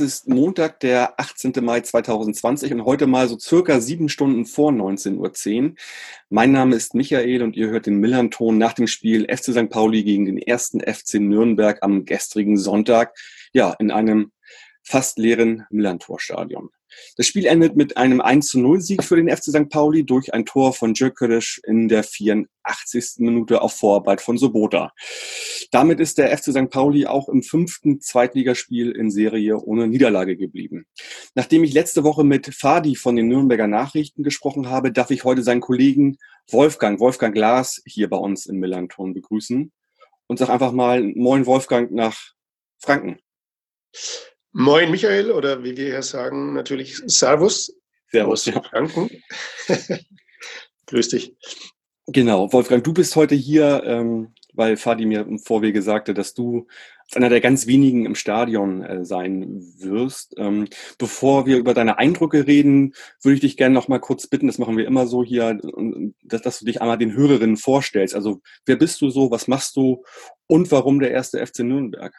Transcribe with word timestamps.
es 0.00 0.14
ist 0.14 0.28
Montag, 0.28 0.80
der 0.80 1.20
18. 1.20 1.52
Mai 1.62 1.80
2020 1.80 2.72
und 2.72 2.84
heute 2.84 3.06
mal 3.06 3.28
so 3.28 3.38
circa 3.38 3.80
sieben 3.80 4.08
Stunden 4.08 4.46
vor 4.46 4.72
19.10 4.72 5.62
Uhr. 5.62 5.74
Mein 6.30 6.52
Name 6.52 6.76
ist 6.76 6.94
Michael 6.94 7.42
und 7.42 7.56
ihr 7.56 7.68
hört 7.68 7.86
den 7.86 7.98
Millanton 7.98 8.56
nach 8.56 8.72
dem 8.72 8.86
Spiel 8.86 9.26
FC 9.28 9.52
St. 9.52 9.68
Pauli 9.68 10.02
gegen 10.02 10.24
den 10.24 10.38
ersten 10.38 10.80
FC 10.80 11.14
Nürnberg 11.14 11.78
am 11.82 12.04
gestrigen 12.04 12.56
Sonntag. 12.56 13.16
Ja, 13.52 13.74
in 13.78 13.90
einem 13.90 14.32
fast 14.82 15.18
leeren 15.18 15.66
Millantor-Stadion. 15.70 16.70
Das 17.16 17.26
Spiel 17.26 17.46
endet 17.46 17.76
mit 17.76 17.96
einem 17.96 18.20
1 18.20 18.48
zu 18.48 18.60
0 18.60 18.80
Sieg 18.80 19.04
für 19.04 19.16
den 19.16 19.28
FC 19.28 19.44
St. 19.44 19.68
Pauli 19.68 20.04
durch 20.04 20.32
ein 20.34 20.46
Tor 20.46 20.72
von 20.72 20.94
Djökeres 20.94 21.60
in 21.64 21.88
der 21.88 22.02
84. 22.02 23.16
Minute 23.18 23.62
auf 23.62 23.74
Vorarbeit 23.74 24.20
von 24.20 24.38
Sobota. 24.38 24.92
Damit 25.70 26.00
ist 26.00 26.18
der 26.18 26.36
FC 26.36 26.52
St. 26.52 26.70
Pauli 26.70 27.06
auch 27.06 27.28
im 27.28 27.42
fünften 27.42 28.00
Zweitligaspiel 28.00 28.90
in 28.92 29.10
Serie 29.10 29.58
ohne 29.58 29.86
Niederlage 29.86 30.36
geblieben. 30.36 30.86
Nachdem 31.34 31.64
ich 31.64 31.72
letzte 31.72 32.04
Woche 32.04 32.24
mit 32.24 32.54
Fadi 32.54 32.96
von 32.96 33.16
den 33.16 33.28
Nürnberger 33.28 33.66
Nachrichten 33.66 34.22
gesprochen 34.22 34.68
habe, 34.68 34.92
darf 34.92 35.10
ich 35.10 35.24
heute 35.24 35.42
seinen 35.42 35.60
Kollegen 35.60 36.18
Wolfgang, 36.50 36.98
Wolfgang 37.00 37.34
Glas 37.34 37.82
hier 37.86 38.08
bei 38.08 38.16
uns 38.16 38.46
im 38.46 38.56
Millanton 38.56 39.14
begrüßen 39.14 39.72
und 40.26 40.38
sag 40.38 40.48
einfach 40.48 40.72
mal 40.72 41.02
Moin 41.02 41.46
Wolfgang 41.46 41.90
nach 41.92 42.32
Franken. 42.78 43.18
Moin 44.52 44.90
Michael 44.90 45.30
oder 45.30 45.62
wie 45.62 45.76
wir 45.76 45.86
hier 45.86 46.02
sagen, 46.02 46.54
natürlich 46.54 46.96
Servus. 47.06 47.72
Servus, 48.10 48.46
ja. 48.46 48.60
Franken. 48.62 49.08
Grüß 50.86 51.08
dich. 51.08 51.36
Genau, 52.06 52.52
Wolfgang, 52.52 52.82
du 52.82 52.92
bist 52.92 53.14
heute 53.14 53.36
hier, 53.36 53.84
ähm, 53.84 54.34
weil 54.54 54.76
Fadi 54.76 55.06
mir 55.06 55.20
im 55.20 55.38
Vorwege 55.38 55.82
sagte, 55.82 56.14
dass 56.14 56.34
du 56.34 56.66
einer 57.14 57.28
der 57.28 57.40
ganz 57.40 57.68
wenigen 57.68 58.06
im 58.06 58.16
Stadion 58.16 58.82
äh, 58.82 59.04
sein 59.04 59.60
wirst. 59.78 60.34
Ähm, 60.36 60.66
bevor 60.98 61.46
wir 61.46 61.56
über 61.56 61.72
deine 61.72 61.98
Eindrücke 61.98 62.48
reden, 62.48 62.94
würde 63.22 63.34
ich 63.34 63.40
dich 63.40 63.56
gerne 63.56 63.74
noch 63.74 63.86
mal 63.86 64.00
kurz 64.00 64.26
bitten, 64.26 64.48
das 64.48 64.58
machen 64.58 64.76
wir 64.76 64.86
immer 64.86 65.06
so 65.06 65.22
hier, 65.22 65.60
dass, 66.24 66.42
dass 66.42 66.58
du 66.58 66.64
dich 66.64 66.80
einmal 66.80 66.98
den 66.98 67.12
Hörerinnen 67.12 67.56
vorstellst. 67.56 68.16
Also 68.16 68.40
wer 68.66 68.76
bist 68.76 69.00
du 69.00 69.10
so, 69.10 69.30
was 69.30 69.46
machst 69.46 69.76
du 69.76 70.04
und 70.48 70.72
warum 70.72 70.98
der 70.98 71.12
erste 71.12 71.44
FC 71.44 71.60
Nürnberg? 71.60 72.12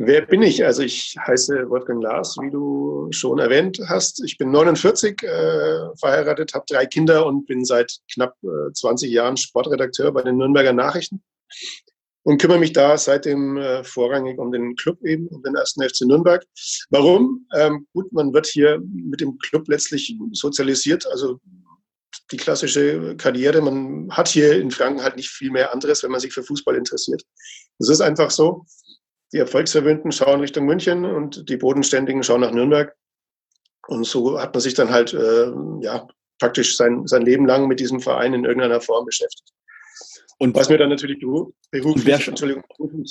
Wer 0.00 0.26
bin 0.26 0.42
ich? 0.42 0.64
Also 0.64 0.82
ich 0.82 1.16
heiße 1.26 1.68
Wolfgang 1.70 2.00
Lars, 2.00 2.36
wie 2.40 2.52
du 2.52 3.08
schon 3.10 3.40
erwähnt 3.40 3.80
hast. 3.88 4.22
Ich 4.24 4.38
bin 4.38 4.52
49, 4.52 5.24
äh, 5.24 5.96
verheiratet, 5.98 6.54
habe 6.54 6.64
drei 6.68 6.86
Kinder 6.86 7.26
und 7.26 7.46
bin 7.46 7.64
seit 7.64 7.98
knapp 8.14 8.36
äh, 8.44 8.72
20 8.72 9.10
Jahren 9.10 9.36
Sportredakteur 9.36 10.12
bei 10.12 10.22
den 10.22 10.36
Nürnberger 10.36 10.72
Nachrichten 10.72 11.20
und 12.22 12.40
kümmere 12.40 12.60
mich 12.60 12.72
da 12.72 12.96
seitdem 12.96 13.56
äh, 13.56 13.82
vorrangig 13.82 14.38
um 14.38 14.52
den 14.52 14.76
Club 14.76 15.04
eben, 15.04 15.26
um 15.28 15.42
den 15.42 15.56
ersten 15.56 15.82
FC 15.82 16.02
Nürnberg. 16.02 16.46
Warum? 16.90 17.48
Ähm, 17.56 17.88
gut, 17.92 18.12
man 18.12 18.32
wird 18.32 18.46
hier 18.46 18.80
mit 18.80 19.20
dem 19.20 19.36
Club 19.38 19.66
letztlich 19.66 20.16
sozialisiert, 20.30 21.08
also 21.08 21.40
die 22.30 22.36
klassische 22.36 23.16
Karriere. 23.16 23.60
Man 23.62 24.10
hat 24.12 24.28
hier 24.28 24.60
in 24.60 24.70
Franken 24.70 25.02
halt 25.02 25.16
nicht 25.16 25.30
viel 25.30 25.50
mehr 25.50 25.72
anderes, 25.72 26.04
wenn 26.04 26.12
man 26.12 26.20
sich 26.20 26.32
für 26.32 26.44
Fußball 26.44 26.76
interessiert. 26.76 27.22
Das 27.80 27.88
ist 27.88 28.00
einfach 28.00 28.30
so. 28.30 28.64
Die 29.32 29.38
Erfolgsverwöhnten 29.38 30.12
schauen 30.12 30.40
Richtung 30.40 30.64
München 30.64 31.04
und 31.04 31.48
die 31.48 31.56
Bodenständigen 31.56 32.22
schauen 32.22 32.40
nach 32.40 32.52
Nürnberg. 32.52 32.94
Und 33.86 34.04
so 34.04 34.40
hat 34.40 34.54
man 34.54 34.60
sich 34.60 34.74
dann 34.74 34.90
halt 34.90 35.12
äh, 35.14 35.50
ja, 35.80 36.06
praktisch 36.38 36.76
sein, 36.76 37.06
sein 37.06 37.22
Leben 37.22 37.46
lang 37.46 37.68
mit 37.68 37.80
diesem 37.80 38.00
Verein 38.00 38.34
in 38.34 38.44
irgendeiner 38.44 38.80
Form 38.80 39.04
beschäftigt. 39.04 39.52
Und 40.38 40.54
was 40.54 40.68
mir 40.68 40.78
dann 40.78 40.90
natürlich 40.90 41.18
beruflich 41.70 42.28
Entschuldigung, 42.28 42.64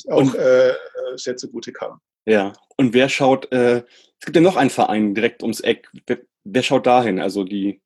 auch 0.10 0.18
und, 0.18 0.36
äh, 0.36 0.74
sehr 1.16 1.36
zugute 1.36 1.74
kam. 1.74 2.00
Ja, 2.26 2.54
und 2.78 2.94
wer 2.94 3.10
schaut, 3.10 3.52
äh, 3.52 3.84
es 4.20 4.26
gibt 4.26 4.36
ja 4.36 4.42
noch 4.42 4.56
einen 4.56 4.70
Verein 4.70 5.14
direkt 5.14 5.44
ums 5.44 5.60
Eck. 5.60 5.90
Wer, 6.06 6.20
wer 6.44 6.64
schaut 6.64 6.88
dahin? 6.88 7.20
Also 7.20 7.44
die 7.44 7.82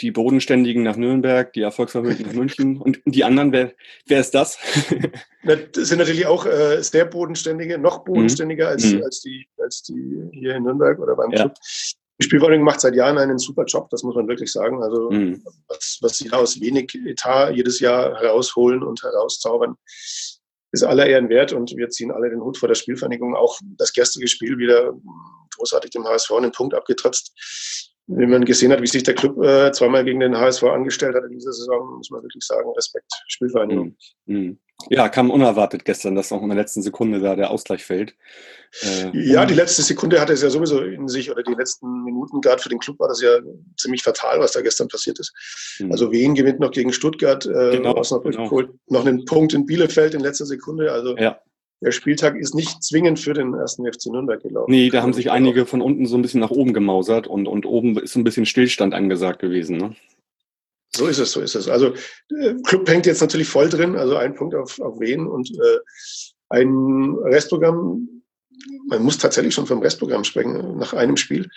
die 0.00 0.10
Bodenständigen 0.10 0.82
nach 0.82 0.96
Nürnberg, 0.96 1.52
die 1.52 1.62
Erfolgsvermögen 1.62 2.26
nach 2.26 2.32
München 2.32 2.80
und 2.80 3.00
die 3.04 3.24
anderen, 3.24 3.52
wer, 3.52 3.72
wer 4.06 4.20
ist 4.20 4.34
das? 4.34 4.58
das 5.44 5.88
sind 5.88 5.98
natürlich 5.98 6.26
auch 6.26 6.46
äh, 6.46 6.82
sehr 6.82 7.04
bodenständige, 7.04 7.78
noch 7.78 8.04
bodenständiger 8.04 8.66
mhm. 8.66 8.72
als, 8.72 8.84
mhm. 8.84 9.02
als, 9.02 9.20
die, 9.20 9.48
als 9.58 9.82
die 9.82 10.28
hier 10.32 10.56
in 10.56 10.64
Nürnberg 10.64 10.98
oder 10.98 11.16
beim 11.16 11.30
ja. 11.30 11.42
Club. 11.42 11.54
Die 12.20 12.24
Spielverordnung 12.24 12.64
macht 12.64 12.80
seit 12.80 12.96
Jahren 12.96 13.18
einen 13.18 13.38
super 13.38 13.64
Job, 13.64 13.90
das 13.90 14.02
muss 14.02 14.16
man 14.16 14.26
wirklich 14.26 14.50
sagen. 14.50 14.82
Also 14.82 15.10
mhm. 15.10 15.42
was, 15.68 15.98
was 16.00 16.18
sie 16.18 16.28
da 16.28 16.38
aus 16.38 16.60
wenig 16.60 16.94
Etat 17.06 17.52
jedes 17.52 17.80
Jahr 17.80 18.20
herausholen 18.20 18.82
und 18.82 19.02
herauszaubern, 19.02 19.76
ist 20.72 20.84
aller 20.84 21.06
Ehren 21.06 21.28
wert 21.28 21.52
und 21.52 21.76
wir 21.76 21.88
ziehen 21.88 22.10
alle 22.10 22.28
den 22.28 22.40
Hut 22.40 22.58
vor 22.58 22.68
der 22.68 22.74
Spielvereinigung. 22.74 23.34
Auch 23.34 23.58
das 23.78 23.92
gestrige 23.92 24.28
Spiel 24.28 24.58
wieder 24.58 24.92
großartig 25.56 25.90
dem 25.90 26.04
HSV 26.04 26.30
einen 26.32 26.52
Punkt 26.52 26.74
abgetrotzt 26.74 27.32
wie 28.08 28.26
man 28.26 28.44
gesehen 28.44 28.72
hat, 28.72 28.80
wie 28.80 28.86
sich 28.86 29.02
der 29.02 29.14
Club 29.14 29.42
äh, 29.42 29.70
zweimal 29.72 30.02
gegen 30.02 30.20
den 30.20 30.36
HSV 30.36 30.62
angestellt 30.64 31.14
hat 31.14 31.24
in 31.24 31.32
dieser 31.32 31.52
Saison, 31.52 31.96
muss 31.98 32.10
man 32.10 32.22
wirklich 32.22 32.44
sagen, 32.44 32.70
Respekt, 32.74 33.12
Spielvereinigung. 33.28 33.96
Mhm. 34.24 34.58
Ja, 34.88 35.08
kam 35.08 35.30
unerwartet 35.30 35.84
gestern, 35.84 36.14
dass 36.14 36.32
auch 36.32 36.40
in 36.40 36.48
der 36.48 36.56
letzten 36.56 36.82
Sekunde 36.82 37.20
da 37.20 37.34
der 37.34 37.50
Ausgleich 37.50 37.84
fällt. 37.84 38.14
Äh, 38.82 39.10
ja, 39.12 39.44
die 39.44 39.54
letzte 39.54 39.82
Sekunde 39.82 40.20
hatte 40.20 40.32
es 40.32 40.42
ja 40.42 40.48
sowieso 40.48 40.80
in 40.80 41.08
sich, 41.08 41.30
oder 41.30 41.42
die 41.42 41.54
letzten 41.54 42.04
Minuten, 42.04 42.40
gerade 42.40 42.62
für 42.62 42.68
den 42.68 42.78
Club 42.78 42.98
war 43.00 43.08
das 43.08 43.20
ja 43.20 43.40
ziemlich 43.76 44.02
fatal, 44.02 44.40
was 44.40 44.52
da 44.52 44.62
gestern 44.62 44.88
passiert 44.88 45.18
ist. 45.18 45.34
Mhm. 45.80 45.92
Also 45.92 46.10
Wien 46.10 46.34
gewinnt 46.34 46.60
noch 46.60 46.70
gegen 46.70 46.92
Stuttgart, 46.92 47.44
äh, 47.44 47.76
genau, 47.76 47.94
genau. 47.94 48.62
noch 48.86 49.04
einen 49.04 49.24
Punkt 49.26 49.52
in 49.52 49.66
Bielefeld 49.66 50.14
in 50.14 50.20
letzter 50.20 50.46
Sekunde. 50.46 50.92
Also 50.92 51.16
ja 51.16 51.38
der 51.80 51.92
Spieltag 51.92 52.36
ist 52.36 52.54
nicht 52.54 52.82
zwingend 52.82 53.20
für 53.20 53.34
den 53.34 53.54
ersten 53.54 53.84
FC 53.86 54.06
Nürnberg 54.06 54.42
gelaufen. 54.42 54.70
Nee, 54.70 54.90
da 54.90 55.02
haben 55.02 55.12
sich 55.12 55.30
einige 55.30 55.64
von 55.64 55.80
unten 55.80 56.06
so 56.06 56.16
ein 56.16 56.22
bisschen 56.22 56.40
nach 56.40 56.50
oben 56.50 56.72
gemausert 56.72 57.26
und, 57.26 57.46
und 57.46 57.66
oben 57.66 57.96
ist 57.98 58.12
so 58.12 58.20
ein 58.20 58.24
bisschen 58.24 58.46
Stillstand 58.46 58.94
angesagt 58.94 59.40
gewesen. 59.40 59.76
Ne? 59.76 59.96
So 60.94 61.06
ist 61.06 61.18
es, 61.18 61.32
so 61.32 61.40
ist 61.40 61.54
es. 61.54 61.68
Also 61.68 61.94
äh, 62.36 62.54
Club 62.64 62.88
hängt 62.88 63.06
jetzt 63.06 63.20
natürlich 63.20 63.48
voll 63.48 63.68
drin, 63.68 63.94
also 63.94 64.16
ein 64.16 64.34
Punkt 64.34 64.54
auf, 64.54 64.80
auf 64.80 64.98
Wen 64.98 65.26
und 65.26 65.50
äh, 65.50 65.78
ein 66.48 67.14
Restprogramm. 67.24 68.22
Man 68.88 69.02
muss 69.02 69.18
tatsächlich 69.18 69.54
schon 69.54 69.66
vom 69.66 69.80
Restprogramm 69.80 70.24
sprechen 70.24 70.78
nach 70.78 70.92
einem 70.92 71.16
Spiel. 71.16 71.48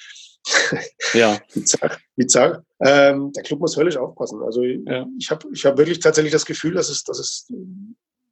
Ja. 1.13 1.39
bizarr. 1.53 1.97
bizarr. 2.15 2.65
Ähm, 2.79 3.31
der 3.33 3.43
Club 3.43 3.59
muss 3.59 3.77
höllisch 3.77 3.97
aufpassen. 3.97 4.41
Also 4.41 4.63
ja. 4.63 5.05
ich 5.19 5.29
habe 5.29 5.47
ich 5.53 5.65
hab 5.65 5.77
wirklich 5.77 5.99
tatsächlich 5.99 6.31
das 6.31 6.45
Gefühl, 6.45 6.73
dass 6.73 6.89
es, 6.89 7.03
dass 7.03 7.19
es 7.19 7.47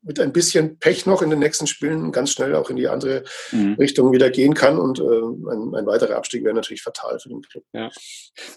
mit 0.02 0.20
ein 0.20 0.32
bisschen 0.32 0.78
Pech 0.80 1.06
noch 1.06 1.22
in 1.22 1.30
den 1.30 1.40
nächsten 1.40 1.68
Spielen 1.68 2.12
ganz 2.12 2.32
schnell 2.32 2.56
auch 2.56 2.70
in 2.70 2.78
die 2.78 2.88
andere 2.88 3.24
mhm. 3.52 3.74
Richtung 3.74 4.12
wieder 4.12 4.30
gehen 4.30 4.54
kann. 4.54 4.78
Und 4.78 5.00
äh, 5.00 5.04
ein, 5.04 5.76
ein, 5.76 5.86
weiterer 5.86 6.16
Abstieg 6.16 6.44
wäre 6.44 6.56
natürlich 6.56 6.82
fatal 6.82 7.20
für 7.20 7.30
den 7.30 7.42
Club. 7.42 7.64
Ja. 7.74 7.90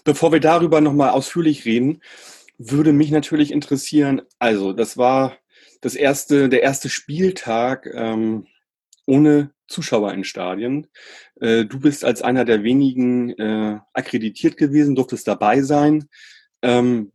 Bevor 0.03 0.31
wir 0.31 0.39
darüber 0.39 0.81
nochmal 0.81 1.09
ausführlich 1.09 1.65
reden, 1.65 2.01
würde 2.57 2.93
mich 2.93 3.11
natürlich 3.11 3.51
interessieren, 3.51 4.21
also 4.39 4.73
das 4.73 4.97
war 4.97 5.37
das 5.81 5.95
erste, 5.95 6.47
der 6.47 6.63
erste 6.63 6.89
Spieltag 6.89 7.89
ähm, 7.93 8.47
ohne 9.05 9.51
Zuschauer 9.67 10.13
in 10.13 10.23
Stadien. 10.23 10.87
Äh, 11.41 11.65
du 11.65 11.79
bist 11.79 12.05
als 12.05 12.21
einer 12.21 12.45
der 12.45 12.63
wenigen 12.63 13.31
äh, 13.31 13.79
akkreditiert 13.91 14.55
gewesen, 14.55 14.95
durftest 14.95 15.27
dabei 15.27 15.61
sein. 15.61 16.07
Ähm, 16.61 17.11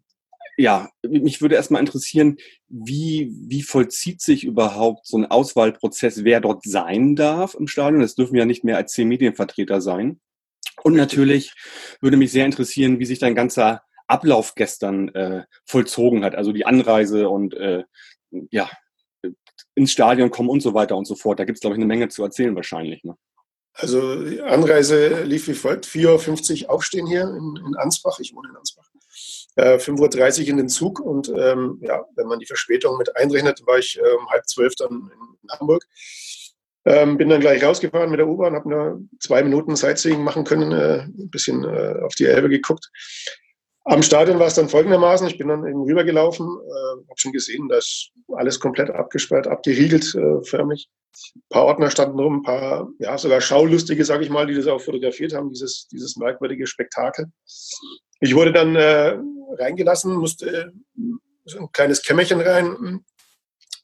ja, 0.59 0.91
mich 1.07 1.41
würde 1.41 1.55
erstmal 1.55 1.81
interessieren, 1.81 2.37
wie, 2.67 3.33
wie 3.47 3.63
vollzieht 3.63 4.21
sich 4.21 4.43
überhaupt 4.43 5.07
so 5.07 5.17
ein 5.17 5.27
Auswahlprozess, 5.27 6.25
wer 6.25 6.41
dort 6.41 6.65
sein 6.65 7.15
darf 7.15 7.55
im 7.55 7.69
Stadion? 7.69 8.03
Das 8.03 8.17
dürfen 8.17 8.37
ja 8.37 8.45
nicht 8.45 8.65
mehr 8.65 8.77
als 8.77 8.93
zehn 8.93 9.07
Medienvertreter 9.07 9.81
sein. 9.81 10.21
Und 10.83 10.95
natürlich 10.95 11.55
würde 12.01 12.17
mich 12.17 12.33
sehr 12.33 12.45
interessieren, 12.45 12.99
wie 12.99 13.05
sich 13.05 13.21
dein 13.21 13.37
ganzer 13.37 13.83
Ablauf 14.09 14.57
gestern 14.57 15.11
äh, 15.11 15.45
vollzogen 15.65 16.25
hat, 16.25 16.35
also 16.35 16.53
die 16.53 16.67
Anreise 16.67 17.29
und 17.29 17.55
äh, 17.55 17.85
ja, 18.51 18.69
ins 19.77 19.93
Stadion 19.93 20.31
kommen 20.31 20.49
und 20.49 20.61
so 20.61 20.75
weiter 20.75 20.97
und 20.97 21.07
so 21.07 21.15
fort. 21.15 21.39
Da 21.39 21.45
gibt 21.45 21.59
es, 21.59 21.61
glaube 21.61 21.75
ich, 21.77 21.79
eine 21.79 21.87
Menge 21.87 22.09
zu 22.09 22.25
erzählen 22.25 22.57
wahrscheinlich. 22.57 23.05
Ne? 23.05 23.17
Also 23.75 24.25
die 24.25 24.41
Anreise 24.41 25.23
lief 25.23 25.47
wie 25.47 25.55
folgt. 25.55 25.87
4.50 25.87 26.65
Uhr 26.65 26.71
aufstehen 26.71 27.07
hier 27.07 27.23
in, 27.23 27.65
in 27.65 27.77
Ansbach. 27.77 28.19
Ich 28.19 28.35
wohne 28.35 28.49
in 28.49 28.57
Ansbach 28.57 28.89
äh, 29.59 29.77
5.30 29.77 30.43
Uhr 30.43 30.49
in 30.49 30.57
den 30.57 30.69
Zug 30.69 31.01
und 31.01 31.29
ähm, 31.37 31.79
ja, 31.83 32.05
wenn 32.15 32.29
man 32.29 32.39
die 32.39 32.47
Verspätung 32.47 32.97
mit 32.97 33.17
einrechnet, 33.17 33.61
war 33.67 33.79
ich 33.79 33.99
ähm, 33.99 34.29
halb 34.31 34.47
zwölf 34.47 34.75
dann 34.77 35.11
in, 35.13 35.51
Hamburg. 35.59 35.85
Ähm, 36.85 37.17
bin 37.17 37.31
dann 37.31 37.41
gleich 37.41 37.65
rausgefahren 37.65 38.11
mit 38.11 38.21
der 38.21 38.29
U-Bahn, 38.29 38.55
habe 38.55 38.69
nur 38.69 39.01
zwei 39.19 39.43
Minuten 39.43 39.77
Sightseeing 39.77 40.23
machen 40.23 40.45
können, 40.45 40.73
äh, 40.73 41.01
ein 41.03 41.31
bisschen 41.31 41.65
äh, 41.65 41.95
auf 42.03 42.15
die 42.15 42.27
Elbe 42.27 42.49
geguckt. 42.49 42.91
Am 43.85 44.03
Stadion 44.03 44.39
war 44.39 44.47
es 44.47 44.55
dann 44.55 44.69
folgendermaßen, 44.69 45.27
ich 45.27 45.39
bin 45.39 45.49
dann 45.49 45.67
eben 45.67 45.83
rübergelaufen, 45.83 46.47
äh, 46.47 47.09
habe 47.09 47.17
schon 47.17 47.33
gesehen, 47.33 47.69
dass 47.69 48.11
alles 48.37 48.61
komplett 48.61 48.91
abgesperrt, 48.91 49.47
abgeriegelt 49.47 50.15
äh, 50.15 50.43
förmlich. 50.45 50.89
Ein 51.35 51.43
paar 51.49 51.65
Ordner 51.65 51.91
standen 51.91 52.21
rum, 52.21 52.41
ein 52.41 52.43
paar, 52.43 52.89
ja, 52.99 53.17
sogar 53.17 53.41
Schaulustige, 53.41 54.05
sage 54.05 54.25
ich 54.25 54.31
mal, 54.31 54.47
die 54.47 54.55
das 54.55 54.67
auch 54.67 54.81
fotografiert 54.81 55.35
haben, 55.35 55.49
dieses, 55.49 55.89
dieses 55.89 56.17
merkwürdige 56.17 56.67
Spektakel. 56.67 57.27
Ich 58.21 58.35
wurde 58.35 58.53
dann 58.53 58.77
äh, 58.77 59.19
reingelassen, 59.56 60.15
musste 60.15 60.73
so 61.45 61.59
ein 61.59 61.73
kleines 61.73 62.03
Kämmerchen 62.03 62.41
rein. 62.41 63.05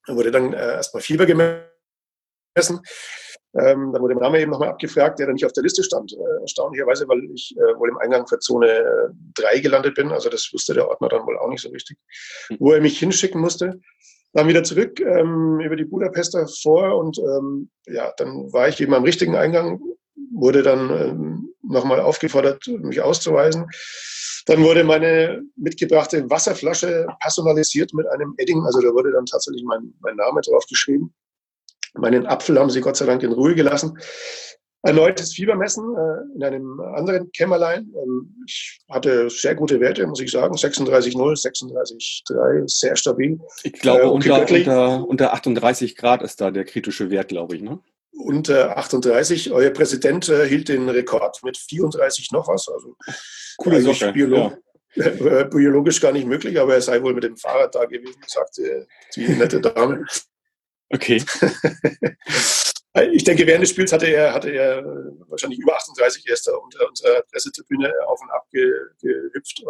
Da 0.06 0.14
wurde 0.14 0.30
dann 0.30 0.52
äh, 0.52 0.74
erstmal 0.74 1.02
Fieber 1.02 1.26
gemessen. 1.26 2.80
Ähm, 3.56 3.92
dann 3.92 4.02
wurde 4.02 4.14
mein 4.14 4.24
Name 4.24 4.40
eben 4.40 4.50
nochmal 4.50 4.70
abgefragt, 4.70 5.18
der 5.18 5.26
dann 5.26 5.34
nicht 5.34 5.46
auf 5.46 5.52
der 5.52 5.62
Liste 5.62 5.84
stand, 5.84 6.12
äh, 6.12 6.40
erstaunlicherweise, 6.42 7.06
weil 7.08 7.22
ich 7.32 7.54
äh, 7.56 7.78
wohl 7.78 7.88
im 7.88 7.98
Eingang 7.98 8.26
für 8.26 8.38
Zone 8.40 9.14
3 9.34 9.60
gelandet 9.60 9.94
bin. 9.94 10.10
Also 10.10 10.28
das 10.28 10.50
wusste 10.52 10.74
der 10.74 10.88
Ordner 10.88 11.08
dann 11.08 11.24
wohl 11.24 11.38
auch 11.38 11.48
nicht 11.48 11.62
so 11.62 11.68
richtig, 11.68 11.96
hm. 12.48 12.56
wo 12.58 12.72
er 12.72 12.80
mich 12.80 12.98
hinschicken 12.98 13.40
musste. 13.40 13.80
Dann 14.32 14.48
wieder 14.48 14.64
zurück 14.64 14.98
ähm, 14.98 15.60
über 15.60 15.76
die 15.76 15.84
Budapester 15.84 16.48
vor 16.62 16.96
und 16.96 17.18
ähm, 17.18 17.70
ja, 17.86 18.12
dann 18.16 18.52
war 18.52 18.68
ich 18.68 18.80
eben 18.80 18.92
am 18.92 19.04
richtigen 19.04 19.36
Eingang, 19.36 19.80
wurde 20.32 20.62
dann 20.62 20.90
ähm, 20.90 21.54
nochmal 21.62 22.00
aufgefordert, 22.00 22.66
mich 22.66 23.00
auszuweisen. 23.00 23.66
Dann 24.46 24.62
wurde 24.62 24.84
meine 24.84 25.42
mitgebrachte 25.56 26.28
Wasserflasche 26.28 27.06
personalisiert 27.20 27.94
mit 27.94 28.06
einem 28.08 28.34
Edding, 28.36 28.62
also 28.64 28.80
da 28.80 28.88
wurde 28.92 29.12
dann 29.12 29.26
tatsächlich 29.26 29.64
mein, 29.64 29.94
mein 30.00 30.16
Name 30.16 30.40
drauf 30.42 30.66
geschrieben. 30.66 31.14
Meinen 31.94 32.26
Apfel 32.26 32.58
haben 32.58 32.70
sie 32.70 32.80
Gott 32.80 32.96
sei 32.96 33.06
Dank 33.06 33.22
in 33.22 33.32
Ruhe 33.32 33.54
gelassen. 33.54 33.98
Erneutes 34.82 35.32
Fiebermessen 35.32 35.96
äh, 35.96 36.36
in 36.36 36.44
einem 36.44 36.78
anderen 36.80 37.32
Kämmerlein. 37.32 37.90
Ähm, 37.96 38.36
ich 38.46 38.80
hatte 38.90 39.30
sehr 39.30 39.54
gute 39.54 39.80
Werte, 39.80 40.06
muss 40.06 40.20
ich 40.20 40.30
sagen. 40.30 40.54
36,0, 40.54 41.14
36,3, 41.16 42.64
sehr 42.66 42.94
stabil. 42.94 43.40
Ich 43.62 43.72
glaube, 43.72 44.02
äh, 44.02 44.06
unter, 44.06 44.42
unter, 44.42 45.08
unter 45.08 45.32
38 45.32 45.96
Grad 45.96 46.22
ist 46.22 46.42
da 46.42 46.50
der 46.50 46.66
kritische 46.66 47.08
Wert, 47.10 47.28
glaube 47.28 47.56
ich. 47.56 47.62
Ne? 47.62 47.78
Unter 48.16 48.78
38. 48.78 49.52
Euer 49.52 49.70
Präsident 49.70 50.28
äh, 50.28 50.46
hielt 50.46 50.68
den 50.68 50.88
Rekord 50.88 51.42
mit 51.42 51.56
34 51.56 52.30
noch 52.32 52.48
was. 52.48 52.68
Also 52.68 52.96
Coole 53.58 53.82
Sache. 53.82 54.12
Biolog 54.12 54.52
ja. 54.52 54.58
biologisch 55.44 56.00
gar 56.00 56.12
nicht 56.12 56.26
möglich, 56.26 56.58
aber 56.58 56.74
er 56.74 56.80
sei 56.80 57.02
wohl 57.02 57.14
mit 57.14 57.24
dem 57.24 57.36
Fahrrad 57.36 57.74
da 57.74 57.84
gewesen, 57.84 58.20
sagte 58.26 58.86
die 59.16 59.28
nette 59.28 59.60
Dame. 59.60 60.04
Okay. 60.90 61.16
ich 63.12 63.24
denke, 63.24 63.46
während 63.46 63.62
des 63.62 63.70
Spiels 63.70 63.92
hatte 63.92 64.06
er, 64.06 64.32
hatte 64.32 64.50
er 64.50 64.84
wahrscheinlich 65.28 65.58
über 65.58 65.76
38 65.76 66.28
erst 66.28 66.48
unter 66.48 66.88
unserer 66.88 67.22
Pressetribüne 67.22 67.92
auf 68.06 68.20
und 68.20 68.30
ab 68.30 68.46
gehüpft. 68.52 69.64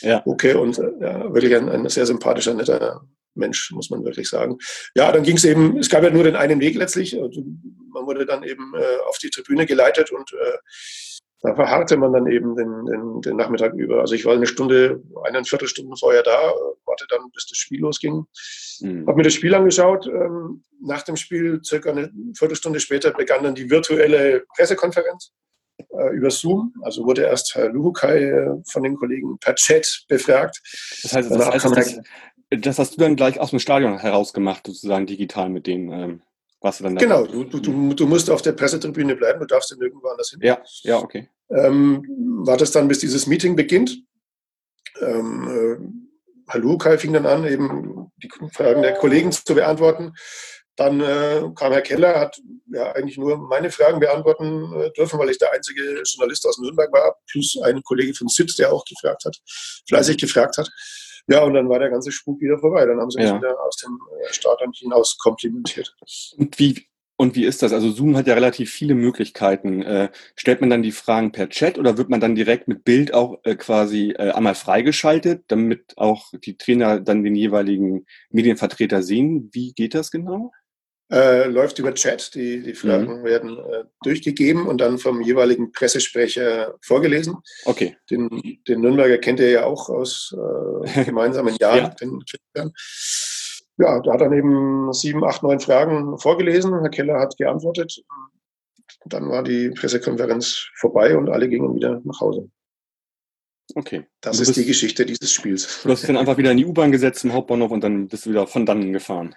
Ja. 0.00 0.22
Okay, 0.24 0.54
und 0.54 0.76
ja, 0.76 1.32
wirklich 1.34 1.54
ein, 1.56 1.68
ein 1.68 1.88
sehr 1.88 2.06
sympathischer, 2.06 2.54
netter 2.54 3.02
Mensch, 3.38 3.70
muss 3.72 3.90
man 3.90 4.04
wirklich 4.04 4.28
sagen. 4.28 4.58
Ja, 4.94 5.10
dann 5.12 5.22
ging 5.22 5.36
es 5.36 5.44
eben, 5.44 5.78
es 5.78 5.88
gab 5.88 6.02
ja 6.02 6.10
nur 6.10 6.24
den 6.24 6.36
einen 6.36 6.60
Weg 6.60 6.76
letztlich. 6.76 7.14
Man 7.14 8.06
wurde 8.06 8.26
dann 8.26 8.42
eben 8.42 8.74
äh, 8.74 8.98
auf 9.08 9.18
die 9.18 9.30
Tribüne 9.30 9.66
geleitet 9.66 10.12
und 10.12 10.32
äh, 10.32 10.58
da 11.40 11.54
verharrte 11.54 11.96
man 11.96 12.12
dann 12.12 12.26
eben 12.26 12.56
den, 12.56 12.86
den, 12.86 13.20
den, 13.20 13.36
Nachmittag 13.36 13.72
über. 13.74 14.00
Also 14.00 14.14
ich 14.14 14.24
war 14.24 14.34
eine 14.34 14.46
Stunde, 14.46 15.02
eine 15.24 15.44
Viertelstunde 15.44 15.96
vorher 15.96 16.24
da, 16.24 16.52
warte 16.84 17.06
dann, 17.08 17.30
bis 17.32 17.46
das 17.46 17.58
Spiel 17.58 17.80
losging. 17.80 18.24
Mhm. 18.80 19.06
Habe 19.06 19.18
mir 19.18 19.22
das 19.22 19.34
Spiel 19.34 19.54
angeschaut. 19.54 20.06
Ähm, 20.06 20.64
nach 20.80 21.02
dem 21.02 21.16
Spiel, 21.16 21.60
circa 21.62 21.90
eine 21.90 22.10
Viertelstunde 22.36 22.80
später, 22.80 23.12
begann 23.12 23.44
dann 23.44 23.54
die 23.54 23.70
virtuelle 23.70 24.44
Pressekonferenz 24.56 25.32
äh, 25.90 26.14
über 26.16 26.30
Zoom. 26.30 26.74
Also 26.82 27.04
wurde 27.04 27.22
erst 27.22 27.54
Herr 27.54 27.68
Luhukai 27.68 28.24
äh, 28.24 28.50
von 28.66 28.82
den 28.82 28.96
Kollegen 28.96 29.38
per 29.38 29.54
Chat 29.54 30.06
befragt. 30.08 30.60
Das 31.02 31.12
heißt, 31.12 31.30
das, 31.30 31.40
also 31.40 31.70
das, 31.72 32.00
das, 32.50 32.78
hast 32.78 32.94
du 32.94 33.00
dann 33.00 33.16
gleich 33.16 33.40
aus 33.40 33.50
dem 33.50 33.58
Stadion 33.58 33.98
herausgemacht, 33.98 34.66
sozusagen 34.66 35.06
digital 35.06 35.48
mit 35.48 35.66
denen. 35.66 35.92
Ähm 35.92 36.22
was 36.60 36.78
du 36.78 36.84
dann 36.84 36.96
genau, 36.96 37.24
du, 37.24 37.44
du, 37.44 37.94
du 37.94 38.06
musst 38.06 38.28
auf 38.30 38.42
der 38.42 38.52
Pressetribüne 38.52 39.14
bleiben, 39.14 39.38
du 39.38 39.46
darfst 39.46 39.70
dann 39.70 39.80
irgendwo 39.80 40.08
anders 40.08 40.30
hin. 40.30 40.40
Ja, 40.42 40.60
ja, 40.82 40.98
okay. 40.98 41.28
Ähm, 41.50 42.04
wartest 42.44 42.74
dann, 42.74 42.88
bis 42.88 42.98
dieses 42.98 43.26
Meeting 43.28 43.54
beginnt. 43.54 44.02
Ähm, 45.00 45.48
äh, 45.48 46.52
Hallo, 46.52 46.78
Kai 46.78 46.98
fing 46.98 47.12
dann 47.12 47.26
an, 47.26 47.46
eben 47.46 48.10
die 48.22 48.30
Fragen 48.52 48.82
der 48.82 48.94
Kollegen 48.94 49.30
zu 49.30 49.54
beantworten. 49.54 50.14
Dann 50.76 51.00
äh, 51.00 51.42
kam 51.54 51.72
Herr 51.72 51.82
Keller, 51.82 52.18
hat 52.18 52.40
ja 52.72 52.92
eigentlich 52.92 53.18
nur 53.18 53.36
meine 53.36 53.70
Fragen 53.70 54.00
beantworten 54.00 54.72
äh, 54.80 54.90
dürfen, 54.92 55.18
weil 55.18 55.30
ich 55.30 55.38
der 55.38 55.52
einzige 55.52 56.02
Journalist 56.04 56.46
aus 56.46 56.58
Nürnberg 56.58 56.92
war, 56.92 57.16
plus 57.30 57.58
ein 57.62 57.82
Kollege 57.82 58.14
von 58.14 58.28
SIT, 58.28 58.58
der 58.58 58.72
auch 58.72 58.84
gefragt 58.84 59.24
hat, 59.24 59.36
fleißig 59.88 60.18
gefragt 60.18 60.56
hat. 60.56 60.70
Ja, 61.28 61.44
und 61.44 61.54
dann 61.54 61.68
war 61.68 61.78
der 61.78 61.90
ganze 61.90 62.10
Spuk 62.10 62.40
wieder 62.40 62.58
vorbei. 62.58 62.86
Dann 62.86 63.00
haben 63.00 63.10
sie 63.10 63.18
mich 63.18 63.28
ja. 63.28 63.36
wieder 63.36 63.60
aus 63.60 63.76
dem 63.76 63.98
äh, 64.20 64.32
Stadion 64.32 64.72
hinaus 64.72 65.16
komplimentiert. 65.18 65.94
Und 66.38 66.58
wie, 66.58 66.88
und 67.16 67.34
wie 67.34 67.44
ist 67.44 67.62
das? 67.62 67.72
Also 67.72 67.90
Zoom 67.90 68.16
hat 68.16 68.26
ja 68.26 68.34
relativ 68.34 68.70
viele 68.70 68.94
Möglichkeiten. 68.94 69.82
Äh, 69.82 70.10
stellt 70.36 70.60
man 70.60 70.70
dann 70.70 70.82
die 70.82 70.92
Fragen 70.92 71.32
per 71.32 71.48
Chat 71.48 71.76
oder 71.76 71.98
wird 71.98 72.08
man 72.08 72.20
dann 72.20 72.34
direkt 72.34 72.66
mit 72.66 72.84
Bild 72.84 73.12
auch 73.12 73.40
äh, 73.42 73.56
quasi 73.56 74.14
äh, 74.16 74.30
einmal 74.30 74.54
freigeschaltet, 74.54 75.44
damit 75.48 75.94
auch 75.96 76.32
die 76.32 76.56
Trainer 76.56 77.00
dann 77.00 77.24
den 77.24 77.34
jeweiligen 77.34 78.06
Medienvertreter 78.30 79.02
sehen? 79.02 79.50
Wie 79.52 79.72
geht 79.72 79.94
das 79.94 80.10
genau? 80.10 80.52
Äh, 81.10 81.46
läuft 81.48 81.78
über 81.78 81.94
Chat. 81.94 82.34
Die, 82.34 82.62
die 82.62 82.74
Fragen 82.74 83.20
mhm. 83.20 83.24
werden 83.24 83.58
äh, 83.58 83.84
durchgegeben 84.02 84.66
und 84.66 84.80
dann 84.80 84.98
vom 84.98 85.20
jeweiligen 85.20 85.72
Pressesprecher 85.72 86.74
vorgelesen. 86.82 87.36
Okay. 87.64 87.96
Den, 88.10 88.28
den 88.66 88.80
Nürnberger 88.80 89.18
kennt 89.18 89.40
ihr 89.40 89.50
ja 89.50 89.64
auch 89.64 89.88
aus 89.88 90.34
äh, 90.34 91.04
gemeinsamen 91.04 91.56
Jahren. 91.56 91.94
ja. 92.54 92.70
Ja, 93.80 94.00
da 94.00 94.14
hat 94.14 94.20
dann 94.20 94.32
eben 94.32 94.92
sieben, 94.92 95.24
acht, 95.24 95.44
neun 95.44 95.60
Fragen 95.60 96.18
vorgelesen. 96.18 96.80
Herr 96.80 96.90
Keller 96.90 97.20
hat 97.20 97.36
geantwortet. 97.36 98.02
Dann 99.04 99.28
war 99.30 99.44
die 99.44 99.70
Pressekonferenz 99.70 100.68
vorbei 100.74 101.16
und 101.16 101.28
alle 101.28 101.48
gingen 101.48 101.76
wieder 101.76 102.00
nach 102.04 102.20
Hause. 102.20 102.50
Okay. 103.74 104.04
Das 104.20 104.40
ist 104.40 104.56
die 104.56 104.64
Geschichte 104.64 105.06
dieses 105.06 105.30
Spiels. 105.30 105.82
Du 105.84 105.90
hast 105.90 106.00
dich 106.00 106.08
dann 106.08 106.16
einfach 106.16 106.38
wieder 106.38 106.50
in 106.50 106.56
die 106.56 106.66
U-Bahn 106.66 106.90
gesetzt 106.90 107.24
im 107.24 107.32
Hauptbahnhof 107.32 107.70
und 107.70 107.84
dann 107.84 108.08
bist 108.08 108.26
du 108.26 108.30
wieder 108.30 108.46
von 108.46 108.66
dannen 108.66 108.92
gefahren. 108.92 109.36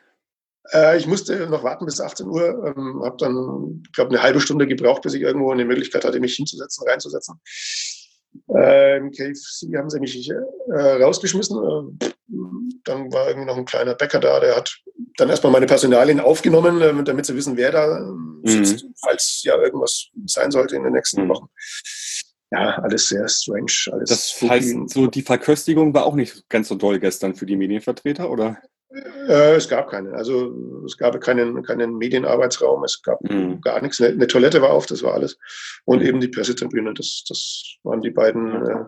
Äh, 0.74 0.98
ich 0.98 1.08
musste 1.08 1.48
noch 1.48 1.64
warten 1.64 1.86
bis 1.86 2.00
18 2.00 2.28
Uhr, 2.28 2.74
ähm, 2.76 3.02
habe 3.04 3.18
dann, 3.18 3.84
ich 3.86 3.92
glaube, 3.94 4.12
eine 4.12 4.22
halbe 4.22 4.42
Stunde 4.42 4.68
gebraucht, 4.68 5.02
bis 5.02 5.14
ich 5.14 5.22
irgendwo 5.22 5.52
eine 5.52 5.66
Möglichkeit 5.66 6.06
hatte, 6.06 6.20
mich 6.20 6.36
hinzusetzen, 6.36 6.88
reinzusetzen. 6.88 7.40
Äh, 8.56 8.98
Im 8.98 9.12
KFC 9.12 9.76
haben 9.76 9.90
sie 9.90 10.00
mich 10.00 10.30
äh, 10.30 10.80
rausgeschmissen. 10.80 11.58
Äh, 11.58 12.10
dann 12.84 13.12
war 13.12 13.28
irgendwie 13.28 13.48
noch 13.48 13.58
ein 13.58 13.66
kleiner 13.66 13.96
Bäcker 13.96 14.20
da, 14.20 14.40
der 14.40 14.56
hat 14.56 14.76
dann 15.18 15.30
erstmal 15.30 15.52
meine 15.52 15.66
Personalien 15.66 16.20
aufgenommen, 16.20 16.82
äh, 16.82 17.04
damit 17.04 17.26
sie 17.26 17.36
wissen, 17.36 17.58
wer 17.58 17.72
da 17.72 17.98
ähm, 18.00 18.42
sitzt, 18.44 18.86
mhm. 18.86 18.94
falls 19.00 19.42
ja 19.44 19.58
irgendwas 19.58 20.08
sein 20.26 20.52
sollte 20.52 20.76
in 20.76 20.84
den 20.84 20.94
nächsten 20.94 21.24
mhm. 21.24 21.30
Wochen. 21.30 21.48
Ja, 22.52 22.80
alles 22.80 23.08
sehr 23.08 23.28
strange. 23.30 23.72
Alles 23.92 24.10
das 24.10 24.42
heißt, 24.42 24.90
so 24.90 25.08
die 25.08 25.22
Verköstigung 25.22 25.94
war 25.94 26.06
auch 26.06 26.16
nicht 26.16 26.50
ganz 26.50 26.68
so 26.68 26.76
doll 26.76 27.00
gestern 27.00 27.34
für 27.34 27.46
die 27.46 27.56
Medienvertreter, 27.56 28.30
oder? 28.30 28.58
Äh, 28.94 29.56
es 29.56 29.70
gab 29.70 29.90
keine. 29.90 30.14
Also 30.14 30.54
es 30.86 30.98
gab 30.98 31.20
keinen, 31.22 31.64
keinen 31.64 31.98
Medienarbeitsraum, 31.98 32.84
es 32.84 33.02
gab 33.02 33.22
mhm. 33.22 33.62
gar 33.62 33.82
nichts. 33.82 34.02
Eine, 34.02 34.28
Toilette 34.28 34.62
war 34.62 34.72
auf, 34.72 34.86
das 34.86 35.02
war 35.04 35.14
alles. 35.14 35.38
Und 35.86 36.02
mhm. 36.02 36.08
eben 36.08 36.20
die 36.20 36.28
Pressetribüne, 36.28 36.94
das, 36.94 37.24
das 37.28 37.76
waren 37.84 38.02
die 38.02 38.10
beiden 38.10 38.66
äh, 38.66 38.86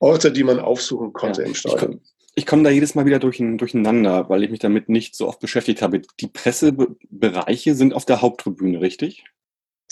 Orte, 0.00 0.32
die 0.32 0.44
man 0.44 0.58
aufsuchen 0.58 1.12
konnte 1.12 1.42
ja. 1.42 1.48
im 1.48 1.54
Stadion. 1.54 2.00
Ich, 2.34 2.46
komme 2.46 2.64
da 2.64 2.70
jedes 2.70 2.96
Mal 2.96 3.06
wieder 3.06 3.20
durch, 3.20 3.38
durcheinander, 3.38 4.28
weil 4.28 4.42
ich 4.42 4.50
mich 4.50 4.58
damit 4.58 4.88
nicht 4.88 5.14
so 5.14 5.28
oft 5.28 5.38
beschäftigt 5.38 5.82
habe. 5.82 6.02
Die 6.18 6.26
Pressebereiche 6.26 7.76
sind 7.76 7.94
auf 7.94 8.04
der 8.06 8.22
Haupttribüne, 8.22 8.80
richtig? 8.80 9.24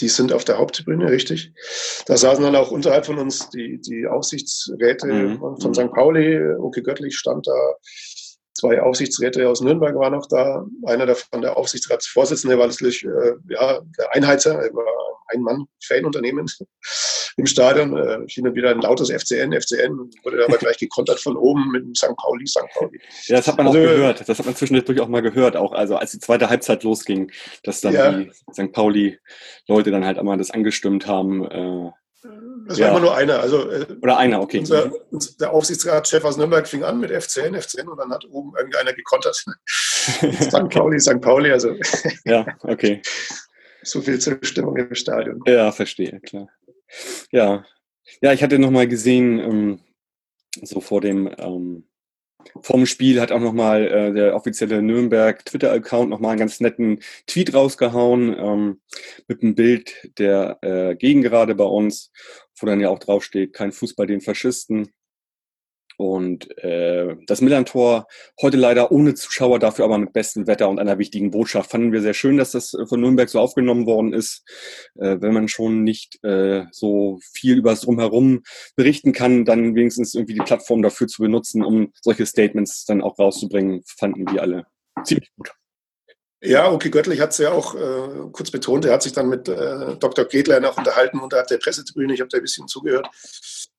Die 0.00 0.08
sind 0.08 0.32
auf 0.32 0.44
der 0.44 0.58
Haupttribüne, 0.58 1.08
richtig. 1.08 1.52
Da 2.06 2.16
saßen 2.16 2.42
dann 2.42 2.56
auch 2.56 2.72
unterhalb 2.72 3.06
von 3.06 3.18
uns 3.18 3.50
die, 3.50 3.80
die 3.80 4.06
Aufsichtsräte 4.08 5.06
mhm. 5.06 5.38
von, 5.38 5.60
von 5.60 5.74
St. 5.74 5.92
Pauli. 5.92 6.40
Oke 6.58 6.82
Göttlich 6.82 7.16
stand 7.16 7.46
da 7.46 7.74
zwei 8.62 8.80
Aufsichtsräte 8.80 9.48
aus 9.48 9.60
Nürnberg 9.60 9.94
waren 9.96 10.12
noch 10.12 10.26
da. 10.26 10.64
Einer 10.86 11.06
davon, 11.06 11.42
der 11.42 11.56
Aufsichtsratsvorsitzende, 11.56 12.56
war 12.58 12.66
letztlich 12.66 13.04
äh, 13.04 13.32
ja, 13.48 13.80
der 13.98 14.14
Einheizer, 14.14 14.54
er 14.54 14.72
war 14.72 14.84
ein 15.28 15.42
Mann-Fanunternehmen 15.42 16.46
im 17.36 17.46
Stadion. 17.46 17.96
Äh, 17.96 18.18
hin 18.28 18.46
und 18.46 18.54
wieder 18.54 18.70
ein 18.70 18.80
lautes 18.80 19.10
FCN, 19.10 19.52
FCN, 19.52 20.10
wurde 20.22 20.44
aber 20.46 20.58
gleich 20.58 20.78
gekontert 20.78 21.18
von 21.18 21.36
oben 21.36 21.72
mit 21.72 21.82
dem 21.82 21.94
St. 21.96 22.16
Pauli, 22.16 22.46
St. 22.46 22.60
Pauli. 22.74 23.00
Ja, 23.24 23.38
das 23.38 23.48
hat 23.48 23.56
man 23.56 23.66
also, 23.66 23.80
auch 23.80 23.82
gehört. 23.82 24.28
Das 24.28 24.38
hat 24.38 24.46
man 24.46 24.54
zwischendurch 24.54 25.00
auch 25.00 25.08
mal 25.08 25.22
gehört, 25.22 25.56
auch 25.56 25.72
also 25.72 25.96
als 25.96 26.12
die 26.12 26.20
zweite 26.20 26.48
Halbzeit 26.48 26.84
losging, 26.84 27.32
dass 27.64 27.80
dann 27.80 27.94
ja. 27.94 28.12
die 28.12 28.30
St. 28.52 28.72
Pauli-Leute 28.72 29.90
dann 29.90 30.04
halt 30.04 30.18
einmal 30.18 30.38
das 30.38 30.52
angestimmt 30.52 31.08
haben. 31.08 31.44
Äh, 31.50 31.90
das 32.66 32.78
ja. 32.78 32.86
war 32.86 32.90
immer 32.92 33.00
nur 33.00 33.16
einer. 33.16 33.40
Also, 33.40 33.68
äh, 33.70 33.86
Oder 34.00 34.16
einer, 34.16 34.40
okay. 34.40 34.60
Unser, 34.60 34.92
der 35.40 35.52
Aufsichtsratschef 35.52 36.24
aus 36.24 36.36
Nürnberg 36.36 36.68
fing 36.68 36.84
an 36.84 37.00
mit 37.00 37.10
FCN, 37.10 37.60
FCN 37.60 37.88
und 37.88 37.98
dann 37.98 38.12
hat 38.12 38.24
oben 38.30 38.52
irgendeiner 38.56 38.92
gekontert. 38.92 39.34
St. 39.96 40.68
Pauli, 40.70 41.00
St. 41.00 41.20
Pauli, 41.20 41.50
also. 41.50 41.74
ja, 42.24 42.46
okay. 42.60 43.02
So 43.82 44.00
viel 44.00 44.20
zur 44.20 44.38
Stimmung 44.42 44.76
im 44.76 44.94
Stadion. 44.94 45.40
Ja, 45.46 45.72
verstehe, 45.72 46.20
klar. 46.20 46.48
Ja, 47.30 47.64
ja 48.20 48.32
ich 48.32 48.42
hatte 48.42 48.58
nochmal 48.58 48.86
gesehen, 48.86 49.38
ähm, 49.38 49.80
so 50.62 50.80
vor 50.80 51.00
dem, 51.00 51.28
ähm, 51.38 51.88
Vom 52.60 52.86
Spiel 52.86 53.20
hat 53.20 53.32
auch 53.32 53.40
nochmal 53.40 53.86
äh, 53.86 54.12
der 54.12 54.34
offizielle 54.34 54.82
Nürnberg 54.82 55.44
Twitter-Account 55.44 56.10
nochmal 56.10 56.32
einen 56.32 56.40
ganz 56.40 56.60
netten 56.60 57.00
Tweet 57.26 57.54
rausgehauen 57.54 58.36
ähm, 58.38 58.80
mit 59.28 59.42
einem 59.42 59.54
Bild 59.54 60.10
der 60.18 60.58
äh, 60.62 60.94
Gegengerade 60.96 61.54
bei 61.54 61.64
uns, 61.64 62.10
wo 62.56 62.66
dann 62.66 62.80
ja 62.80 62.88
auch 62.88 62.98
draufsteht, 62.98 63.52
kein 63.52 63.72
Fußball 63.72 64.06
den 64.06 64.20
Faschisten. 64.20 64.92
Und 65.96 66.56
äh, 66.58 67.16
das 67.26 67.40
Millantor 67.40 68.06
heute 68.40 68.56
leider 68.56 68.90
ohne 68.92 69.14
Zuschauer, 69.14 69.58
dafür 69.58 69.84
aber 69.84 69.98
mit 69.98 70.12
bestem 70.12 70.46
Wetter 70.46 70.68
und 70.68 70.78
einer 70.78 70.98
wichtigen 70.98 71.30
Botschaft. 71.30 71.70
Fanden 71.70 71.92
wir 71.92 72.00
sehr 72.00 72.14
schön, 72.14 72.36
dass 72.36 72.52
das 72.52 72.76
von 72.88 73.00
Nürnberg 73.00 73.28
so 73.28 73.40
aufgenommen 73.40 73.86
worden 73.86 74.12
ist. 74.12 74.44
Äh, 74.96 75.16
wenn 75.20 75.34
man 75.34 75.48
schon 75.48 75.84
nicht 75.84 76.22
äh, 76.24 76.64
so 76.70 77.18
viel 77.32 77.58
über 77.58 77.70
das 77.70 77.82
Drumherum 77.82 78.42
berichten 78.76 79.12
kann, 79.12 79.44
dann 79.44 79.74
wenigstens 79.74 80.14
irgendwie 80.14 80.34
die 80.34 80.40
Plattform 80.40 80.82
dafür 80.82 81.06
zu 81.06 81.22
benutzen, 81.22 81.64
um 81.64 81.92
solche 82.00 82.26
Statements 82.26 82.84
dann 82.84 83.02
auch 83.02 83.18
rauszubringen, 83.18 83.82
fanden 83.86 84.30
wir 84.32 84.42
alle 84.42 84.66
ziemlich 85.04 85.30
gut. 85.36 85.52
Ja, 86.44 86.72
okay, 86.72 86.90
Göttlich 86.90 87.20
hat 87.20 87.30
es 87.30 87.38
ja 87.38 87.52
auch 87.52 87.76
äh, 87.76 88.30
kurz 88.32 88.50
betont. 88.50 88.84
Er 88.84 88.94
hat 88.94 89.02
sich 89.04 89.12
dann 89.12 89.28
mit 89.28 89.48
äh, 89.48 89.96
Dr. 89.96 90.24
Gretler 90.24 90.58
noch 90.58 90.76
unterhalten 90.76 91.20
unterhalb 91.20 91.46
der 91.46 91.58
Pressetribüne. 91.58 92.14
Ich 92.14 92.20
habe 92.20 92.30
da 92.30 92.38
ein 92.38 92.42
bisschen 92.42 92.66
zugehört. 92.66 93.08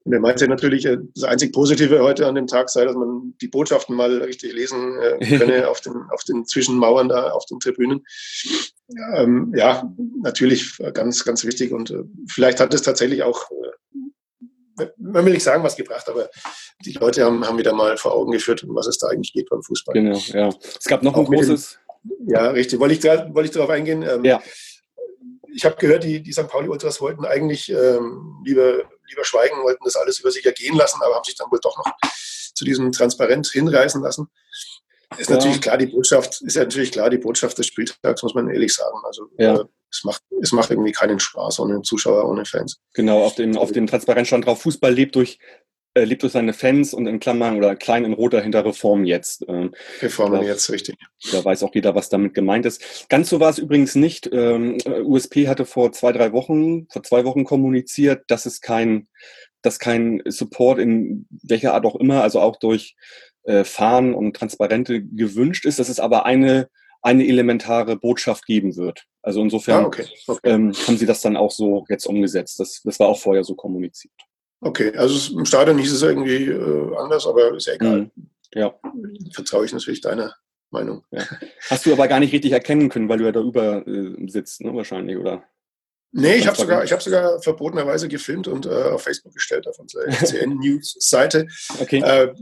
Und 0.06 0.14
er 0.14 0.20
meinte 0.20 0.48
natürlich, 0.48 0.86
äh, 0.86 0.98
das 1.16 1.24
einzig 1.24 1.54
Positive 1.54 2.04
heute 2.04 2.28
an 2.28 2.36
dem 2.36 2.48
Tag 2.48 2.70
sei, 2.70 2.86
dass 2.86 2.96
man 2.96 3.34
die 3.42 3.48
Botschaften 3.48 3.96
mal 3.96 4.22
richtig 4.22 4.54
lesen 4.54 5.00
äh, 5.00 5.38
könne 5.38 5.68
auf 5.68 5.82
den, 5.82 5.94
auf 6.12 6.24
den 6.24 6.46
Zwischenmauern 6.46 7.10
da, 7.10 7.32
auf 7.32 7.46
den 7.46 7.60
Tribünen. 7.60 8.04
Ähm, 9.16 9.54
ja, 9.56 9.90
natürlich 10.22 10.78
ganz, 10.94 11.24
ganz 11.24 11.46
wichtig. 11.46 11.72
Und 11.72 11.92
äh, 11.92 12.04
vielleicht 12.28 12.60
hat 12.60 12.74
es 12.74 12.82
tatsächlich 12.82 13.24
auch, 13.24 13.50
äh, 14.80 14.88
man 14.98 15.26
will 15.26 15.34
nicht 15.34 15.44
sagen, 15.44 15.64
was 15.64 15.76
gebracht, 15.76 16.10
aber 16.10 16.30
die 16.84 16.94
Leute 16.94 17.24
haben, 17.24 17.48
haben 17.48 17.58
wieder 17.58 17.74
mal 17.74 17.96
vor 17.98 18.14
Augen 18.14 18.32
geführt, 18.32 18.64
um 18.64 18.76
was 18.76 18.88
es 18.88 18.98
da 18.98 19.08
eigentlich 19.08 19.34
geht 19.34 19.50
beim 19.50 19.64
Fußball. 19.64 19.94
Genau, 19.94 20.18
ja. 20.28 20.50
Es 20.80 20.86
gab 20.86 21.04
noch 21.04 21.14
auch 21.14 21.30
ein 21.30 21.36
großes 21.36 21.80
ja, 22.26 22.50
richtig. 22.50 22.80
Wollte 22.80 22.96
ich, 22.96 23.04
wollte 23.04 23.46
ich 23.46 23.52
darauf 23.52 23.70
eingehen? 23.70 24.04
Ähm, 24.04 24.26
ja. 24.26 24.42
Ich 25.56 25.66
habe 25.66 25.76
gehört, 25.76 26.04
die, 26.04 26.22
die 26.22 26.34
St. 26.34 26.48
Pauli-Ultras 26.48 27.00
wollten 27.02 27.26
eigentlich 27.26 27.70
ähm, 27.70 28.42
lieber, 28.44 28.84
lieber 29.10 29.24
schweigen, 29.24 29.64
wollten 29.64 29.84
das 29.84 29.96
alles 29.96 30.20
über 30.20 30.32
sich 30.32 30.46
ergehen 30.46 30.76
lassen, 30.76 31.02
aber 31.04 31.16
haben 31.16 31.24
sich 31.24 31.36
dann 31.36 31.52
wohl 31.52 31.60
doch 31.62 31.78
noch 31.78 31.92
zu 32.56 32.66
diesem 32.66 32.92
Transparent 32.92 33.48
hinreißen 33.48 34.02
lassen. 34.02 34.28
Ist 35.18 35.30
ja. 35.30 35.36
natürlich 35.36 35.62
klar, 35.62 35.78
die 35.78 35.88
Botschaft, 35.88 36.42
ist 36.42 36.56
ja 36.56 36.64
natürlich 36.64 36.92
klar, 36.92 37.10
die 37.10 37.18
Botschaft 37.18 37.58
des 37.58 37.68
Spieltags, 37.68 38.24
muss 38.24 38.34
man 38.34 38.50
ehrlich 38.50 38.74
sagen. 38.74 38.98
Also 39.04 39.28
ja. 39.38 39.60
äh, 39.60 39.66
es, 39.92 40.04
macht, 40.04 40.24
es 40.42 40.52
macht 40.52 40.72
irgendwie 40.72 40.92
keinen 40.92 41.20
Spaß 41.20 41.60
ohne 41.60 41.82
Zuschauer, 41.82 42.28
ohne 42.28 42.46
Fans. 42.46 42.80
Genau, 42.94 43.24
auf 43.24 43.36
dem, 43.36 43.58
auf 43.58 43.72
dem 43.72 43.88
Transparent 43.88 44.28
stand 44.28 44.46
drauf, 44.46 44.62
Fußball 44.62 44.94
lebt 44.94 45.16
durch 45.16 45.40
äh, 45.96 46.04
lebt 46.04 46.24
durch 46.24 46.34
seine 46.34 46.54
Fans 46.54 46.94
und 46.94 47.08
in 47.08 47.20
Klammern 47.20 47.58
oder 47.58 47.76
klein 47.76 48.06
in 48.06 48.14
roter 48.14 48.42
hinter 48.42 48.66
Reform 48.66 49.06
jetzt. 49.06 49.46
Ähm, 49.48 49.74
Reformen 50.02 50.42
da, 50.42 50.48
jetzt, 50.48 50.70
richtig. 50.72 50.96
Da 51.32 51.44
weiß 51.44 51.64
auch 51.64 51.74
jeder, 51.74 51.96
was 51.96 52.10
damit 52.10 52.34
gemeint 52.34 52.66
ist. 52.66 53.10
Ganz 53.10 53.30
so 53.30 53.40
war 53.40 53.50
es 53.50 53.60
übrigens 53.60 53.96
nicht. 53.96 54.30
Ähm, 54.32 54.78
USP 54.86 55.48
hatte 55.48 55.66
vor 55.66 55.92
zwei, 55.92 56.12
drei 56.12 56.32
Wochen, 56.32 56.88
vor 56.90 57.04
zwei 57.04 57.26
Wochen 57.26 57.44
kommuniziert, 57.44 58.24
dass 58.28 58.46
es 58.46 58.62
kein, 58.62 59.08
dass 59.62 59.80
kein 59.80 60.22
Support 60.26 60.80
in 60.80 61.28
welcher 61.44 61.74
Art 61.74 61.86
auch 61.86 61.96
immer, 61.96 62.24
also 62.24 62.40
auch 62.40 62.58
durch 62.58 62.96
äh, 63.44 63.64
Fahnen 63.64 64.14
und 64.14 64.36
Transparente 64.36 65.04
gewünscht 65.04 65.66
ist. 65.66 65.80
Dass 65.80 65.90
es 65.90 66.00
aber 66.00 66.26
eine 66.26 66.70
eine 67.04 67.28
elementare 67.28 67.98
Botschaft 67.98 68.46
geben 68.46 68.78
wird. 68.78 69.04
Also 69.22 69.42
insofern 69.42 69.84
ah, 69.84 69.88
okay. 69.88 70.06
Okay. 70.26 70.50
Ähm, 70.50 70.74
haben 70.88 70.98
sie 70.98 71.06
das 71.06 71.22
dann 71.22 71.36
auch 71.36 71.52
so 71.52 71.86
jetzt 71.90 72.06
umgesetzt. 72.06 72.62
Das, 72.62 72.82
das 72.82 72.98
war 72.98 73.10
auch 73.10 73.20
vorher 73.20 73.44
so 73.44 73.56
kommuniziert. 73.56 74.14
Okay, 74.64 74.96
also 74.96 75.38
im 75.38 75.46
Stadion 75.46 75.78
hieß 75.78 75.92
es 75.92 76.02
irgendwie 76.02 76.46
äh, 76.46 76.96
anders, 76.98 77.28
aber 77.28 77.56
ist 77.56 77.68
ja 77.68 77.74
egal. 77.74 78.12
Mhm. 78.16 78.30
Ja. 78.54 78.74
Vertraue 79.34 79.66
ich 79.66 79.74
natürlich 79.74 80.02
deiner 80.02 80.36
Meinung. 80.70 81.04
Ja. 81.12 81.24
Hast 81.70 81.86
du 81.86 81.94
aber 81.94 82.08
gar 82.08 82.20
nicht 82.20 82.34
richtig 82.34 82.52
erkennen 82.52 82.90
können, 82.90 83.10
weil 83.10 83.18
du 83.18 83.26
ja 83.26 83.32
da 83.32 83.42
über 83.42 83.86
äh, 83.88 84.28
sitzt, 84.28 84.62
ne, 84.62 84.74
wahrscheinlich, 84.74 85.18
oder? 85.18 85.44
Nee, 86.16 86.36
ich 86.36 86.46
habe 86.46 86.56
sogar, 86.56 86.86
hab 86.86 87.02
sogar 87.02 87.42
verbotenerweise 87.42 88.08
gefilmt 88.08 88.48
und 88.48 88.68
äh, 88.68 88.70
auf 88.70 89.02
Facebook 89.02 89.34
gestellt 89.34 89.68
auf 89.68 89.80
unserer 89.80 90.08
CN 90.24 90.60
News 90.60 90.96
Seite. 91.00 91.48
Okay. 91.80 92.02
Äh, 92.02 92.34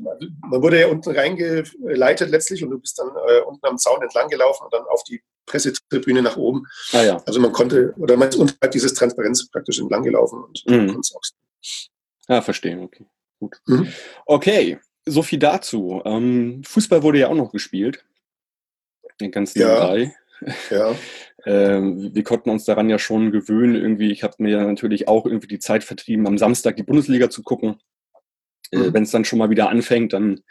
man 0.49 0.61
wurde 0.61 0.81
ja 0.81 0.87
unten 0.87 1.15
reingeleitet 1.15 2.29
letztlich 2.29 2.63
und 2.63 2.71
du 2.71 2.79
bist 2.79 2.99
dann 2.99 3.07
äh, 3.07 3.39
unten 3.41 3.65
am 3.65 3.77
Zaun 3.77 4.01
entlang 4.01 4.27
gelaufen 4.27 4.65
und 4.65 4.73
dann 4.73 4.83
auf 4.89 5.03
die 5.05 5.23
Pressetribüne 5.45 6.21
nach 6.21 6.35
oben. 6.35 6.65
Ah, 6.91 7.01
ja. 7.01 7.23
Also 7.25 7.39
man 7.39 7.53
konnte, 7.53 7.93
oder 7.97 8.17
man 8.17 8.27
ist 8.27 8.35
unterhalb 8.35 8.71
dieses 8.71 8.93
Transparenz 8.93 9.49
praktisch 9.49 9.79
entlang 9.79 10.03
gelaufen 10.03 10.43
und 10.43 10.63
mhm. 10.67 10.87
konnte 10.87 10.99
es 10.99 11.15
auch 11.15 11.21
ja, 12.31 12.41
verstehe, 12.41 12.79
okay. 12.79 13.05
Gut. 13.39 13.59
Mhm. 13.65 13.87
Okay, 14.25 14.79
so 15.05 15.23
viel 15.23 15.39
dazu. 15.39 16.01
Ähm, 16.05 16.61
Fußball 16.63 17.03
wurde 17.03 17.19
ja 17.19 17.27
auch 17.27 17.35
noch 17.35 17.51
gespielt. 17.51 18.05
Ganz 19.31 19.55
nebenbei. 19.55 20.13
Ja. 20.69 20.91
ja. 20.91 20.95
ähm, 21.45 22.13
wir 22.13 22.23
konnten 22.23 22.49
uns 22.49 22.65
daran 22.65 22.89
ja 22.89 22.97
schon 22.97 23.31
gewöhnen. 23.31 23.75
Irgendwie, 23.75 24.11
ich 24.11 24.23
habe 24.23 24.35
mir 24.39 24.63
natürlich 24.63 25.07
auch 25.07 25.25
irgendwie 25.25 25.47
die 25.47 25.59
Zeit 25.59 25.83
vertrieben, 25.83 26.27
am 26.27 26.37
Samstag 26.37 26.75
die 26.77 26.83
Bundesliga 26.83 27.29
zu 27.29 27.43
gucken. 27.43 27.79
Äh, 28.71 28.77
mhm. 28.77 28.93
Wenn 28.93 29.03
es 29.03 29.11
dann 29.11 29.25
schon 29.25 29.39
mal 29.39 29.49
wieder 29.49 29.69
anfängt, 29.69 30.13
dann 30.13 30.41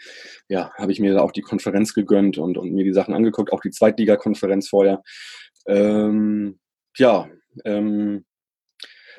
ja, 0.48 0.72
habe 0.76 0.92
ich 0.92 1.00
mir 1.00 1.14
da 1.14 1.20
auch 1.20 1.32
die 1.32 1.42
Konferenz 1.42 1.94
gegönnt 1.94 2.38
und, 2.38 2.58
und 2.58 2.72
mir 2.72 2.84
die 2.84 2.92
Sachen 2.92 3.14
angeguckt, 3.14 3.52
auch 3.52 3.60
die 3.60 3.70
Zweitliga-Konferenz 3.70 4.68
vorher. 4.68 5.02
Ähm, 5.66 6.58
ja, 6.96 7.28
ähm, 7.64 8.24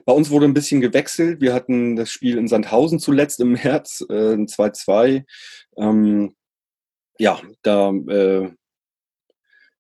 bei 0.06 0.14
uns 0.14 0.30
wurde 0.30 0.46
ein 0.46 0.54
bisschen 0.54 0.82
gewechselt. 0.82 1.42
Wir 1.42 1.54
hatten 1.54 1.96
das 1.96 2.12
Spiel 2.12 2.38
in 2.38 2.48
Sandhausen 2.48 3.00
zuletzt 3.00 3.40
im 3.40 3.54
März, 3.54 4.06
äh, 4.10 4.36
2-2. 4.46 5.24
Ähm, 5.78 6.36
ja, 7.18 7.40
da 7.62 7.92
äh, 7.92 8.50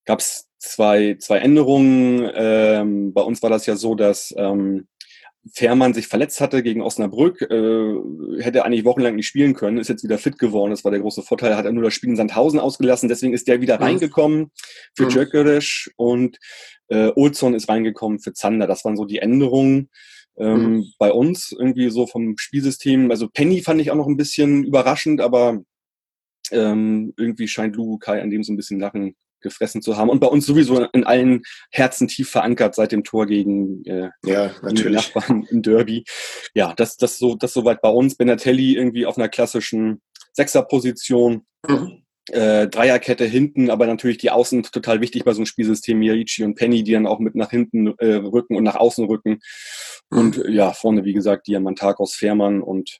gab 0.06 0.20
es 0.20 0.48
zwei, 0.60 1.16
zwei 1.20 1.40
Änderungen. 1.40 2.30
Ähm, 2.36 3.14
bei 3.14 3.22
uns 3.22 3.42
war 3.42 3.50
das 3.50 3.66
ja 3.66 3.76
so, 3.76 3.96
dass 3.96 4.34
ähm, 4.38 4.88
Fährmann 5.54 5.94
sich 5.94 6.08
verletzt 6.08 6.40
hatte 6.40 6.62
gegen 6.62 6.82
Osnabrück, 6.82 7.42
äh, 7.42 7.96
hätte 8.42 8.64
eigentlich 8.64 8.86
wochenlang 8.86 9.16
nicht 9.16 9.26
spielen 9.26 9.56
können, 9.56 9.80
ist 9.80 9.88
jetzt 9.88 10.04
wieder 10.04 10.20
fit 10.20 10.38
geworden. 10.38 10.70
Das 10.70 10.84
war 10.84 10.92
der 10.92 11.00
große 11.00 11.24
Vorteil. 11.24 11.56
Hat 11.56 11.66
er 11.66 11.72
nur 11.72 11.84
das 11.84 11.96
Spiel 11.96 12.10
in 12.10 12.16
Sandhausen 12.16 12.60
ausgelassen, 12.60 13.10
deswegen 13.10 13.34
ist 13.34 13.48
der 13.48 13.60
wieder 13.60 13.78
mhm. 13.78 13.84
reingekommen 13.84 14.52
für 14.96 15.06
mhm. 15.06 15.10
Und 15.96 16.38
äh, 16.92 17.12
Olsson 17.16 17.54
ist 17.54 17.70
reingekommen 17.70 18.20
für 18.20 18.34
Zander. 18.34 18.68
Das 18.68 18.84
waren 18.84 18.98
so 18.98 19.06
die 19.06 19.20
Änderungen. 19.20 19.90
Ähm, 20.38 20.76
mhm. 20.76 20.86
Bei 21.00 21.12
uns 21.12 21.52
irgendwie 21.52 21.90
so 21.90 22.06
vom 22.06 22.38
Spielsystem, 22.38 23.12
also 23.12 23.28
Penny 23.28 23.62
fand 23.62 23.82
ich 23.82 23.92
auch 23.92 23.96
noch 23.96 24.08
ein 24.08 24.18
bisschen 24.18 24.64
überraschend, 24.64 25.22
aber 25.22 25.62
ähm, 26.52 27.14
irgendwie 27.18 27.48
scheint 27.48 27.76
Lugu 27.76 27.98
Kai 27.98 28.22
an 28.22 28.30
dem 28.30 28.44
so 28.44 28.52
ein 28.52 28.58
bisschen 28.58 28.80
Lachen 28.80 29.16
gefressen 29.40 29.82
zu 29.82 29.98
haben. 29.98 30.10
Und 30.10 30.20
bei 30.20 30.28
uns 30.28 30.46
sowieso 30.46 30.84
in 30.84 31.04
allen 31.04 31.42
Herzen 31.72 32.08
tief 32.08 32.30
verankert 32.30 32.76
seit 32.76 32.92
dem 32.92 33.04
Tor 33.04 33.26
gegen 33.26 33.84
äh, 33.86 34.10
ja, 34.26 34.52
natürlich. 34.62 34.96
Nachbarn 34.96 35.48
im 35.50 35.62
Derby. 35.62 36.04
Ja, 36.54 36.74
das, 36.76 36.98
das, 36.98 37.18
so, 37.18 37.36
das 37.36 37.54
soweit 37.54 37.82
bei 37.82 37.90
uns. 37.90 38.16
Benatelli 38.16 38.76
irgendwie 38.76 39.06
auf 39.06 39.18
einer 39.18 39.30
klassischen 39.30 40.02
Sechserposition. 40.34 41.46
Mhm. 41.68 42.01
Äh, 42.30 42.68
Dreierkette 42.68 43.26
hinten, 43.26 43.72
aber 43.72 43.88
natürlich 43.88 44.20
die 44.20 44.30
Außen 44.30 44.64
total 44.64 45.02
wichtig 45.02 45.26
bei 45.26 45.34
so 45.34 45.40
einem 45.40 45.48
Spielsystem. 45.48 45.98
Mirici 45.98 46.44
und 46.44 46.56
Penny, 46.56 46.84
die 46.84 46.92
dann 46.92 47.08
auch 47.08 47.20
mit 47.20 47.34
nach 47.34 47.50
hinten 47.50 47.96
äh, 47.98 48.14
rücken 48.16 48.56
und 48.56 48.64
nach 48.64 48.76
außen 48.76 49.06
rücken. 49.06 49.40
Und 50.10 50.38
mhm. 50.38 50.54
ja, 50.54 50.72
vorne, 50.72 51.04
wie 51.04 51.14
gesagt, 51.14 51.48
Diamantakos, 51.48 52.14
Fährmann 52.14 52.62
und 52.62 53.00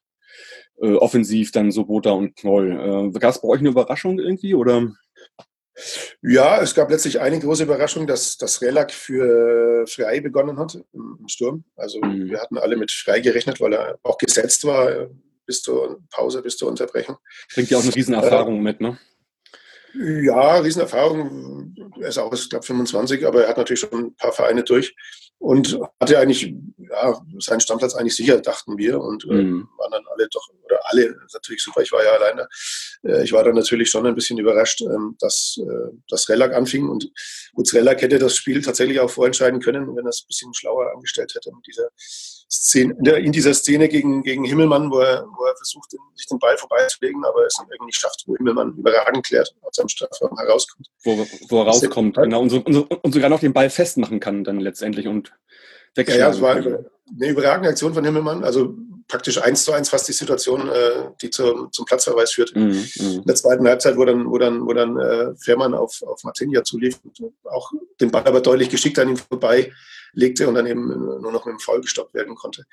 äh, 0.82 0.94
offensiv 0.94 1.52
dann 1.52 1.72
Sobota 1.72 2.12
und 2.12 2.36
Knoll. 2.36 3.12
Äh, 3.14 3.20
Gab 3.20 3.36
es 3.36 3.42
bei 3.42 3.48
euch 3.48 3.60
eine 3.60 3.70
Überraschung 3.70 4.18
irgendwie 4.18 4.56
oder? 4.56 4.92
Ja, 6.22 6.62
es 6.62 6.74
gab 6.74 6.90
letztlich 6.90 7.20
eine 7.20 7.40
große 7.40 7.64
Überraschung, 7.64 8.08
dass 8.08 8.38
das 8.38 8.62
Relak 8.62 8.92
für 8.92 9.86
Frei 9.88 10.20
begonnen 10.20 10.58
hat 10.58 10.80
im 10.94 11.28
Sturm. 11.28 11.64
Also 11.76 12.00
mhm. 12.02 12.30
wir 12.30 12.42
hatten 12.42 12.58
alle 12.58 12.76
mit 12.76 12.92
Frei 12.92 13.20
gerechnet, 13.20 13.62
weil 13.62 13.74
er 13.74 14.00
auch 14.02 14.18
gesetzt 14.18 14.66
war 14.66 15.08
bis 15.46 15.62
zur 15.62 16.02
Pause, 16.10 16.42
bis 16.42 16.58
zur 16.58 16.70
Unterbrechung. 16.70 17.18
Bringt 17.54 17.70
ja 17.70 17.78
auch 17.78 17.84
eine 17.84 17.96
Riesenerfahrung 17.96 18.58
äh, 18.58 18.62
mit, 18.62 18.82
ne? 18.82 18.98
Ja, 19.94 20.58
Riesenerfahrung. 20.58 21.76
Er 22.00 22.10
ist 22.10 22.18
auch, 22.18 22.34
ich 22.34 22.50
glaube, 22.50 22.66
25, 22.66 23.26
aber 23.26 23.44
er 23.44 23.50
hat 23.50 23.58
natürlich 23.58 23.82
schon 23.82 24.06
ein 24.06 24.16
paar 24.16 24.32
Vereine 24.32 24.64
durch 24.64 24.96
und 25.38 25.80
hatte 26.00 26.20
eigentlich 26.20 26.54
ja, 26.78 27.20
seinen 27.40 27.62
Stammplatz 27.62 27.96
eigentlich 27.96 28.16
sicher, 28.16 28.40
dachten 28.40 28.78
wir. 28.78 29.00
Und 29.00 29.26
äh, 29.26 29.34
mhm. 29.34 29.68
waren 29.78 29.92
dann 29.92 30.04
alle 30.14 30.28
doch, 30.30 30.48
oder 30.64 30.80
alle, 30.86 31.16
natürlich 31.34 31.64
super, 31.64 31.82
ich 31.82 31.92
war 31.92 32.04
ja 32.04 32.12
alleine. 32.12 32.48
Äh, 33.04 33.24
ich 33.24 33.34
war 33.34 33.44
dann 33.44 33.56
natürlich 33.56 33.90
schon 33.90 34.06
ein 34.06 34.16
bisschen 34.16 34.38
überrascht, 34.38 34.82
ähm, 34.82 35.16
dass 35.20 35.58
äh, 35.60 35.96
das 36.08 36.30
Rellac 36.30 36.54
anfing. 36.54 36.88
Und 36.88 37.10
gut, 37.54 37.74
Rellac 37.74 38.02
hätte 38.02 38.20
das 38.20 38.36
Spiel 38.36 38.62
tatsächlich 38.62 39.00
auch 39.00 39.10
vorentscheiden 39.10 39.60
können, 39.60 39.96
wenn 39.96 40.06
er 40.06 40.10
es 40.10 40.24
ein 40.24 40.28
bisschen 40.28 40.54
schlauer 40.54 40.92
angestellt 40.94 41.34
hätte 41.36 41.52
mit 41.54 41.66
dieser 41.66 41.90
Szene, 42.52 42.94
in 43.18 43.32
dieser 43.32 43.54
Szene 43.54 43.88
gegen, 43.88 44.24
gegen 44.24 44.44
Himmelmann, 44.44 44.92
wo 44.92 45.00
er, 45.00 45.26
wo 45.38 45.46
er 45.46 45.56
versucht, 45.56 45.92
sich 46.16 46.28
den 46.28 46.38
Ball 46.38 46.58
vorbeizulegen, 46.58 47.24
aber 47.24 47.46
es 47.46 47.58
irgendwie 47.58 47.86
nicht 47.86 48.00
schafft, 48.00 48.24
wo 48.28 48.36
Himmelmann 48.36 48.76
überragend 48.78 49.26
klärt, 49.26 49.56
aus 49.62 49.76
seinem 49.76 49.88
Strafraum 49.88 50.38
herauskommt. 50.38 50.88
Wo, 51.04 51.26
wo 51.48 51.62
er 51.62 51.68
rauskommt, 51.68 52.18
genau, 52.18 52.42
und, 52.42 52.50
so, 52.50 52.58
und, 52.58 53.14
sogar 53.14 53.30
noch 53.30 53.40
den 53.40 53.54
Ball 53.54 53.70
festmachen 53.70 54.20
kann 54.20 54.44
dann 54.44 54.60
letztendlich 54.60 55.08
und 55.08 55.32
wegschlagen 55.96 56.20
Ja, 56.20 56.28
ja, 56.28 56.34
es 56.34 56.42
war 56.42 56.56
eine, 56.56 56.92
eine 57.16 57.30
überragende 57.30 57.70
Aktion 57.70 57.94
von 57.94 58.04
Himmelmann, 58.04 58.44
also 58.44 58.76
praktisch 59.12 59.42
eins 59.42 59.66
zu 59.66 59.74
eins 59.74 59.90
fast 59.90 60.08
die 60.08 60.14
Situation, 60.14 60.70
äh, 60.70 61.12
die 61.22 61.30
zum, 61.30 61.70
zum 61.74 61.86
Platzverweis 61.86 62.32
führt. 62.32 62.56
Mhm, 62.56 62.88
mhm, 62.96 63.12
In 63.20 63.24
der 63.26 63.36
zweiten 63.36 63.68
Halbzeit, 63.68 63.98
wo 63.98 64.06
dann, 64.06 64.26
wo 64.32 64.38
dann, 64.38 64.66
wo 64.66 64.72
dann 64.72 64.98
äh, 64.98 65.36
Fährmann 65.36 65.74
auf, 65.74 66.02
auf 66.04 66.24
Martinia 66.24 66.64
zulief, 66.64 66.98
auch 67.44 67.72
den 68.00 68.10
Ball 68.10 68.26
aber 68.26 68.40
deutlich 68.40 68.70
geschickt 68.70 68.98
an 69.00 69.10
ihm 69.10 69.18
vorbei 69.18 69.72
legte 70.14 70.48
und 70.48 70.56
dann 70.56 70.66
eben 70.66 70.88
nur 71.22 71.32
noch 71.32 71.46
mit 71.46 71.54
dem 71.54 71.60
Foul 71.60 71.82
gestoppt 71.82 72.14
werden 72.14 72.36
konnte. 72.36 72.64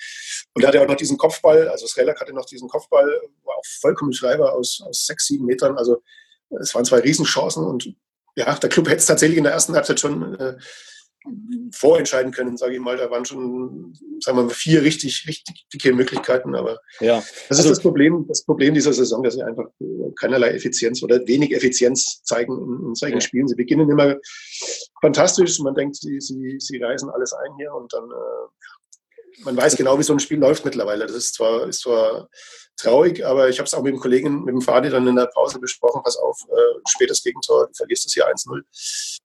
Und 0.54 0.62
er 0.62 0.68
hatte 0.68 0.80
auch 0.80 0.86
noch 0.86 0.96
diesen 0.96 1.18
Kopfball, 1.18 1.68
also 1.68 1.86
Srelak 1.86 2.20
hatte 2.20 2.32
noch 2.32 2.46
diesen 2.46 2.68
Kopfball, 2.68 3.06
war 3.44 3.56
auch 3.56 3.66
vollkommen 3.80 4.12
war 4.12 4.52
aus, 4.52 4.80
aus 4.84 5.06
sechs, 5.06 5.26
sieben 5.26 5.44
Metern. 5.44 5.76
Also 5.76 6.02
es 6.60 6.74
waren 6.74 6.84
zwei 6.84 7.00
Riesenchancen 7.00 7.64
und 7.64 7.94
ja, 8.36 8.54
der 8.54 8.70
Club 8.70 8.86
hätte 8.86 8.98
es 8.98 9.06
tatsächlich 9.06 9.38
in 9.38 9.44
der 9.44 9.52
ersten 9.52 9.74
Halbzeit 9.74 9.98
schon 9.98 10.38
äh, 10.38 10.56
vorentscheiden 11.72 12.32
können, 12.32 12.56
sage 12.56 12.74
ich 12.74 12.80
mal. 12.80 12.96
Da 12.96 13.10
waren 13.10 13.24
schon, 13.24 13.94
sagen 14.20 14.38
wir 14.38 14.44
mal, 14.44 14.50
vier 14.50 14.82
richtig, 14.82 15.26
richtig 15.26 15.66
dicke 15.72 15.92
Möglichkeiten. 15.92 16.54
Aber 16.54 16.78
ja. 17.00 17.16
das 17.16 17.58
ist 17.58 17.58
also, 17.58 17.68
das 17.70 17.80
Problem, 17.80 18.26
das 18.28 18.44
Problem 18.44 18.74
dieser 18.74 18.92
Saison, 18.92 19.22
dass 19.22 19.34
sie 19.34 19.42
einfach 19.42 19.66
keinerlei 20.18 20.50
Effizienz 20.50 21.02
oder 21.02 21.26
wenig 21.26 21.52
Effizienz 21.52 22.22
zeigen 22.22 22.52
in, 22.52 22.88
in 22.88 22.94
solchen 22.94 23.16
ja. 23.16 23.20
Spielen. 23.20 23.48
Sie 23.48 23.56
beginnen 23.56 23.90
immer 23.90 24.16
fantastisch. 25.00 25.58
Man 25.60 25.74
denkt, 25.74 25.96
sie, 25.96 26.20
sie, 26.20 26.56
sie 26.58 26.78
reisen 26.78 27.10
alles 27.10 27.32
ein 27.32 27.50
hier 27.58 27.72
und 27.72 27.92
dann 27.92 28.04
äh, 28.04 29.44
man 29.44 29.56
weiß 29.56 29.76
genau, 29.76 29.98
wie 29.98 30.02
so 30.02 30.12
ein 30.12 30.20
Spiel 30.20 30.38
läuft 30.38 30.64
mittlerweile. 30.64 31.06
Das 31.06 31.14
ist 31.14 31.34
zwar, 31.34 31.68
ist 31.68 31.80
zwar 31.80 32.28
traurig, 32.76 33.24
aber 33.24 33.48
ich 33.48 33.58
habe 33.58 33.66
es 33.66 33.74
auch 33.74 33.82
mit 33.82 33.92
dem 33.92 34.00
Kollegen, 34.00 34.44
mit 34.44 34.54
dem 34.54 34.60
Fadi 34.60 34.88
dann 34.90 35.06
in 35.06 35.16
der 35.16 35.26
Pause 35.26 35.58
besprochen. 35.58 36.02
Pass 36.02 36.16
auf, 36.16 36.40
äh, 36.50 36.80
spätes 36.88 37.22
Gegentor, 37.22 37.66
du 37.66 37.72
verlierst 37.74 38.06
das 38.06 38.12
hier 38.12 38.26
1-0. 38.26 38.62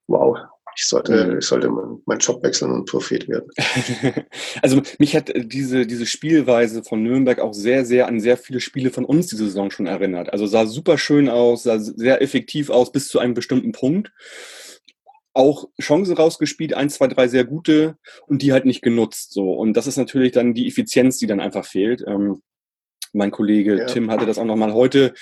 Wow, 0.07 0.38
ich 0.75 0.86
sollte, 0.86 1.25
mhm. 1.25 1.39
ich 1.39 1.46
sollte 1.46 1.70
meinen 1.70 2.20
Job 2.20 2.44
wechseln 2.44 2.72
und 2.72 2.86
Prophet 2.89 3.27
werden. 3.27 3.50
also 4.62 4.82
mich 5.00 5.15
hat 5.15 5.32
diese, 5.36 5.86
diese 5.86 6.06
Spielweise 6.06 6.84
von 6.84 7.03
Nürnberg 7.03 7.39
auch 7.39 7.53
sehr, 7.53 7.86
sehr 7.86 8.08
an 8.08 8.20
sehr 8.20 8.38
viele 8.38 8.60
Spiele 8.60 8.89
von 8.89 9.06
uns 9.06 9.27
diese 9.27 9.46
Saison 9.46 9.72
schon 9.72 9.88
erinnert. 9.88 10.32
Also 10.32 10.48
sah 10.48 10.65
super 10.65 10.98
schön 10.98 11.30
aus, 11.30 11.63
sah 11.63 11.80
sehr 11.80 12.22
effektiv 12.22 12.70
aus 12.70 12.92
bis 12.92 13.10
zu 13.10 13.20
einem 13.20 13.34
bestimmten 13.34 13.72
Punkt. 13.72 14.12
Auch 15.34 15.68
Chancen 15.82 16.15
rausgespielt, 16.15 16.74
eins, 16.75 16.96
zwei, 16.96 17.08
drei 17.08 17.27
sehr 17.27 17.44
gute 17.44 17.98
und 18.27 18.42
die 18.42 18.53
halt 18.53 18.65
nicht 18.65 18.84
genutzt. 18.84 19.34
So. 19.34 19.53
Und 19.53 19.74
das 19.74 19.88
ist 19.88 19.98
natürlich 19.98 20.32
dann 20.32 20.53
die 20.53 20.68
Effizienz, 20.68 21.18
die 21.18 21.27
dann 21.27 21.39
einfach 21.39 21.65
fehlt. 21.65 22.03
Ähm, 22.08 22.42
mein 23.13 23.32
Kollege 23.32 23.77
ja. 23.77 23.86
Tim 23.86 24.12
hatte 24.12 24.25
das 24.25 24.38
auch 24.38 24.46
nochmal 24.46 24.74
heute 24.74 25.13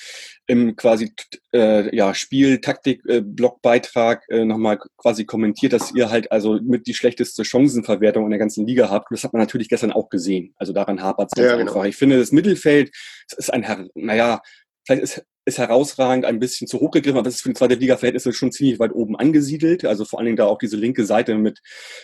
im 0.48 0.76
quasi 0.76 1.14
äh, 1.54 1.96
ja, 1.96 2.14
Spiel-Taktik-Blogbeitrag 2.14 4.24
äh, 4.30 4.44
nochmal 4.44 4.80
quasi 4.98 5.26
kommentiert, 5.26 5.74
dass 5.74 5.94
ihr 5.94 6.10
halt 6.10 6.32
also 6.32 6.60
mit 6.62 6.88
die 6.88 6.94
schlechteste 6.94 7.46
Chancenverwertung 7.46 8.26
in 8.26 8.32
der 8.32 8.40
ganzen 8.40 8.66
Liga 8.66 8.90
habt. 8.90 9.12
Und 9.12 9.18
das 9.18 9.24
hat 9.24 9.34
man 9.34 9.42
natürlich 9.42 9.70
gestern 9.70 9.92
auch 9.92 10.10
gesehen. 10.10 10.54
Also 10.58 10.74
daran 10.74 11.02
hapert 11.02 11.32
es 11.34 11.42
ja, 11.42 11.56
genau. 11.56 11.70
einfach. 11.70 11.86
Ich 11.86 11.96
finde, 11.96 12.20
das 12.20 12.32
Mittelfeld 12.32 12.92
das 13.30 13.48
ist 13.48 13.54
ein, 13.54 13.90
naja, 13.96 14.42
vielleicht 14.86 15.04
ist 15.04 15.26
ist 15.46 15.58
herausragend 15.58 16.26
ein 16.26 16.40
bisschen 16.40 16.68
zu 16.68 16.80
hoch 16.80 16.92
gegriffen, 16.92 17.18
aber 17.18 17.28
es 17.28 17.36
ist 17.36 17.42
für 17.42 17.50
die 17.50 17.56
zweite 17.56 17.76
Liga-Verhältnisse 17.76 18.32
schon 18.32 18.52
ziemlich 18.52 18.80
weit 18.80 18.94
oben 18.94 19.16
angesiedelt. 19.16 19.86
Also 19.86 20.06
vor 20.06 20.20
allen 20.20 20.28
Dingen 20.28 20.38
da 20.38 20.46
auch 20.46 20.60
diese 20.60 20.78
linke 20.78 21.06
Seite 21.06 21.36
mit, 21.36 21.62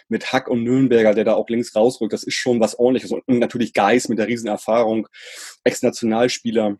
mit 0.09 0.33
Hack 0.33 0.47
und 0.47 0.63
Nürnberger, 0.63 1.13
der 1.13 1.23
da 1.23 1.35
auch 1.35 1.47
links 1.47 1.75
rausrückt. 1.75 2.13
Das 2.13 2.23
ist 2.23 2.33
schon 2.33 2.59
was 2.59 2.79
ordentliches. 2.79 3.11
Und 3.11 3.23
natürlich 3.27 3.73
Geis 3.73 4.09
mit 4.09 4.17
der 4.17 4.27
Riesenerfahrung, 4.27 5.07
Ex-Nationalspieler. 5.63 6.77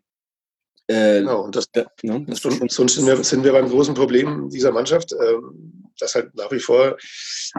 Äh, 0.88 1.20
genau, 1.20 1.44
und 1.44 1.56
das, 1.56 1.70
da, 1.72 1.86
ne, 2.02 2.26
das 2.28 2.40
sonst, 2.40 2.72
sonst 2.72 2.96
sind, 2.96 3.06
wir, 3.06 3.24
sind 3.24 3.44
wir 3.44 3.52
beim 3.52 3.70
großen 3.70 3.94
Problem 3.94 4.50
dieser 4.50 4.72
Mannschaft. 4.72 5.14
Ähm, 5.14 5.87
dass 6.00 6.16
halt 6.16 6.34
nach 6.36 6.52
wie 6.52 6.60
vor, 6.60 6.98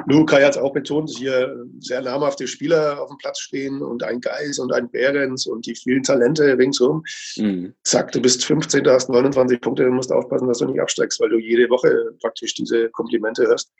Lukai 0.06 0.42
hat 0.42 0.52
es 0.52 0.58
auch 0.58 0.72
betont, 0.72 1.10
hier 1.10 1.56
sehr 1.80 2.02
namhafte 2.02 2.46
Spieler 2.46 3.00
auf 3.00 3.08
dem 3.08 3.18
Platz 3.18 3.40
stehen 3.40 3.82
und 3.82 4.02
ein 4.02 4.20
Geis 4.20 4.58
und 4.58 4.72
ein 4.72 4.90
Behrens 4.90 5.46
und 5.46 5.66
die 5.66 5.74
vielen 5.74 6.02
Talente 6.02 6.56
ringsum. 6.58 7.02
Mhm. 7.36 7.74
Zack, 7.84 8.12
du 8.12 8.20
bist 8.20 8.44
15, 8.44 8.84
du 8.84 8.90
hast 8.90 9.08
29 9.08 9.60
Punkte, 9.60 9.84
du 9.84 9.90
musst 9.90 10.12
aufpassen, 10.12 10.48
dass 10.48 10.58
du 10.58 10.66
nicht 10.66 10.80
absteigst, 10.80 11.20
weil 11.20 11.30
du 11.30 11.38
jede 11.38 11.68
Woche 11.70 12.12
praktisch 12.20 12.54
diese 12.54 12.88
Komplimente 12.90 13.46
hörst. 13.46 13.72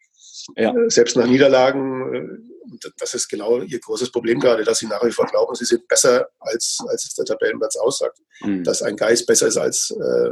Ja. 0.56 0.74
Äh, 0.74 0.90
selbst 0.90 1.16
nach 1.16 1.26
Niederlagen, 1.26 2.50
äh, 2.72 2.90
das 2.98 3.14
ist 3.14 3.28
genau 3.28 3.60
ihr 3.60 3.80
großes 3.80 4.10
Problem 4.10 4.40
gerade, 4.40 4.64
dass 4.64 4.78
sie 4.78 4.86
nach 4.86 5.04
wie 5.04 5.12
vor 5.12 5.26
glauben, 5.26 5.54
sie 5.54 5.64
sind 5.64 5.86
besser, 5.88 6.28
als, 6.38 6.78
als 6.88 7.04
es 7.04 7.14
der 7.14 7.24
Tabellenplatz 7.24 7.76
aussagt. 7.76 8.18
Mhm. 8.40 8.64
Dass 8.64 8.82
ein 8.82 8.96
Geist 8.96 9.26
besser 9.26 9.48
ist, 9.48 9.56
als 9.56 9.90
äh, 9.90 10.30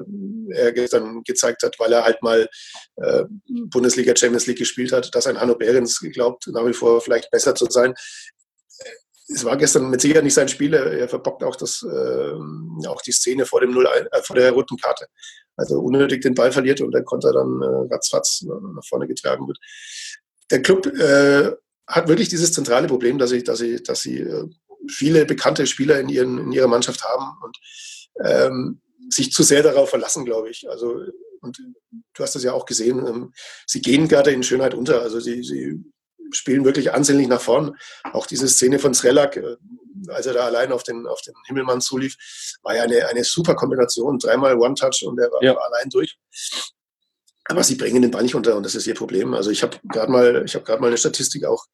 er 0.50 0.72
gestern 0.72 1.22
gezeigt 1.24 1.62
hat, 1.62 1.78
weil 1.78 1.92
er 1.92 2.04
halt 2.04 2.22
mal 2.22 2.48
äh, 2.96 3.24
Bundesliga, 3.66 4.14
Champions 4.16 4.46
League 4.46 4.58
gespielt 4.58 4.92
hat, 4.92 5.14
dass 5.14 5.26
ein 5.26 5.40
Hanno 5.40 5.54
Behrens 5.54 6.00
glaubt, 6.00 6.46
nach 6.48 6.66
wie 6.66 6.74
vor 6.74 7.00
vielleicht 7.00 7.30
besser 7.30 7.54
zu 7.54 7.66
sein. 7.68 7.94
Es 9.28 9.44
war 9.44 9.56
gestern 9.56 9.90
mit 9.90 10.00
Sicherheit 10.00 10.22
nicht 10.22 10.34
sein 10.34 10.48
Spiel. 10.48 10.72
Er 10.72 11.08
verbockt 11.08 11.42
auch, 11.42 11.56
das, 11.56 11.82
äh, 11.82 12.86
auch 12.86 13.02
die 13.02 13.12
Szene 13.12 13.44
vor, 13.44 13.60
dem 13.60 13.72
0 13.72 13.86
äh, 13.86 14.22
vor 14.22 14.36
der 14.36 14.52
roten 14.52 14.76
Karte. 14.76 15.06
Also 15.56 15.80
unnötig 15.80 16.20
den 16.20 16.34
Ball 16.34 16.52
verliert 16.52 16.80
und 16.80 16.92
der 16.92 17.02
Konter 17.02 17.32
dann 17.32 17.60
äh, 17.62 17.94
ratzfatz 17.94 18.42
nach 18.42 18.84
vorne 18.86 19.08
getragen 19.08 19.48
wird. 19.48 19.58
Der 20.50 20.62
Club 20.62 20.86
äh, 20.86 21.52
hat 21.86 22.08
wirklich 22.08 22.28
dieses 22.28 22.52
zentrale 22.52 22.86
Problem, 22.88 23.18
dass 23.18 23.30
sie, 23.30 23.44
dass 23.44 23.58
sie, 23.58 23.82
dass 23.82 24.00
sie 24.00 24.20
äh, 24.20 24.48
viele 24.88 25.24
bekannte 25.24 25.66
Spieler 25.66 26.00
in, 26.00 26.08
ihren, 26.08 26.38
in 26.38 26.52
ihrer 26.52 26.68
Mannschaft 26.68 27.04
haben 27.04 27.36
und 27.42 27.58
ähm, 28.24 28.80
sich 29.08 29.32
zu 29.32 29.42
sehr 29.42 29.62
darauf 29.62 29.90
verlassen, 29.90 30.24
glaube 30.24 30.50
ich. 30.50 30.68
Also, 30.68 31.00
und 31.40 31.58
du 32.14 32.22
hast 32.22 32.34
das 32.34 32.42
ja 32.42 32.52
auch 32.52 32.66
gesehen, 32.66 33.06
ähm, 33.06 33.32
sie 33.66 33.80
gehen 33.80 34.08
gerade 34.08 34.32
in 34.32 34.42
Schönheit 34.42 34.74
unter. 34.74 35.02
Also 35.02 35.20
sie, 35.20 35.42
sie 35.42 35.84
spielen 36.32 36.64
wirklich 36.64 36.92
ansehnlich 36.92 37.28
nach 37.28 37.40
vorn. 37.40 37.76
Auch 38.12 38.26
diese 38.26 38.48
Szene 38.48 38.78
von 38.78 38.94
Srelak, 38.94 39.36
äh, 39.36 39.56
als 40.08 40.26
er 40.26 40.34
da 40.34 40.44
allein 40.44 40.72
auf 40.72 40.82
den, 40.82 41.06
auf 41.06 41.20
den 41.22 41.34
Himmelmann 41.46 41.80
zulief, 41.80 42.16
war 42.62 42.74
ja 42.74 42.82
eine, 42.82 43.06
eine 43.08 43.24
super 43.24 43.54
Kombination. 43.54 44.18
Dreimal 44.18 44.58
One-Touch 44.58 45.04
und 45.06 45.18
er 45.18 45.30
war, 45.30 45.42
ja. 45.42 45.54
war 45.54 45.64
allein 45.66 45.88
durch. 45.90 46.18
Aber 47.48 47.62
sie 47.62 47.76
bringen 47.76 48.02
den 48.02 48.10
Ball 48.10 48.22
nicht 48.22 48.34
unter 48.34 48.56
und 48.56 48.64
das 48.64 48.74
ist 48.74 48.86
ihr 48.86 48.94
Problem. 48.94 49.34
Also 49.34 49.50
ich 49.50 49.62
habe 49.62 49.78
gerade 49.84 50.10
mal, 50.10 50.42
ich 50.44 50.54
habe 50.54 50.64
gerade 50.64 50.80
mal 50.80 50.88
eine 50.88 50.96
Statistik 50.96 51.44
auch 51.44 51.64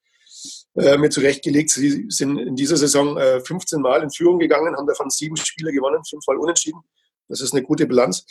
äh, 0.76 0.96
mir 0.98 1.10
zurechtgelegt. 1.10 1.70
Sie 1.70 2.06
sind 2.08 2.38
in 2.38 2.56
dieser 2.56 2.76
Saison 2.76 3.16
äh, 3.16 3.40
15 3.40 3.80
Mal 3.80 4.02
in 4.02 4.10
Führung 4.10 4.38
gegangen, 4.38 4.76
haben 4.76 4.86
davon 4.86 5.10
sieben 5.10 5.36
Spiele 5.36 5.72
gewonnen, 5.72 6.02
fünfmal 6.08 6.36
unentschieden. 6.36 6.80
Das 7.28 7.40
ist 7.40 7.52
eine 7.54 7.62
gute 7.62 7.86
Bilanz. 7.86 8.24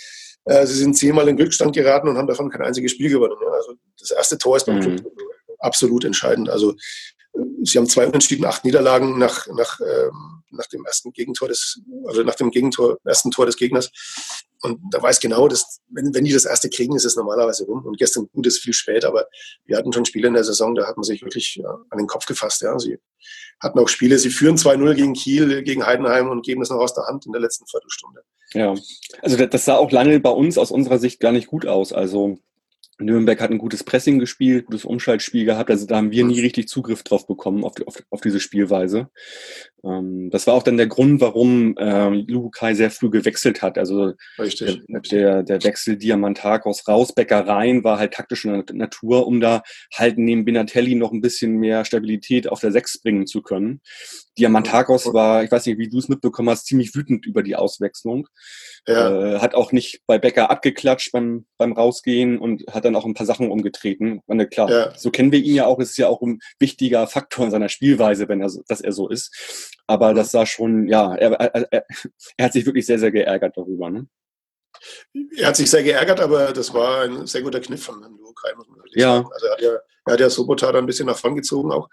Äh, 0.46 0.66
sie 0.66 0.76
sind 0.76 0.96
zehnmal 0.96 1.28
in 1.28 1.40
Rückstand 1.40 1.74
geraten 1.74 2.08
und 2.08 2.18
haben 2.18 2.28
davon 2.28 2.50
kein 2.50 2.62
einziges 2.62 2.92
Spiel 2.92 3.10
gewonnen. 3.10 3.38
Also 3.52 3.76
das 4.00 4.12
erste 4.12 4.38
Tor 4.38 4.58
ist 4.58 4.66
beim 4.66 4.78
mhm. 4.78 4.98
Club 4.98 5.14
absolut 5.60 6.06
entscheidend. 6.06 6.50
Also 6.50 6.76
sie 7.64 7.78
haben 7.78 7.88
zwei 7.88 8.08
Unentschieden, 8.08 8.46
acht 8.46 8.66
Niederlagen 8.66 9.18
nach, 9.18 9.48
nach, 9.48 9.80
ähm, 9.80 10.44
nach 10.52 10.68
dem 10.68 10.86
ersten 10.86 11.12
Gegentor 11.14 11.48
des, 11.48 11.82
also 12.06 12.24
nach 12.24 12.36
dem 12.36 12.52
Gegentor, 12.52 12.98
ersten 13.04 13.32
Tor 13.32 13.46
des 13.46 13.56
Gegners. 13.58 13.92
Und 14.62 14.80
da 14.92 15.02
weiß 15.02 15.20
genau, 15.20 15.48
dass, 15.48 15.80
wenn, 15.90 16.14
wenn 16.14 16.24
die 16.24 16.34
das 16.34 16.46
erste 16.46 16.70
kriegen, 16.70 16.96
ist 16.96 17.06
es 17.06 17.16
normalerweise 17.16 17.66
rum. 17.66 17.86
Und 17.86 17.98
gestern 17.98 18.28
gut 18.32 18.46
ist 18.46 18.60
viel 18.60 18.74
spät, 18.74 19.06
aber 19.06 19.28
wir 19.66 19.78
hatten 19.78 19.92
schon 19.92 20.06
Spiele 20.06 20.28
in 20.28 20.34
der 20.36 20.44
Saison, 20.44 20.76
da 20.76 20.88
hat 20.88 20.98
man 20.98 21.04
sich 21.04 21.24
wirklich 21.24 21.56
ja, 21.56 21.80
an 21.90 21.98
den 21.98 22.08
Kopf 22.08 22.26
gefasst. 22.26 22.62
Ja. 22.62 22.78
Sie 22.78 23.00
hatten 23.60 23.80
auch 23.80 23.90
Spiele, 23.90 24.20
sie 24.20 24.30
führen 24.30 24.58
2-0 24.58 24.94
gegen 24.94 25.14
Kiel, 25.14 25.64
gegen 25.64 25.86
Heidenheim 25.86 26.30
und 26.30 26.46
geben 26.46 26.62
es 26.62 26.70
noch 26.70 26.78
aus 26.78 26.94
der 26.94 27.06
Hand 27.06 27.26
in 27.26 27.32
der 27.32 27.42
letzten 27.42 27.66
Viertelstunde. 27.68 28.22
Ja, 28.54 28.76
also 29.22 29.46
das 29.46 29.66
sah 29.66 29.78
auch 29.78 29.92
lange 29.92 30.20
bei 30.20 30.30
uns 30.30 30.58
aus 30.58 30.72
unserer 30.72 31.00
Sicht 31.00 31.22
gar 31.22 31.32
nicht 31.32 31.48
gut 31.48 31.66
aus. 31.66 31.94
Also 31.94 32.38
Nürnberg 33.02 33.40
hat 33.42 33.52
ein 33.52 33.58
gutes 33.58 33.84
Pressing 33.84 34.20
gespielt, 34.20 34.66
gutes 34.66 34.86
Umschaltspiel 34.86 35.46
gehabt. 35.46 35.70
Also 35.70 35.86
da 35.86 35.98
haben 35.98 36.12
wir 36.12 36.26
nie 36.26 36.40
richtig 36.40 36.68
Zugriff 36.68 37.04
drauf 37.04 37.28
bekommen 37.28 37.64
auf, 37.64 37.76
die, 37.76 37.88
auf, 37.88 37.96
auf 38.10 38.22
diese 38.22 38.40
Spielweise. 38.40 39.10
Ähm, 39.84 40.30
das 40.30 40.48
war 40.48 40.54
auch 40.54 40.64
dann 40.64 40.78
der 40.78 40.88
Grund, 40.88 41.22
warum 41.22 41.76
ähm, 41.80 42.26
Lukai 42.28 42.74
sehr 42.74 42.92
früh 42.92 43.10
gewechselt 43.10 43.62
hat. 43.62 43.78
Also 43.78 44.14
richtig, 44.38 44.82
der, 44.88 45.02
der, 45.02 45.44
der 45.44 45.64
Wechsel 45.64 45.98
Diamantakos 45.98 46.88
raus, 46.88 47.14
Becker 47.14 47.48
rein, 47.48 47.84
war 47.84 48.00
halt 48.00 48.14
taktische 48.14 48.50
Natur, 48.74 49.28
um 49.28 49.40
da 49.40 49.64
halt 49.94 50.18
neben 50.18 50.46
Benatelli 50.46 50.96
noch 50.96 51.12
ein 51.12 51.22
bisschen 51.22 51.58
mehr 51.58 51.86
Stabilität 51.86 52.48
auf 52.48 52.60
der 52.60 52.72
Sechs 52.72 53.02
bringen 53.02 53.28
zu 53.28 53.42
können. 53.42 53.82
Diamantakos 54.38 55.14
war, 55.14 55.44
ich 55.44 55.52
weiß 55.52 55.66
nicht, 55.66 55.78
wie 55.78 55.90
du 55.90 55.98
es 55.98 56.08
mitbekommen 56.08 56.50
hast, 56.50 56.66
ziemlich 56.66 56.96
wütend 56.96 57.26
über 57.26 57.44
die 57.44 57.56
Auswechslung. 57.56 58.28
Ja. 58.88 59.36
Äh, 59.36 59.40
hat 59.40 59.56
auch 59.56 59.72
nicht 59.72 60.02
bei 60.08 60.18
Becker 60.18 60.50
abgeklatscht 60.50 61.12
beim, 61.12 61.46
beim 61.58 61.74
Rausgehen 61.74 62.40
und 62.40 62.64
hat 62.72 62.86
dann 62.86 62.91
auch 62.96 63.06
ein 63.06 63.14
paar 63.14 63.26
Sachen 63.26 63.52
umgetreten. 63.52 64.22
Meine, 64.28 64.48
klar, 64.48 64.70
ja. 64.70 64.98
so 64.98 65.12
kennen 65.12 65.32
wir 65.32 65.40
ihn 65.40 65.56
ja 65.56 65.66
auch. 65.66 65.80
Es 65.80 65.92
ist 65.92 65.98
ja 65.98 66.08
auch 66.08 66.22
ein 66.22 66.40
wichtiger 66.60 67.08
Faktor 67.08 67.46
in 67.46 67.52
seiner 67.52 67.70
Spielweise, 67.70 68.28
wenn 68.28 68.42
er, 68.42 68.52
dass 68.68 68.82
er 68.82 68.92
so 68.92 69.10
ist. 69.10 69.76
Aber 69.88 70.14
das 70.14 70.32
sah 70.32 70.46
schon, 70.46 70.88
ja, 70.88 71.16
er, 71.16 71.32
er, 71.34 71.86
er, 72.38 72.46
hat 72.46 72.54
sich 72.54 72.66
wirklich 72.66 72.86
sehr, 72.86 73.00
sehr 73.00 73.12
geärgert 73.12 73.58
darüber. 73.58 73.90
Ne? 73.90 74.08
Er 75.38 75.48
hat 75.48 75.56
sich 75.56 75.70
sehr 75.70 75.84
geärgert, 75.84 76.20
aber 76.20 76.54
das 76.54 76.74
war 76.74 77.04
ein 77.04 77.28
sehr 77.28 77.42
guter 77.42 77.60
Kniff 77.60 77.84
von 77.84 78.02
Lukai, 78.02 78.54
muss 78.56 78.68
man 78.68 78.78
wirklich 78.78 79.02
ja. 79.02 79.18
sagen. 79.18 79.30
Also 79.34 79.46
er 79.46 79.52
hat 79.52 79.62
ja, 79.62 79.72
er 80.06 80.14
hat 80.14 80.20
ja 80.20 80.30
Sobota 80.30 80.72
da 80.72 80.80
ein 80.80 80.86
bisschen 80.86 81.08
nach 81.08 81.18
vorn 81.18 81.36
gezogen 81.36 81.72
auch. 81.72 81.90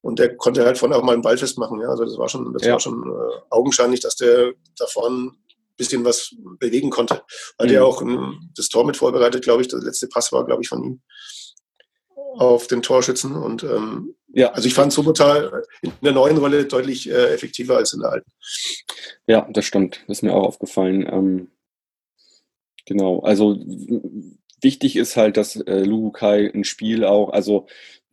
Und 0.00 0.18
der 0.18 0.36
konnte 0.36 0.64
halt 0.64 0.78
vorne 0.78 0.96
auch 0.96 1.02
mal 1.02 1.14
einen 1.14 1.22
Ball 1.22 1.38
festmachen. 1.38 1.80
Ja. 1.80 1.88
Also 1.88 2.04
das 2.04 2.18
war 2.18 2.28
schon, 2.28 2.52
das 2.52 2.64
ja. 2.64 2.72
war 2.72 2.80
schon 2.80 3.02
äh, 3.02 3.40
augenscheinlich, 3.50 4.00
dass 4.00 4.16
der 4.16 4.52
da 4.78 4.86
vorne 4.86 5.32
bisschen 5.76 6.04
was 6.04 6.34
bewegen 6.58 6.90
konnte. 6.90 7.22
Hat 7.58 7.68
mhm. 7.68 7.72
ja 7.72 7.82
auch 7.84 8.02
ein, 8.02 8.50
das 8.56 8.68
Tor 8.68 8.84
mit 8.86 8.96
vorbereitet, 8.96 9.44
glaube 9.44 9.62
ich. 9.62 9.68
Der 9.68 9.80
letzte 9.80 10.08
Pass 10.08 10.32
war, 10.32 10.44
glaube 10.46 10.62
ich, 10.62 10.68
von 10.68 10.82
ihm. 10.82 11.00
auf 12.38 12.66
den 12.66 12.82
Torschützen. 12.82 13.34
Und 13.34 13.62
ähm, 13.64 14.14
ja, 14.28 14.52
also 14.52 14.68
ich 14.68 14.74
fand 14.74 14.92
Sobotal 14.92 15.62
in 15.82 15.92
der 16.02 16.12
neuen 16.12 16.36
Rolle 16.36 16.66
deutlich 16.66 17.08
äh, 17.08 17.34
effektiver 17.34 17.76
als 17.76 17.92
in 17.92 18.00
der 18.00 18.10
alten. 18.10 18.30
Ja, 19.26 19.48
das 19.50 19.64
stimmt. 19.64 20.04
Das 20.06 20.18
ist 20.18 20.22
mir 20.22 20.34
auch 20.34 20.44
aufgefallen. 20.44 21.06
Ähm, 21.10 21.48
genau. 22.84 23.20
Also 23.20 23.58
wichtig 24.60 24.96
ist 24.96 25.16
halt, 25.16 25.36
dass 25.36 25.56
äh, 25.56 25.82
Lukai 25.84 26.50
ein 26.52 26.64
Spiel 26.64 27.04
auch, 27.04 27.30
also 27.30 27.66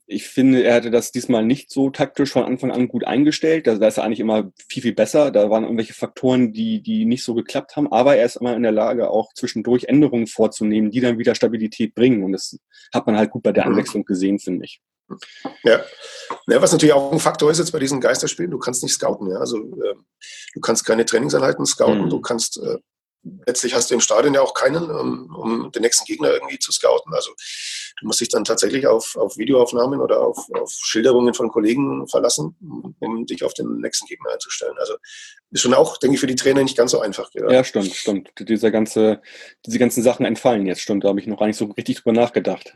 ich 0.05 0.27
finde, 0.27 0.63
er 0.63 0.75
hatte 0.75 0.91
das 0.91 1.11
diesmal 1.11 1.45
nicht 1.45 1.71
so 1.71 1.89
taktisch 1.89 2.31
von 2.31 2.43
Anfang 2.43 2.71
an 2.71 2.87
gut 2.87 3.05
eingestellt. 3.05 3.67
Da, 3.67 3.75
da 3.75 3.87
ist 3.87 3.97
er 3.97 4.03
eigentlich 4.03 4.19
immer 4.19 4.51
viel, 4.67 4.83
viel 4.83 4.93
besser. 4.93 5.31
Da 5.31 5.49
waren 5.49 5.63
irgendwelche 5.63 5.93
Faktoren, 5.93 6.51
die, 6.51 6.81
die 6.81 7.05
nicht 7.05 7.23
so 7.23 7.33
geklappt 7.33 7.75
haben. 7.75 7.91
Aber 7.91 8.15
er 8.15 8.25
ist 8.25 8.35
immer 8.35 8.55
in 8.55 8.63
der 8.63 8.71
Lage, 8.73 9.09
auch 9.09 9.33
zwischendurch 9.33 9.85
Änderungen 9.85 10.27
vorzunehmen, 10.27 10.91
die 10.91 10.99
dann 10.99 11.19
wieder 11.19 11.35
Stabilität 11.35 11.95
bringen. 11.95 12.23
Und 12.23 12.33
das 12.33 12.57
hat 12.93 13.07
man 13.07 13.17
halt 13.17 13.31
gut 13.31 13.43
bei 13.43 13.53
der 13.53 13.65
mhm. 13.65 13.71
Anwechslung 13.71 14.03
gesehen, 14.03 14.39
finde 14.39 14.65
ich. 14.65 14.81
Ja. 15.63 15.81
ja, 16.47 16.61
was 16.61 16.71
natürlich 16.71 16.93
auch 16.93 17.11
ein 17.11 17.19
Faktor 17.19 17.51
ist 17.51 17.59
jetzt 17.59 17.71
bei 17.71 17.79
diesen 17.79 18.01
Geisterspielen, 18.01 18.51
du 18.51 18.57
kannst 18.57 18.83
nicht 18.83 18.93
scouten. 18.93 19.29
Ja? 19.29 19.37
Also 19.37 19.57
äh, 19.57 19.95
du 20.53 20.59
kannst 20.61 20.85
keine 20.85 21.05
Trainingseinheiten 21.05 21.65
scouten, 21.65 22.05
mhm. 22.05 22.09
du 22.09 22.21
kannst 22.21 22.57
äh, 22.57 22.77
letztlich 23.47 23.73
hast 23.73 23.89
du 23.89 23.95
im 23.95 24.01
Stadion 24.01 24.33
ja 24.33 24.41
auch 24.41 24.53
keinen, 24.53 24.89
um, 24.89 25.35
um, 25.35 25.71
den 25.71 25.81
nächsten 25.81 26.05
Gegner 26.05 26.31
irgendwie 26.31 26.59
zu 26.59 26.71
scouten. 26.71 27.13
Also 27.13 27.31
du 27.99 28.07
musst 28.07 28.19
dich 28.19 28.29
dann 28.29 28.43
tatsächlich 28.43 28.87
auf, 28.87 29.15
auf 29.15 29.37
Videoaufnahmen 29.37 30.01
oder 30.01 30.21
auf, 30.21 30.49
auf, 30.53 30.71
Schilderungen 30.71 31.33
von 31.33 31.49
Kollegen 31.49 32.07
verlassen, 32.07 32.55
um 32.99 33.25
dich 33.25 33.43
auf 33.43 33.53
den 33.53 33.77
nächsten 33.77 34.07
Gegner 34.07 34.31
einzustellen. 34.31 34.75
Also 34.77 34.95
ist 35.51 35.61
schon 35.61 35.73
auch, 35.73 35.97
denke 35.97 36.15
ich, 36.15 36.19
für 36.19 36.27
die 36.27 36.35
Trainer 36.35 36.63
nicht 36.63 36.77
ganz 36.77 36.91
so 36.91 36.99
einfach. 36.99 37.29
Ja, 37.33 37.51
ja 37.51 37.63
stimmt, 37.63 37.93
stimmt. 37.93 38.31
Diese, 38.39 38.71
ganze, 38.71 39.21
diese 39.65 39.79
ganzen 39.79 40.03
Sachen 40.03 40.25
entfallen 40.25 40.65
jetzt, 40.65 40.81
stimmt. 40.81 41.03
Da 41.03 41.09
habe 41.09 41.19
ich 41.19 41.27
noch 41.27 41.39
gar 41.39 41.47
nicht 41.47 41.57
so 41.57 41.65
richtig 41.65 41.97
drüber 41.97 42.13
nachgedacht. 42.13 42.73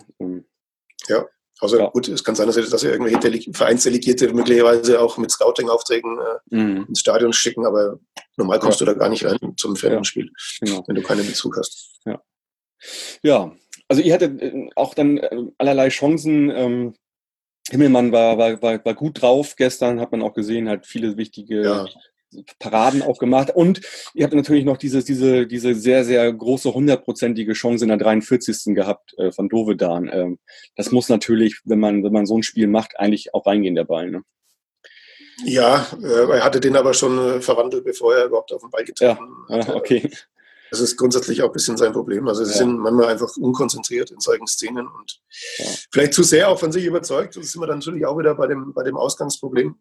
Ja. 1.07 1.27
Also 1.59 1.79
ja. 1.79 1.89
gut, 1.89 2.07
es 2.07 2.23
kann 2.23 2.35
sein, 2.35 2.47
dass, 2.47 2.55
dass 2.55 2.81
sie 2.81 2.87
irgendwelche 2.87 3.51
Vereinsdelegierte 3.53 4.31
möglicherweise 4.33 5.01
auch 5.01 5.17
mit 5.17 5.31
Scouting-Aufträgen 5.31 6.19
äh, 6.19 6.55
mhm. 6.55 6.85
ins 6.87 6.99
Stadion 6.99 7.33
schicken, 7.33 7.65
aber 7.65 7.99
normal 8.35 8.59
kommst 8.59 8.79
ja. 8.79 8.85
du 8.85 8.93
da 8.93 8.99
gar 8.99 9.09
nicht 9.09 9.25
rein 9.25 9.39
zum 9.57 9.75
Fernspiel, 9.75 10.31
genau. 10.59 10.83
wenn 10.87 10.95
du 10.95 11.01
keinen 11.01 11.25
Bezug 11.25 11.57
hast. 11.57 11.99
Ja. 12.05 12.21
ja, 13.23 13.51
also 13.87 14.01
ihr 14.01 14.13
hattet 14.13 14.41
äh, 14.41 14.69
auch 14.75 14.93
dann 14.93 15.17
äh, 15.17 15.43
allerlei 15.57 15.89
Chancen. 15.89 16.49
Ähm, 16.51 16.93
Himmelmann 17.69 18.11
war, 18.11 18.37
war, 18.37 18.61
war, 18.61 18.85
war 18.85 18.93
gut 18.93 19.21
drauf 19.21 19.55
gestern, 19.55 19.99
hat 19.99 20.11
man 20.11 20.21
auch 20.21 20.33
gesehen, 20.33 20.69
hat 20.69 20.85
viele 20.85 21.17
wichtige. 21.17 21.87
Paraden 22.59 23.01
auch 23.01 23.17
gemacht. 23.17 23.51
Und 23.53 23.81
ihr 24.13 24.23
habt 24.23 24.33
natürlich 24.33 24.65
noch 24.65 24.77
diese, 24.77 25.03
diese, 25.03 25.47
diese 25.47 25.75
sehr, 25.75 26.03
sehr 26.03 26.31
große 26.31 26.73
hundertprozentige 26.73 27.53
Chance 27.53 27.85
in 27.85 27.89
der 27.89 27.97
43. 27.97 28.75
gehabt 28.75 29.13
äh, 29.17 29.31
von 29.31 29.49
Dovedan. 29.49 30.09
Ähm, 30.11 30.39
das 30.75 30.91
muss 30.91 31.09
natürlich, 31.09 31.61
wenn 31.65 31.79
man, 31.79 32.03
wenn 32.03 32.13
man 32.13 32.25
so 32.25 32.37
ein 32.37 32.43
Spiel 32.43 32.67
macht, 32.67 32.99
eigentlich 32.99 33.33
auch 33.33 33.45
reingehen, 33.45 33.75
der 33.75 33.85
Ball. 33.85 34.09
Ne? 34.09 34.23
Ja, 35.43 35.87
äh, 36.01 36.31
er 36.31 36.43
hatte 36.43 36.59
den 36.59 36.75
aber 36.75 36.93
schon 36.93 37.17
äh, 37.17 37.41
verwandelt, 37.41 37.85
bevor 37.85 38.15
er 38.15 38.25
überhaupt 38.25 38.51
auf 38.51 38.61
den 38.61 38.71
Ball 38.71 38.83
getreten 38.83 39.27
ja. 39.49 39.57
hat. 39.57 39.69
Ah, 39.69 39.75
okay. 39.75 40.09
Das 40.69 40.81
ist 40.81 40.97
grundsätzlich 40.97 41.41
auch 41.41 41.47
ein 41.47 41.53
bisschen 41.53 41.77
sein 41.77 41.93
Problem. 41.93 42.27
Also 42.27 42.43
sie 42.43 42.51
ja. 42.51 42.57
sind 42.57 42.77
manchmal 42.77 43.07
einfach 43.07 43.35
unkonzentriert 43.37 44.11
in 44.11 44.19
solchen 44.19 44.47
Szenen 44.47 44.87
und 44.87 45.21
ja. 45.59 45.65
vielleicht 45.91 46.13
zu 46.13 46.23
sehr 46.23 46.49
auch 46.49 46.59
von 46.59 46.71
sich 46.71 46.85
überzeugt. 46.85 47.37
Das 47.37 47.51
sind 47.51 47.61
wir 47.61 47.67
dann 47.67 47.79
natürlich 47.79 48.05
auch 48.05 48.17
wieder 48.17 48.35
bei 48.35 48.47
dem, 48.47 48.73
bei 48.73 48.83
dem 48.83 48.97
Ausgangsproblem. 48.97 49.75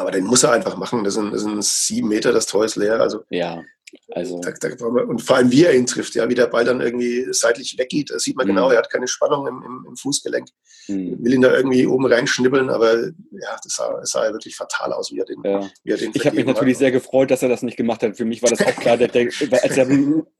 Aber 0.00 0.10
den 0.10 0.24
muss 0.24 0.42
er 0.42 0.52
einfach 0.52 0.76
machen. 0.76 1.04
Das 1.04 1.14
sind, 1.14 1.32
das 1.32 1.42
sind 1.42 1.62
sieben 1.62 2.08
Meter, 2.08 2.32
das 2.32 2.46
Tor 2.46 2.64
ist 2.64 2.76
leer. 2.76 3.00
Also, 3.00 3.24
ja, 3.28 3.62
also. 4.10 4.40
Da, 4.40 4.50
da, 4.50 4.84
und 4.86 5.22
vor 5.22 5.36
allem, 5.36 5.50
wie 5.50 5.64
er 5.64 5.74
ihn 5.74 5.86
trifft, 5.86 6.14
ja, 6.14 6.28
wie 6.28 6.34
der 6.34 6.46
Ball 6.46 6.64
dann 6.64 6.80
irgendwie 6.80 7.26
seitlich 7.30 7.76
weggeht. 7.78 8.10
Das 8.10 8.22
sieht 8.22 8.36
man 8.36 8.46
mhm. 8.46 8.50
genau, 8.50 8.70
er 8.70 8.78
hat 8.78 8.90
keine 8.90 9.08
Spannung 9.08 9.46
im, 9.46 9.62
im, 9.64 9.86
im 9.88 9.96
Fußgelenk. 9.96 10.48
Mhm. 10.88 11.24
Will 11.24 11.34
ihn 11.34 11.42
da 11.42 11.54
irgendwie 11.54 11.86
oben 11.86 12.06
reinschnibbeln, 12.06 12.70
aber 12.70 12.96
ja, 12.98 13.56
das 13.62 13.74
sah, 13.74 13.98
das 14.00 14.10
sah 14.10 14.24
ja 14.24 14.32
wirklich 14.32 14.56
fatal 14.56 14.92
aus, 14.92 15.12
wie 15.12 15.18
er 15.18 15.24
den, 15.24 15.42
ja. 15.44 15.68
wie 15.84 15.90
er 15.92 15.96
den 15.96 16.12
Ich 16.14 16.26
habe 16.26 16.36
mich 16.36 16.46
natürlich 16.46 16.78
sehr 16.78 16.90
gefreut, 16.90 17.30
dass 17.30 17.42
er 17.42 17.48
das 17.48 17.62
nicht 17.62 17.76
gemacht 17.76 18.02
hat. 18.02 18.16
Für 18.16 18.24
mich 18.24 18.42
war 18.42 18.50
das 18.50 18.60
auch 18.60 18.76
klar, 18.76 18.96
der, 18.96 19.08
der, 19.08 19.26
als, 19.62 19.74
der, 19.74 19.88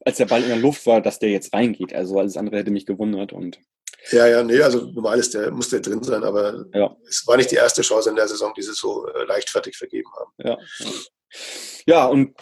als 0.05 0.17
der 0.17 0.25
Ball 0.25 0.43
in 0.43 0.49
der 0.49 0.57
Luft 0.57 0.85
war, 0.85 1.01
dass 1.01 1.19
der 1.19 1.29
jetzt 1.29 1.53
reingeht. 1.53 1.93
Also 1.93 2.19
alles 2.19 2.37
andere 2.37 2.57
hätte 2.57 2.71
mich 2.71 2.85
gewundert 2.85 3.33
und 3.33 3.59
ja, 4.11 4.25
ja, 4.25 4.43
nee, 4.43 4.59
also 4.61 4.85
normal 4.91 5.19
ist 5.19 5.33
der, 5.33 5.51
muss 5.51 5.69
der 5.69 5.79
drin 5.79 6.01
sein, 6.01 6.23
aber 6.23 6.65
ja. 6.73 6.95
es 7.07 7.25
war 7.27 7.37
nicht 7.37 7.51
die 7.51 7.55
erste 7.55 7.81
Chance 7.83 8.09
in 8.09 8.15
der 8.15 8.27
Saison, 8.27 8.51
die 8.57 8.63
sie 8.63 8.73
so 8.73 9.07
äh, 9.07 9.25
leichtfertig 9.25 9.77
vergeben 9.77 10.09
haben. 10.19 10.31
Ja, 10.37 10.57
ja 11.85 12.05
und 12.07 12.35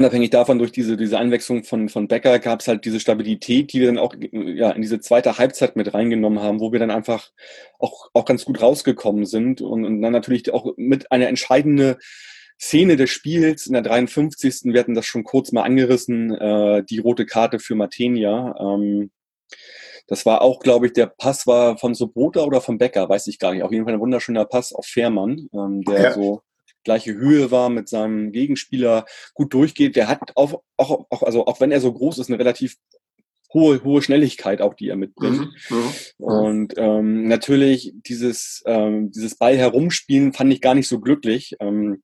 unabhängig 0.00 0.30
davon, 0.30 0.58
durch 0.58 0.72
diese, 0.72 0.96
diese 0.96 1.18
Einwechslung 1.18 1.62
von, 1.62 1.90
von 1.90 2.08
Becker 2.08 2.38
gab 2.38 2.60
es 2.60 2.68
halt 2.68 2.86
diese 2.86 3.00
Stabilität, 3.00 3.72
die 3.72 3.80
wir 3.80 3.86
dann 3.86 3.98
auch 3.98 4.14
ja, 4.32 4.70
in 4.70 4.80
diese 4.80 4.98
zweite 4.98 5.36
Halbzeit 5.36 5.76
mit 5.76 5.92
reingenommen 5.92 6.40
haben, 6.40 6.58
wo 6.58 6.72
wir 6.72 6.78
dann 6.78 6.90
einfach 6.90 7.30
auch, 7.78 8.08
auch 8.14 8.24
ganz 8.24 8.46
gut 8.46 8.62
rausgekommen 8.62 9.26
sind 9.26 9.60
und, 9.60 9.84
und 9.84 10.00
dann 10.00 10.12
natürlich 10.12 10.50
auch 10.52 10.72
mit 10.76 11.12
einer 11.12 11.28
entscheidende 11.28 11.98
Szene 12.58 12.96
des 12.96 13.10
Spiels 13.10 13.66
in 13.66 13.74
der 13.74 13.82
53. 13.82 14.64
Wir 14.64 14.80
hatten 14.80 14.94
das 14.94 15.04
schon 15.04 15.22
kurz 15.22 15.52
mal 15.52 15.62
angerissen, 15.62 16.34
äh, 16.34 16.82
die 16.82 16.98
rote 16.98 17.26
Karte 17.26 17.58
für 17.58 17.74
Matenia. 17.74 18.54
Ähm, 18.58 19.10
das 20.06 20.24
war 20.24 20.40
auch, 20.40 20.60
glaube 20.60 20.86
ich, 20.86 20.94
der 20.94 21.06
Pass 21.06 21.46
war 21.46 21.76
von 21.76 21.94
Sobota 21.94 22.42
oder 22.42 22.62
von 22.62 22.78
Becker, 22.78 23.08
weiß 23.08 23.26
ich 23.26 23.38
gar 23.38 23.52
nicht. 23.52 23.62
Auf 23.62 23.72
jeden 23.72 23.84
Fall 23.84 23.94
ein 23.94 24.00
wunderschöner 24.00 24.46
Pass 24.46 24.72
auf 24.72 24.86
Fährmann, 24.86 25.48
ähm, 25.52 25.82
der 25.82 26.02
ja. 26.02 26.12
so 26.14 26.40
gleiche 26.84 27.14
Höhe 27.14 27.50
war 27.50 27.68
mit 27.68 27.88
seinem 27.88 28.32
Gegenspieler, 28.32 29.06
gut 29.34 29.52
durchgeht. 29.54 29.96
Der 29.96 30.08
hat 30.08 30.36
auch, 30.36 30.62
auch, 30.76 31.06
auch, 31.10 31.22
also 31.22 31.46
auch 31.46 31.60
wenn 31.60 31.72
er 31.72 31.80
so 31.80 31.92
groß 31.92 32.18
ist, 32.18 32.28
eine 32.28 32.38
relativ 32.38 32.76
hohe, 33.52 33.82
hohe 33.82 34.02
Schnelligkeit 34.02 34.60
auch, 34.60 34.74
die 34.74 34.88
er 34.88 34.96
mitbringt. 34.96 35.48
Mhm, 35.68 35.76
mhm. 35.76 36.24
Und 36.24 36.74
ähm, 36.76 37.28
natürlich 37.28 37.92
dieses, 37.94 38.62
ähm, 38.66 39.10
dieses 39.10 39.36
Ball 39.36 39.56
herumspielen 39.56 40.32
fand 40.32 40.52
ich 40.52 40.60
gar 40.60 40.74
nicht 40.74 40.88
so 40.88 41.00
glücklich. 41.00 41.56
Ähm, 41.60 42.02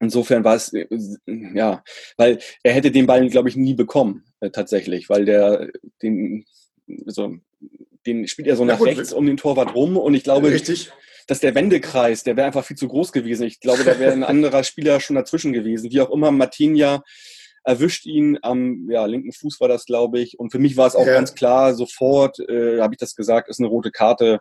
insofern 0.00 0.44
war 0.44 0.56
es, 0.56 0.72
äh, 0.72 0.86
ja, 1.26 1.82
weil 2.16 2.38
er 2.62 2.72
hätte 2.72 2.90
den 2.90 3.06
Ball, 3.06 3.28
glaube 3.28 3.48
ich, 3.48 3.56
nie 3.56 3.74
bekommen, 3.74 4.24
äh, 4.40 4.50
tatsächlich, 4.50 5.08
weil 5.08 5.24
der 5.24 5.68
den 6.02 6.44
also 7.06 7.36
den 8.06 8.26
spielt 8.26 8.48
er 8.48 8.56
so 8.56 8.64
nach 8.64 8.78
ja, 8.78 8.86
rechts 8.86 9.12
um 9.12 9.26
den 9.26 9.36
Torwart 9.36 9.74
rum 9.74 9.96
und 9.96 10.14
ich 10.14 10.24
glaube, 10.24 10.50
Richtig. 10.50 10.90
Dass 11.28 11.40
der 11.40 11.54
Wendekreis, 11.54 12.24
der 12.24 12.36
wäre 12.36 12.46
einfach 12.46 12.64
viel 12.64 12.76
zu 12.76 12.88
groß 12.88 13.12
gewesen. 13.12 13.46
Ich 13.46 13.60
glaube, 13.60 13.84
da 13.84 14.00
wäre 14.00 14.12
ein 14.12 14.24
anderer 14.24 14.64
Spieler 14.64 14.98
schon 14.98 15.14
dazwischen 15.14 15.52
gewesen. 15.52 15.92
Wie 15.92 16.00
auch 16.00 16.10
immer, 16.10 16.32
Martinia 16.32 17.04
erwischt 17.64 18.06
ihn 18.06 18.38
am 18.40 18.90
ja, 18.90 19.04
linken 19.04 19.32
Fuß 19.32 19.60
war 19.60 19.68
das, 19.68 19.84
glaube 19.84 20.20
ich. 20.20 20.38
Und 20.38 20.50
für 20.50 20.58
mich 20.58 20.78
war 20.78 20.86
es 20.86 20.96
auch 20.96 21.06
ja. 21.06 21.12
ganz 21.12 21.34
klar, 21.34 21.74
sofort 21.74 22.38
äh, 22.40 22.80
habe 22.80 22.94
ich 22.94 22.98
das 22.98 23.14
gesagt, 23.14 23.50
ist 23.50 23.60
eine 23.60 23.68
rote 23.68 23.90
Karte. 23.90 24.40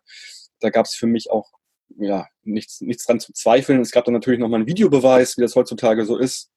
Da 0.62 0.70
gab 0.70 0.86
es 0.86 0.96
für 0.96 1.08
mich 1.08 1.30
auch 1.30 1.52
ja, 2.00 2.26
nichts, 2.44 2.80
nichts 2.80 3.06
dran 3.06 3.20
zu 3.20 3.34
zweifeln. 3.34 3.82
Es 3.82 3.92
gab 3.92 4.06
dann 4.06 4.14
natürlich 4.14 4.40
nochmal 4.40 4.62
einen 4.62 4.70
Videobeweis, 4.70 5.38
wie 5.38 5.42
das 5.42 5.56
heutzutage 5.56 6.06
so 6.06 6.18
ist. 6.18 6.52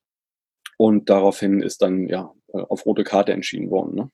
Und 0.77 1.11
daraufhin 1.11 1.61
ist 1.61 1.83
dann 1.83 2.09
ja 2.09 2.33
auf 2.53 2.87
rote 2.87 3.03
Karte 3.03 3.33
entschieden 3.33 3.71
worden. 3.71 3.97
Ne? 3.97 4.11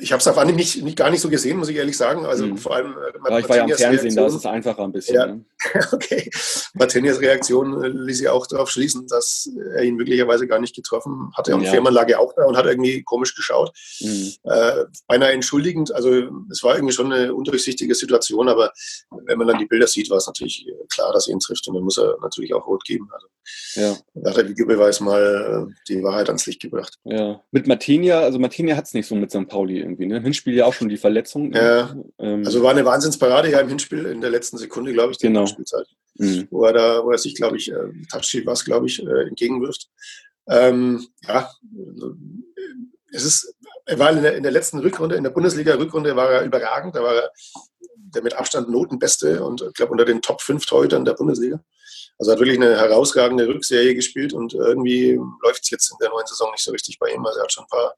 Ich 0.00 0.12
habe 0.12 0.20
es 0.20 0.26
auf 0.26 0.38
Anhieb 0.38 0.56
nicht, 0.56 0.82
nicht, 0.82 0.96
gar 0.96 1.10
nicht 1.10 1.20
so 1.20 1.28
gesehen, 1.28 1.58
muss 1.58 1.68
ich 1.68 1.76
ehrlich 1.76 1.96
sagen. 1.96 2.24
Also 2.26 2.46
mhm. 2.46 2.58
vor 2.58 2.74
allem. 2.74 2.92
Äh, 2.92 3.40
ich 3.40 3.48
war 3.48 3.56
ja 3.56 3.62
am 3.64 3.68
Fernsehen, 3.68 4.00
Reaktion, 4.00 4.16
da 4.16 4.26
ist 4.26 4.34
es 4.34 4.46
einfacher 4.46 4.84
ein 4.84 4.92
bisschen. 4.92 5.14
Ja, 5.14 5.26
ne? 5.26 5.44
okay. 5.92 6.30
Martinias 6.74 7.20
Reaktion 7.20 7.82
äh, 7.82 7.88
ließ 7.88 8.20
ja 8.20 8.32
auch 8.32 8.46
darauf 8.46 8.70
schließen, 8.70 9.06
dass 9.08 9.48
er 9.74 9.82
ihn 9.84 9.96
möglicherweise 9.96 10.46
gar 10.46 10.58
nicht 10.58 10.74
getroffen 10.74 11.30
hatte. 11.36 11.54
Und 11.54 11.62
ja. 11.62 11.70
Fährmann 11.70 11.94
lag 11.94 12.08
ja 12.08 12.18
auch 12.18 12.32
da 12.34 12.44
und 12.44 12.56
hat 12.56 12.66
irgendwie 12.66 13.02
komisch 13.02 13.34
geschaut. 13.34 13.72
Mhm. 14.00 14.32
Äh, 14.44 14.84
beinahe 15.06 15.32
entschuldigend. 15.32 15.92
Also 15.94 16.10
es 16.50 16.62
war 16.62 16.76
irgendwie 16.76 16.94
schon 16.94 17.12
eine 17.12 17.34
undurchsichtige 17.34 17.94
Situation, 17.94 18.48
aber 18.48 18.72
wenn 19.10 19.38
man 19.38 19.46
dann 19.46 19.58
die 19.58 19.66
Bilder 19.66 19.86
sieht, 19.86 20.10
war 20.10 20.18
es 20.18 20.26
natürlich 20.26 20.66
äh, 20.68 20.72
klar, 20.92 21.12
dass 21.12 21.28
er 21.28 21.32
ihn 21.32 21.40
trifft. 21.40 21.66
Und 21.68 21.74
dann 21.74 21.84
muss 21.84 21.98
er 21.98 22.16
natürlich 22.20 22.54
auch 22.54 22.66
rot 22.66 22.84
geben. 22.84 23.08
Also 23.12 23.26
ja. 23.74 23.96
da 24.14 24.30
hat 24.30 24.36
der 24.36 24.48
Videobeweis 24.48 25.00
mal 25.00 25.68
die 25.88 26.02
Wahrheit 26.02 26.28
ans 26.28 26.46
Licht 26.46 26.60
gebracht. 26.60 26.98
Ja. 27.04 27.40
Mit 27.50 27.66
Martinia, 27.66 28.20
also 28.20 28.38
Martinia 28.38 28.76
hat 28.76 28.86
es 28.86 28.94
nicht 28.94 29.06
so 29.06 29.14
mit 29.14 29.30
St. 29.30 29.48
Pauli 29.56 29.80
irgendwie. 29.80 30.06
Ne? 30.06 30.20
Hinspiel 30.20 30.54
ja 30.54 30.66
auch 30.66 30.74
schon 30.74 30.90
die 30.90 30.98
Verletzung. 30.98 31.52
Ja. 31.54 31.96
Ähm, 32.18 32.44
also 32.44 32.62
war 32.62 32.72
eine 32.72 32.84
Wahnsinnsparade 32.84 33.50
ja 33.50 33.60
im 33.60 33.68
Hinspiel 33.68 34.04
in 34.04 34.20
der 34.20 34.28
letzten 34.28 34.58
Sekunde, 34.58 34.92
glaube 34.92 35.12
ich, 35.12 35.18
der 35.18 35.30
genau. 35.30 35.46
Spielzeit. 35.46 35.86
Mhm. 36.16 36.46
Wo 36.50 36.64
er 36.64 36.74
da, 36.74 37.04
wo 37.04 37.10
er 37.10 37.18
sich, 37.18 37.34
glaube 37.34 37.56
ich, 37.56 37.72
äh, 37.72 37.88
Touchsheet 38.12 38.44
was, 38.44 38.64
glaube 38.66 38.86
ich, 38.86 39.02
äh, 39.02 39.28
entgegenwirft. 39.28 39.88
Ähm, 40.48 41.06
ja, 41.26 41.50
es 43.12 43.24
ist, 43.24 43.54
er 43.86 43.98
war 43.98 44.12
in 44.12 44.22
der, 44.22 44.36
in 44.36 44.42
der 44.42 44.52
letzten 44.52 44.78
Rückrunde, 44.78 45.16
in 45.16 45.24
der 45.24 45.30
Bundesliga-Rückrunde 45.30 46.14
war 46.16 46.30
er 46.30 46.44
überragend. 46.44 46.94
Da 46.94 47.02
war 47.02 47.14
er 47.14 47.30
der 47.94 48.22
mit 48.22 48.34
Abstand 48.34 48.68
Notenbeste 48.68 49.42
und 49.42 49.62
ich 49.62 49.72
glaube 49.72 49.92
unter 49.92 50.04
den 50.04 50.20
Top 50.20 50.42
5 50.42 50.66
Torhütern 50.66 51.06
der 51.06 51.14
Bundesliga. 51.14 51.60
Also 52.18 52.32
hat 52.32 52.38
wirklich 52.38 52.58
eine 52.58 52.76
herausragende 52.76 53.48
Rückserie 53.48 53.94
gespielt 53.94 54.34
und 54.34 54.52
irgendwie 54.52 55.18
läuft 55.42 55.64
es 55.64 55.70
jetzt 55.70 55.90
in 55.90 55.98
der 56.00 56.10
neuen 56.10 56.26
Saison 56.26 56.50
nicht 56.50 56.62
so 56.62 56.72
richtig 56.72 56.98
bei 56.98 57.10
ihm. 57.10 57.24
Also 57.24 57.38
er 57.38 57.44
hat 57.44 57.52
schon 57.52 57.64
ein 57.64 57.68
paar 57.68 57.94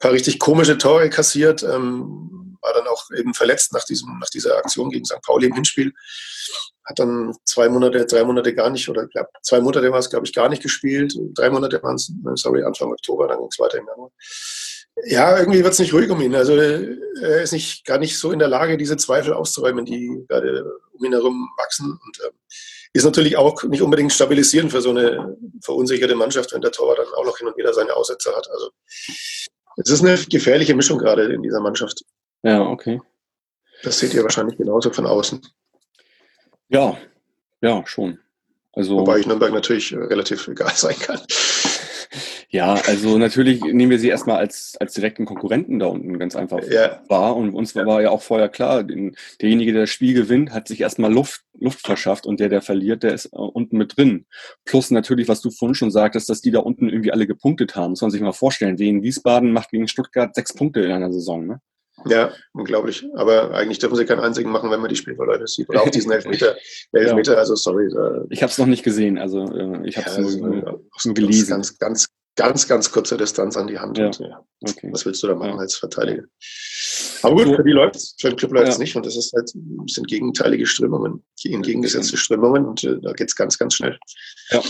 paar 0.00 0.12
richtig 0.12 0.38
komische 0.38 0.78
Tore 0.78 1.08
kassiert, 1.10 1.62
ähm, 1.62 2.56
war 2.62 2.74
dann 2.74 2.88
auch 2.88 3.10
eben 3.16 3.34
verletzt 3.34 3.72
nach, 3.72 3.84
diesem, 3.84 4.18
nach 4.18 4.28
dieser 4.30 4.56
Aktion 4.56 4.90
gegen 4.90 5.04
St. 5.04 5.22
Pauli 5.22 5.46
im 5.46 5.54
Hinspiel. 5.54 5.92
Hat 6.84 6.98
dann 6.98 7.34
zwei 7.44 7.68
Monate, 7.68 8.04
drei 8.06 8.24
Monate 8.24 8.54
gar 8.54 8.70
nicht, 8.70 8.88
oder 8.88 9.06
glaub, 9.06 9.28
zwei 9.42 9.60
Monate 9.60 9.92
war 9.92 9.98
es, 9.98 10.10
glaube 10.10 10.26
ich, 10.26 10.32
gar 10.32 10.48
nicht 10.48 10.62
gespielt. 10.62 11.14
Drei 11.34 11.50
Monate 11.50 11.82
waren 11.82 11.96
es, 11.96 12.12
sorry, 12.34 12.64
Anfang 12.64 12.90
Oktober, 12.90 13.28
dann 13.28 13.38
ging 13.38 13.48
es 13.50 13.58
weiter 13.58 13.78
im 13.78 13.86
Januar. 13.86 14.10
Ja, 15.04 15.38
irgendwie 15.38 15.62
wird 15.62 15.72
es 15.72 15.78
nicht 15.78 15.94
ruhig 15.94 16.10
um 16.10 16.20
ihn. 16.20 16.34
Also 16.34 16.56
er 16.56 17.42
ist 17.42 17.52
nicht 17.52 17.84
gar 17.84 17.98
nicht 17.98 18.18
so 18.18 18.32
in 18.32 18.38
der 18.38 18.48
Lage, 18.48 18.76
diese 18.76 18.96
Zweifel 18.96 19.32
auszuräumen, 19.32 19.84
die 19.84 20.24
gerade 20.28 20.64
um 20.92 21.04
ihn 21.04 21.12
herum 21.12 21.48
wachsen. 21.56 21.98
Und 22.04 22.20
ähm, 22.26 22.32
ist 22.92 23.04
natürlich 23.04 23.36
auch 23.36 23.62
nicht 23.62 23.82
unbedingt 23.82 24.12
stabilisierend 24.12 24.72
für 24.72 24.80
so 24.80 24.90
eine 24.90 25.36
verunsicherte 25.62 26.16
Mannschaft, 26.16 26.52
wenn 26.52 26.60
der 26.60 26.72
Torwart 26.72 26.98
dann 26.98 27.14
auch 27.14 27.24
noch 27.24 27.38
hin 27.38 27.46
und 27.46 27.56
wieder 27.56 27.72
seine 27.72 27.94
Aussätze 27.94 28.34
hat. 28.34 28.50
Also 28.50 28.70
es 29.80 29.90
ist 29.90 30.04
eine 30.04 30.16
gefährliche 30.16 30.74
Mischung 30.74 30.98
gerade 30.98 31.32
in 31.32 31.42
dieser 31.42 31.60
Mannschaft. 31.60 32.04
Ja, 32.42 32.62
okay. 32.62 33.00
Das 33.82 33.98
seht 33.98 34.14
ihr 34.14 34.22
wahrscheinlich 34.22 34.58
genauso 34.58 34.90
von 34.90 35.06
außen. 35.06 35.40
Ja, 36.68 36.96
ja, 37.62 37.82
schon. 37.86 38.18
Also, 38.72 38.96
Wobei 38.98 39.18
ich 39.18 39.26
Nürnberg 39.26 39.52
natürlich 39.52 39.92
relativ 39.94 40.46
egal 40.48 40.72
sein 40.74 40.98
kann. 40.98 41.20
Ja, 42.52 42.74
also 42.88 43.16
natürlich 43.16 43.60
nehmen 43.60 43.90
wir 43.90 44.00
sie 44.00 44.08
erstmal 44.08 44.38
als, 44.38 44.76
als 44.80 44.94
direkten 44.94 45.24
Konkurrenten 45.24 45.78
da 45.78 45.86
unten 45.86 46.18
ganz 46.18 46.34
einfach 46.34 46.60
ja. 46.68 47.00
wahr. 47.08 47.36
Und 47.36 47.54
uns 47.54 47.76
war, 47.76 48.02
ja 48.02 48.10
auch 48.10 48.22
vorher 48.22 48.48
klar, 48.48 48.82
den, 48.82 49.14
derjenige, 49.40 49.72
der 49.72 49.82
das 49.82 49.90
Spiel 49.90 50.14
gewinnt, 50.14 50.52
hat 50.52 50.66
sich 50.66 50.80
erstmal 50.80 51.12
Luft, 51.12 51.42
Luft 51.60 51.86
verschafft 51.86 52.26
und 52.26 52.40
der, 52.40 52.48
der 52.48 52.60
verliert, 52.60 53.04
der 53.04 53.14
ist 53.14 53.26
äh, 53.26 53.36
unten 53.36 53.78
mit 53.78 53.96
drin. 53.96 54.26
Plus 54.64 54.90
natürlich, 54.90 55.28
was 55.28 55.40
du 55.40 55.52
vorhin 55.52 55.76
schon 55.76 55.92
sagtest, 55.92 56.28
dass 56.28 56.40
die 56.40 56.50
da 56.50 56.58
unten 56.58 56.88
irgendwie 56.88 57.12
alle 57.12 57.28
gepunktet 57.28 57.76
haben. 57.76 57.90
Muss 57.90 58.02
man 58.02 58.10
sich 58.10 58.20
mal 58.20 58.32
vorstellen. 58.32 58.80
Wien 58.80 59.04
Wiesbaden 59.04 59.52
macht 59.52 59.70
gegen 59.70 59.86
Stuttgart 59.86 60.34
sechs 60.34 60.52
Punkte 60.52 60.80
in 60.80 60.90
einer 60.90 61.12
Saison, 61.12 61.46
ne? 61.46 61.60
Ja, 62.06 62.32
unglaublich. 62.52 63.06
Aber 63.14 63.52
eigentlich 63.52 63.78
dürfen 63.78 63.96
sie 63.96 64.06
keinen 64.06 64.20
einzigen 64.20 64.50
machen, 64.50 64.70
wenn 64.70 64.80
man 64.80 64.88
die 64.88 64.96
Spielverläufe 64.96 65.46
sieht. 65.46 65.68
Oder 65.68 65.82
auch 65.82 65.90
diesen 65.90 66.10
Elfmeter. 66.10 66.56
Elfmeter, 66.92 67.34
ja. 67.34 67.38
also 67.38 67.54
sorry. 67.54 67.88
Ich 68.30 68.42
habe 68.42 68.50
es 68.50 68.58
noch 68.58 68.66
nicht 68.66 68.82
gesehen. 68.82 69.18
Also 69.18 69.44
äh, 69.44 69.86
ich 69.86 69.96
habe 69.96 70.08
es 70.08 70.16
ja, 70.16 70.22
nur, 70.22 70.48
nur, 70.48 70.84
nur 71.04 71.14
gelesen. 71.14 71.50
Ganz, 71.50 71.78
ganz, 71.78 72.08
ganz, 72.40 72.66
ganz 72.66 72.90
kurze 72.90 73.16
Distanz 73.16 73.56
an 73.56 73.66
die 73.66 73.78
Hand. 73.78 73.98
Ja. 73.98 74.06
Und, 74.06 74.18
ja, 74.18 74.44
okay. 74.62 74.88
Was 74.90 75.04
willst 75.04 75.22
du 75.22 75.26
da 75.26 75.34
machen 75.34 75.58
als 75.58 75.76
Verteidiger? 75.76 76.22
Aber 77.22 77.44
gut, 77.44 77.56
für 77.56 77.64
die 77.64 77.72
läuft 77.72 77.96
es, 77.96 78.16
für 78.18 78.30
den 78.30 78.36
Club 78.36 78.52
läuft 78.52 78.68
es 78.68 78.78
nicht. 78.78 78.96
Und 78.96 79.04
das 79.04 79.16
ist 79.16 79.32
halt, 79.34 79.50
sind 79.50 80.08
gegenteilige 80.08 80.64
Strömungen, 80.66 81.22
entgegengesetzte 81.44 82.16
Strömungen. 82.16 82.64
Und 82.64 82.82
äh, 82.84 82.98
da 83.02 83.12
geht 83.12 83.28
es 83.28 83.36
ganz, 83.36 83.58
ganz 83.58 83.74
schnell. 83.74 83.98
Ja. 84.50 84.62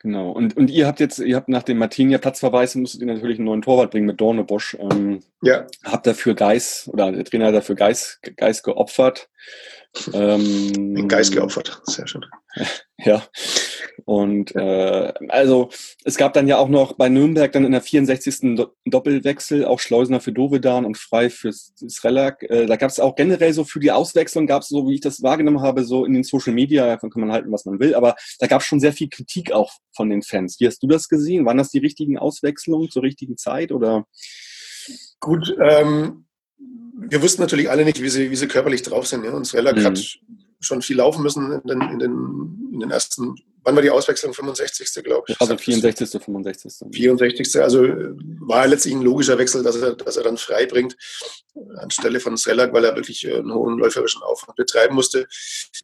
Genau. 0.00 0.30
Und, 0.30 0.56
und 0.56 0.70
ihr 0.70 0.86
habt 0.86 1.00
jetzt, 1.00 1.18
ihr 1.18 1.36
habt 1.36 1.48
nach 1.48 1.62
dem 1.62 1.78
Martinia 1.78 2.18
Platzverweis, 2.18 2.74
musstet 2.74 3.00
ihr 3.00 3.06
natürlich 3.06 3.38
einen 3.38 3.46
neuen 3.46 3.62
Torwart 3.62 3.90
bringen 3.90 4.06
mit 4.06 4.20
Dornebosch. 4.20 4.76
Ähm, 4.78 5.22
ja. 5.42 5.66
Habt 5.84 6.06
dafür 6.06 6.34
Geis, 6.34 6.88
oder 6.92 7.10
der 7.10 7.24
Trainer 7.24 7.46
hat 7.46 7.54
dafür 7.54 7.74
Geis, 7.74 8.20
Geis 8.36 8.62
geopfert. 8.62 9.28
Ähm, 10.12 10.94
Den 10.94 11.08
Geist 11.08 11.32
geopfert, 11.32 11.80
sehr 11.84 12.06
schön. 12.06 12.24
ja. 12.98 13.22
Und 14.04 14.54
äh, 14.54 15.12
also 15.28 15.70
es 16.04 16.16
gab 16.16 16.32
dann 16.32 16.48
ja 16.48 16.56
auch 16.58 16.68
noch 16.68 16.94
bei 16.94 17.08
Nürnberg 17.08 17.50
dann 17.52 17.64
in 17.64 17.72
der 17.72 17.82
64. 17.82 18.58
Doppelwechsel 18.86 19.64
auch 19.64 19.80
Schleusener 19.80 20.20
für 20.20 20.32
Dovedan 20.32 20.84
und 20.84 20.96
Frei 20.96 21.30
für 21.30 21.52
Srelak. 21.52 22.42
Äh, 22.44 22.66
da 22.66 22.76
gab 22.76 22.90
es 22.90 23.00
auch 23.00 23.16
generell 23.16 23.52
so 23.52 23.64
für 23.64 23.80
die 23.80 23.90
Auswechslung, 23.90 24.46
gab 24.46 24.62
es 24.62 24.68
so, 24.68 24.88
wie 24.88 24.94
ich 24.94 25.00
das 25.00 25.22
wahrgenommen 25.22 25.60
habe, 25.60 25.84
so 25.84 26.04
in 26.04 26.14
den 26.14 26.24
Social 26.24 26.54
Media, 26.54 26.86
davon 26.86 27.10
kann 27.10 27.20
man 27.20 27.32
halten, 27.32 27.52
was 27.52 27.64
man 27.64 27.80
will, 27.80 27.94
aber 27.94 28.14
da 28.38 28.46
gab 28.46 28.60
es 28.60 28.66
schon 28.66 28.80
sehr 28.80 28.92
viel 28.92 29.08
Kritik 29.08 29.52
auch 29.52 29.72
von 29.94 30.10
den 30.10 30.22
Fans. 30.22 30.60
Wie 30.60 30.66
hast 30.66 30.82
du 30.82 30.86
das 30.86 31.08
gesehen? 31.08 31.44
Waren 31.44 31.58
das 31.58 31.70
die 31.70 31.78
richtigen 31.78 32.18
Auswechslungen 32.18 32.90
zur 32.90 33.02
richtigen 33.02 33.36
Zeit 33.36 33.72
oder? 33.72 34.06
Gut, 35.20 35.54
ähm, 35.60 36.27
wir 36.58 37.22
wussten 37.22 37.40
natürlich 37.40 37.70
alle 37.70 37.84
nicht, 37.84 38.02
wie 38.02 38.08
sie, 38.08 38.30
wie 38.30 38.36
sie 38.36 38.48
körperlich 38.48 38.82
drauf 38.82 39.06
sind. 39.06 39.24
Ja? 39.24 39.32
Und 39.32 39.46
Srelak 39.46 39.76
mhm. 39.76 39.84
hat 39.84 40.18
schon 40.60 40.82
viel 40.82 40.96
laufen 40.96 41.22
müssen 41.22 41.52
in 41.52 41.66
den, 41.66 41.80
in 41.82 41.98
den, 41.98 42.70
in 42.72 42.80
den 42.80 42.90
ersten 42.90 43.34
Wann 43.64 43.74
war 43.74 43.82
die 43.82 43.90
Auswechslung? 43.90 44.32
65. 44.32 45.04
glaube 45.04 45.24
ich. 45.28 45.40
Also 45.40 45.54
64. 45.58 46.22
65. 46.22 46.88
64. 46.90 47.60
Also 47.60 47.82
war 48.40 48.66
letztlich 48.66 48.94
ein 48.94 49.02
logischer 49.02 49.36
Wechsel, 49.36 49.62
dass 49.62 49.76
er, 49.76 49.94
dass 49.94 50.16
er 50.16 50.22
dann 50.22 50.38
frei 50.38 50.64
bringt 50.64 50.96
anstelle 51.76 52.20
von 52.20 52.36
Srelak, 52.36 52.72
weil 52.72 52.84
er 52.84 52.96
wirklich 52.96 53.26
einen 53.30 53.52
hohen 53.52 53.78
läuferischen 53.78 54.22
Aufwand 54.22 54.56
betreiben 54.56 54.94
musste. 54.94 55.26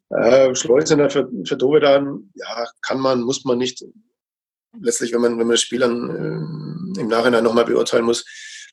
Äh, 0.09 0.53
Schleusener 0.55 1.09
für, 1.09 1.29
für 1.45 1.57
Dovedan, 1.57 2.31
ja, 2.35 2.65
kann 2.81 2.99
man, 2.99 3.21
muss 3.21 3.45
man 3.45 3.57
nicht. 3.57 3.83
Letztlich, 4.79 5.13
wenn 5.13 5.21
man, 5.21 5.31
wenn 5.33 5.47
man 5.47 5.51
das 5.51 5.61
Spiel 5.61 5.79
dann 5.79 6.95
äh, 6.95 7.01
im 7.01 7.07
Nachhinein 7.07 7.43
nochmal 7.43 7.65
beurteilen 7.65 8.05
muss, 8.05 8.25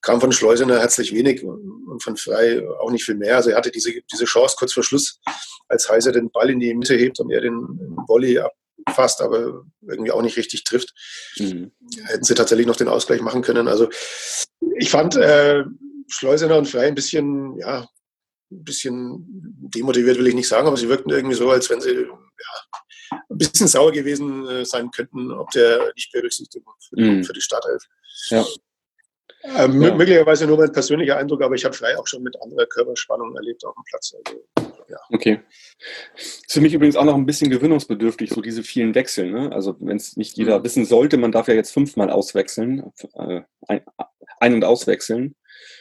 kam 0.02 0.20
von 0.20 0.32
Schleusener 0.32 0.80
herzlich 0.80 1.14
wenig 1.14 1.42
und 1.44 2.02
von 2.02 2.16
Frei 2.16 2.68
auch 2.80 2.90
nicht 2.90 3.04
viel 3.04 3.14
mehr. 3.14 3.36
Also 3.36 3.50
er 3.50 3.56
hatte 3.56 3.70
diese, 3.70 3.92
diese 4.12 4.24
Chance 4.24 4.56
kurz 4.58 4.72
vor 4.72 4.82
Schluss, 4.82 5.20
als 5.68 5.88
Heiser 5.88 6.12
den 6.12 6.30
Ball 6.30 6.50
in 6.50 6.60
die 6.60 6.74
Mitte 6.74 6.94
hebt 6.94 7.20
und 7.20 7.30
er 7.30 7.40
den 7.40 7.54
Volley 8.08 8.38
ab, 8.38 8.52
fast, 8.90 9.22
aber 9.22 9.64
irgendwie 9.80 10.10
auch 10.10 10.22
nicht 10.22 10.36
richtig 10.36 10.64
trifft. 10.64 10.92
Mhm. 11.38 11.70
Hätten 12.04 12.24
sie 12.24 12.34
tatsächlich 12.34 12.66
noch 12.66 12.76
den 12.76 12.88
Ausgleich 12.88 13.20
machen 13.20 13.42
können. 13.42 13.68
Also 13.68 13.88
ich 14.76 14.90
fand 14.90 15.16
äh, 15.16 15.64
Schleusener 16.08 16.58
und 16.58 16.68
Frey 16.68 16.88
ein 16.88 16.94
bisschen, 16.96 17.56
ja, 17.58 17.88
ein 18.50 18.64
bisschen 18.64 19.24
demotiviert 19.74 20.18
will 20.18 20.26
ich 20.26 20.34
nicht 20.34 20.48
sagen, 20.48 20.66
aber 20.66 20.76
sie 20.76 20.88
wirkten 20.88 21.10
irgendwie 21.10 21.36
so, 21.36 21.50
als 21.50 21.70
wenn 21.70 21.80
sie 21.80 21.94
ja, 21.94 23.18
ein 23.30 23.38
bisschen 23.38 23.68
sauer 23.68 23.92
gewesen 23.92 24.46
äh, 24.48 24.64
sein 24.64 24.90
könnten, 24.90 25.30
ob 25.30 25.50
der 25.50 25.92
nicht 25.94 26.12
Berücksichtigung 26.12 26.74
für, 26.88 27.00
mhm. 27.00 27.24
für 27.24 27.32
die 27.32 27.40
Startelf. 27.40 27.82
Ja. 28.28 28.44
Ähm, 29.44 29.82
ja. 29.82 29.94
Möglicherweise 29.94 30.46
nur 30.46 30.56
mein 30.56 30.72
persönlicher 30.72 31.16
Eindruck, 31.16 31.42
aber 31.42 31.54
ich 31.54 31.64
habe 31.64 31.74
Frei 31.74 31.98
auch 31.98 32.06
schon 32.06 32.22
mit 32.22 32.40
anderer 32.40 32.66
Körperspannung 32.66 33.34
erlebt 33.34 33.64
auf 33.64 33.74
dem 33.74 33.84
Platz. 33.84 34.14
Also 34.24 34.40
ja. 34.88 34.98
Okay. 35.10 35.40
Ist 36.16 36.52
für 36.52 36.60
mich 36.60 36.74
übrigens 36.74 36.96
auch 36.96 37.04
noch 37.04 37.14
ein 37.14 37.26
bisschen 37.26 37.50
gewöhnungsbedürftig, 37.50 38.30
so 38.30 38.40
diese 38.40 38.62
vielen 38.62 38.94
Wechsel. 38.94 39.30
Ne? 39.30 39.50
Also 39.52 39.76
wenn 39.80 39.96
es 39.96 40.16
nicht 40.16 40.36
jeder 40.36 40.58
mhm. 40.58 40.64
wissen 40.64 40.84
sollte, 40.84 41.16
man 41.16 41.32
darf 41.32 41.48
ja 41.48 41.54
jetzt 41.54 41.72
fünfmal 41.72 42.10
auswechseln, 42.10 42.92
äh, 43.14 43.42
ein, 43.68 43.80
ein- 44.38 44.54
und 44.54 44.64
auswechseln. 44.64 45.34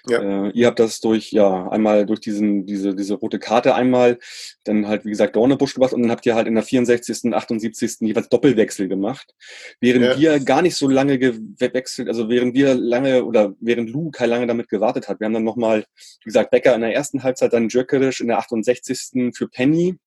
Ja. 0.08 0.48
Äh, 0.48 0.52
ihr 0.52 0.68
habt 0.68 0.80
das 0.80 1.00
durch, 1.00 1.32
ja, 1.32 1.70
einmal 1.70 2.06
durch 2.06 2.20
diesen, 2.20 2.66
diese, 2.66 2.96
diese 2.96 3.16
rote 3.16 3.40
Karte 3.40 3.76
einmal, 3.76 4.20
dann 4.64 4.88
halt, 4.88 5.06
wie 5.06 5.10
gesagt, 5.10 5.36
Dornebusch 5.36 5.76
gemacht 5.76 5.94
und 5.94 6.02
dann 6.02 6.12
habt 6.12 6.26
ihr 6.26 6.36
halt 6.36 6.48
in 6.48 6.56
der 6.56 6.64
64., 6.64 7.34
78. 7.34 7.98
jeweils 8.02 8.30
Doppelwechsel 8.30 8.88
gemacht. 8.88 9.34
Während 9.80 10.06
ja. 10.06 10.20
wir 10.20 10.40
gar 10.40 10.62
nicht 10.62 10.76
so 10.76 10.88
lange 10.88 11.20
gewechselt, 11.20 12.08
also 12.08 12.30
während 12.30 12.54
wir 12.54 12.76
lange 12.76 13.26
oder 13.26 13.54
während 13.60 13.90
Lou 13.90 14.12
kein 14.12 14.30
lange 14.30 14.48
damit 14.48 14.70
gewartet 14.70 15.08
hat. 15.08 15.20
Wir 15.20 15.26
haben 15.26 15.34
dann 15.34 15.44
nochmal, 15.44 15.86
wie 16.24 16.26
gesagt, 16.26 16.52
Becker 16.52 16.76
in 16.76 16.82
der 16.82 16.94
ersten 16.94 17.24
Halbzeit, 17.24 17.54
dann 17.54 17.70
Jökerisch 17.70 18.22
in 18.22 18.28
der 18.28 18.40
68. 18.40 19.34
für 19.36 19.48
Penny 19.48 19.98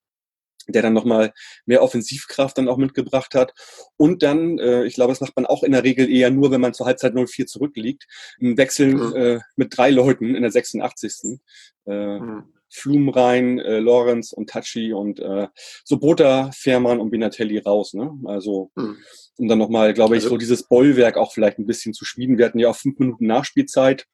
der 0.67 0.81
dann 0.81 0.93
nochmal 0.93 1.33
mehr 1.65 1.83
Offensivkraft 1.83 2.57
dann 2.57 2.67
auch 2.67 2.77
mitgebracht 2.77 3.35
hat. 3.35 3.53
Und 3.97 4.23
dann, 4.23 4.59
äh, 4.59 4.85
ich 4.85 4.95
glaube, 4.95 5.11
das 5.11 5.21
macht 5.21 5.35
man 5.35 5.45
auch 5.45 5.63
in 5.63 5.71
der 5.71 5.83
Regel 5.83 6.09
eher 6.09 6.31
nur, 6.31 6.51
wenn 6.51 6.61
man 6.61 6.73
zur 6.73 6.85
Halbzeit 6.85 7.13
0-4 7.13 7.45
zurückliegt, 7.45 8.05
ein 8.41 8.57
Wechsel 8.57 8.95
mhm. 8.95 9.15
äh, 9.15 9.39
mit 9.55 9.77
drei 9.77 9.89
Leuten 9.89 10.35
in 10.35 10.41
der 10.41 10.51
86. 10.51 11.39
Äh, 11.85 12.19
mhm. 12.19 12.43
Flum 12.69 13.09
rein, 13.09 13.59
äh, 13.59 13.79
Lorenz 13.79 14.33
und 14.33 14.49
Tachi 14.49 14.91
und 14.91 15.19
äh, 15.19 15.47
Sobota, 15.85 16.51
Fährmann 16.51 16.99
und 16.99 17.09
Binatelli 17.09 17.59
raus. 17.59 17.93
Ne? 17.93 18.11
Also, 18.25 18.71
mhm. 18.75 18.97
um 19.37 19.47
dann 19.47 19.59
nochmal, 19.59 19.93
glaube 19.93 20.17
ich, 20.17 20.23
also, 20.23 20.35
so 20.35 20.37
dieses 20.37 20.63
Bollwerk 20.63 21.15
auch 21.17 21.31
vielleicht 21.31 21.57
ein 21.57 21.67
bisschen 21.67 21.93
zu 21.93 22.03
schmieden. 22.03 22.37
Wir 22.37 22.45
hatten 22.45 22.59
ja 22.59 22.69
auch 22.69 22.75
fünf 22.75 22.99
Minuten 22.99 23.27
Nachspielzeit 23.27 24.07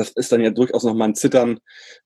das 0.00 0.12
ist 0.12 0.32
dann 0.32 0.40
ja 0.40 0.50
durchaus 0.50 0.82
nochmal 0.82 1.08
ein 1.08 1.14
Zittern. 1.14 1.60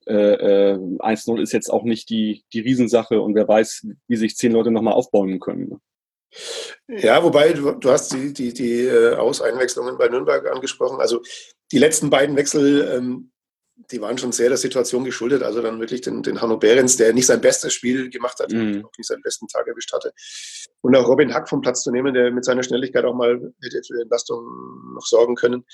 Äh, 0.06 0.72
äh, 0.72 0.74
1-0 0.74 1.40
ist 1.40 1.52
jetzt 1.52 1.70
auch 1.70 1.84
nicht 1.84 2.10
die, 2.10 2.44
die 2.52 2.58
Riesensache 2.58 3.20
und 3.20 3.36
wer 3.36 3.46
weiß, 3.46 3.86
wie 4.08 4.16
sich 4.16 4.36
zehn 4.36 4.50
Leute 4.50 4.72
nochmal 4.72 4.94
aufbauen 4.94 5.38
können. 5.38 5.68
Ne? 5.68 6.98
Ja, 6.98 7.22
wobei 7.22 7.52
du, 7.52 7.70
du 7.70 7.90
hast 7.90 8.12
die, 8.12 8.32
die, 8.32 8.52
die 8.52 8.80
äh, 8.80 9.14
Auseinwechslungen 9.14 9.96
bei 9.96 10.08
Nürnberg 10.08 10.50
angesprochen. 10.50 11.00
Also 11.00 11.22
die 11.70 11.78
letzten 11.78 12.10
beiden 12.10 12.34
Wechsel, 12.34 12.96
ähm, 12.96 13.30
die 13.90 14.00
waren 14.00 14.18
schon 14.18 14.32
sehr 14.32 14.48
der 14.48 14.58
Situation 14.58 15.04
geschuldet. 15.04 15.42
Also 15.42 15.60
dann 15.60 15.80
wirklich 15.80 16.00
den, 16.00 16.22
den 16.22 16.40
Hanno 16.40 16.56
Behrens, 16.56 16.96
der 16.96 17.12
nicht 17.12 17.26
sein 17.26 17.40
bestes 17.40 17.72
Spiel 17.72 18.08
gemacht 18.10 18.38
hat, 18.40 18.52
mhm. 18.52 18.84
auch 18.84 18.96
nicht 18.96 19.06
seinen 19.06 19.22
besten 19.22 19.48
Tag 19.48 19.66
erwischt 19.66 19.92
hatte. 19.92 20.12
Und 20.80 20.94
auch 20.96 21.08
Robin 21.08 21.32
Hack 21.32 21.48
vom 21.48 21.60
Platz 21.60 21.82
zu 21.82 21.90
nehmen, 21.90 22.14
der 22.14 22.30
mit 22.30 22.44
seiner 22.44 22.62
Schnelligkeit 22.62 23.04
auch 23.04 23.14
mal 23.14 23.40
hätte 23.62 23.82
für 23.86 24.00
Entlastung 24.02 24.44
noch 24.94 25.06
sorgen 25.06 25.34
können. 25.34 25.64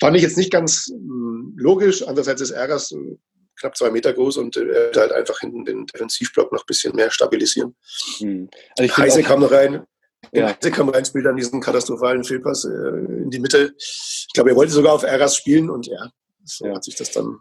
Fand 0.00 0.16
ich 0.16 0.22
jetzt 0.22 0.36
nicht 0.36 0.52
ganz 0.52 0.88
mh, 0.88 1.54
logisch. 1.56 2.06
Andererseits 2.06 2.40
ist 2.40 2.50
Ärgers 2.50 2.92
äh, 2.92 3.16
knapp 3.58 3.76
zwei 3.76 3.90
Meter 3.90 4.12
groß 4.12 4.38
und 4.38 4.56
äh, 4.56 4.60
er 4.60 4.84
wird 4.86 4.96
halt 4.96 5.12
einfach 5.12 5.40
hinten 5.40 5.64
den 5.64 5.86
Defensivblock 5.86 6.52
noch 6.52 6.62
ein 6.62 6.66
bisschen 6.66 6.94
mehr 6.94 7.10
stabilisieren. 7.10 7.74
Mhm. 8.20 8.48
Also 8.78 8.96
Heise 8.96 9.22
kam 9.22 9.40
noch 9.40 9.52
rein. 9.52 9.84
Ja. 10.32 10.48
Heise 10.48 10.70
kam 10.70 10.88
rein, 10.88 11.04
spielt 11.04 11.26
dann 11.26 11.36
diesen 11.36 11.60
katastrophalen 11.60 12.24
Fehlpass 12.24 12.64
äh, 12.64 12.68
in 12.68 13.30
die 13.30 13.40
Mitte. 13.40 13.74
Ich 13.78 14.32
glaube, 14.34 14.50
er 14.50 14.56
wollte 14.56 14.72
sogar 14.72 14.92
auf 14.92 15.02
Ärgers 15.02 15.36
spielen 15.36 15.70
und 15.70 15.86
ja, 15.86 16.10
so 16.44 16.66
ja. 16.66 16.74
hat 16.74 16.84
sich 16.84 16.96
das 16.96 17.10
dann. 17.10 17.38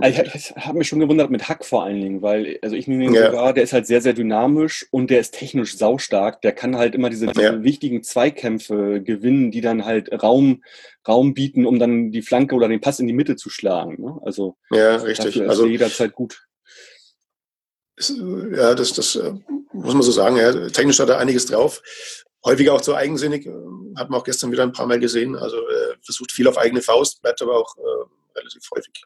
Also 0.00 0.22
ich, 0.22 0.34
ich 0.34 0.50
habe 0.56 0.78
mich 0.78 0.86
schon 0.86 1.00
gewundert 1.00 1.30
mit 1.30 1.48
Hack 1.48 1.64
vor 1.64 1.82
allen 1.82 2.00
Dingen, 2.00 2.22
weil, 2.22 2.56
also 2.62 2.76
ich 2.76 2.86
nehme 2.86 3.04
ihn 3.04 3.14
ja. 3.14 3.26
sogar, 3.26 3.52
der 3.52 3.64
ist 3.64 3.72
halt 3.72 3.88
sehr, 3.88 4.00
sehr 4.00 4.12
dynamisch 4.12 4.86
und 4.92 5.10
der 5.10 5.18
ist 5.18 5.34
technisch 5.34 5.76
saustark. 5.76 6.40
Der 6.42 6.52
kann 6.52 6.76
halt 6.76 6.94
immer 6.94 7.10
diese, 7.10 7.26
diese 7.26 7.42
ja. 7.42 7.62
wichtigen 7.64 8.04
Zweikämpfe 8.04 9.02
gewinnen, 9.02 9.50
die 9.50 9.60
dann 9.60 9.84
halt 9.84 10.22
Raum, 10.22 10.62
Raum 11.06 11.34
bieten, 11.34 11.66
um 11.66 11.80
dann 11.80 12.12
die 12.12 12.22
Flanke 12.22 12.54
oder 12.54 12.68
den 12.68 12.80
Pass 12.80 13.00
in 13.00 13.08
die 13.08 13.12
Mitte 13.12 13.34
zu 13.34 13.50
schlagen. 13.50 14.00
Ne? 14.00 14.20
Also, 14.24 14.56
ja, 14.70 14.96
richtig. 14.96 15.34
Dafür 15.34 15.50
also 15.50 15.66
jederzeit 15.66 16.12
gut. 16.12 16.46
Ja, 17.98 18.74
das, 18.74 18.92
das 18.92 19.16
äh, 19.16 19.32
muss 19.72 19.94
man 19.94 20.02
so 20.02 20.12
sagen. 20.12 20.36
Ja. 20.36 20.68
Technisch 20.68 21.00
hat 21.00 21.08
er 21.08 21.18
einiges 21.18 21.46
drauf 21.46 21.82
häufig 22.44 22.70
auch 22.70 22.80
zu 22.80 22.94
eigensinnig, 22.94 23.46
hat 23.96 24.10
man 24.10 24.20
auch 24.20 24.24
gestern 24.24 24.52
wieder 24.52 24.62
ein 24.62 24.72
paar 24.72 24.86
Mal 24.86 25.00
gesehen. 25.00 25.36
Also 25.36 25.56
äh, 25.56 25.94
versucht 26.02 26.32
viel 26.32 26.48
auf 26.48 26.58
eigene 26.58 26.82
Faust, 26.82 27.22
bleibt 27.22 27.42
aber 27.42 27.56
auch 27.56 27.76
äh, 27.76 28.04
relativ 28.34 28.62
häufig 28.74 29.02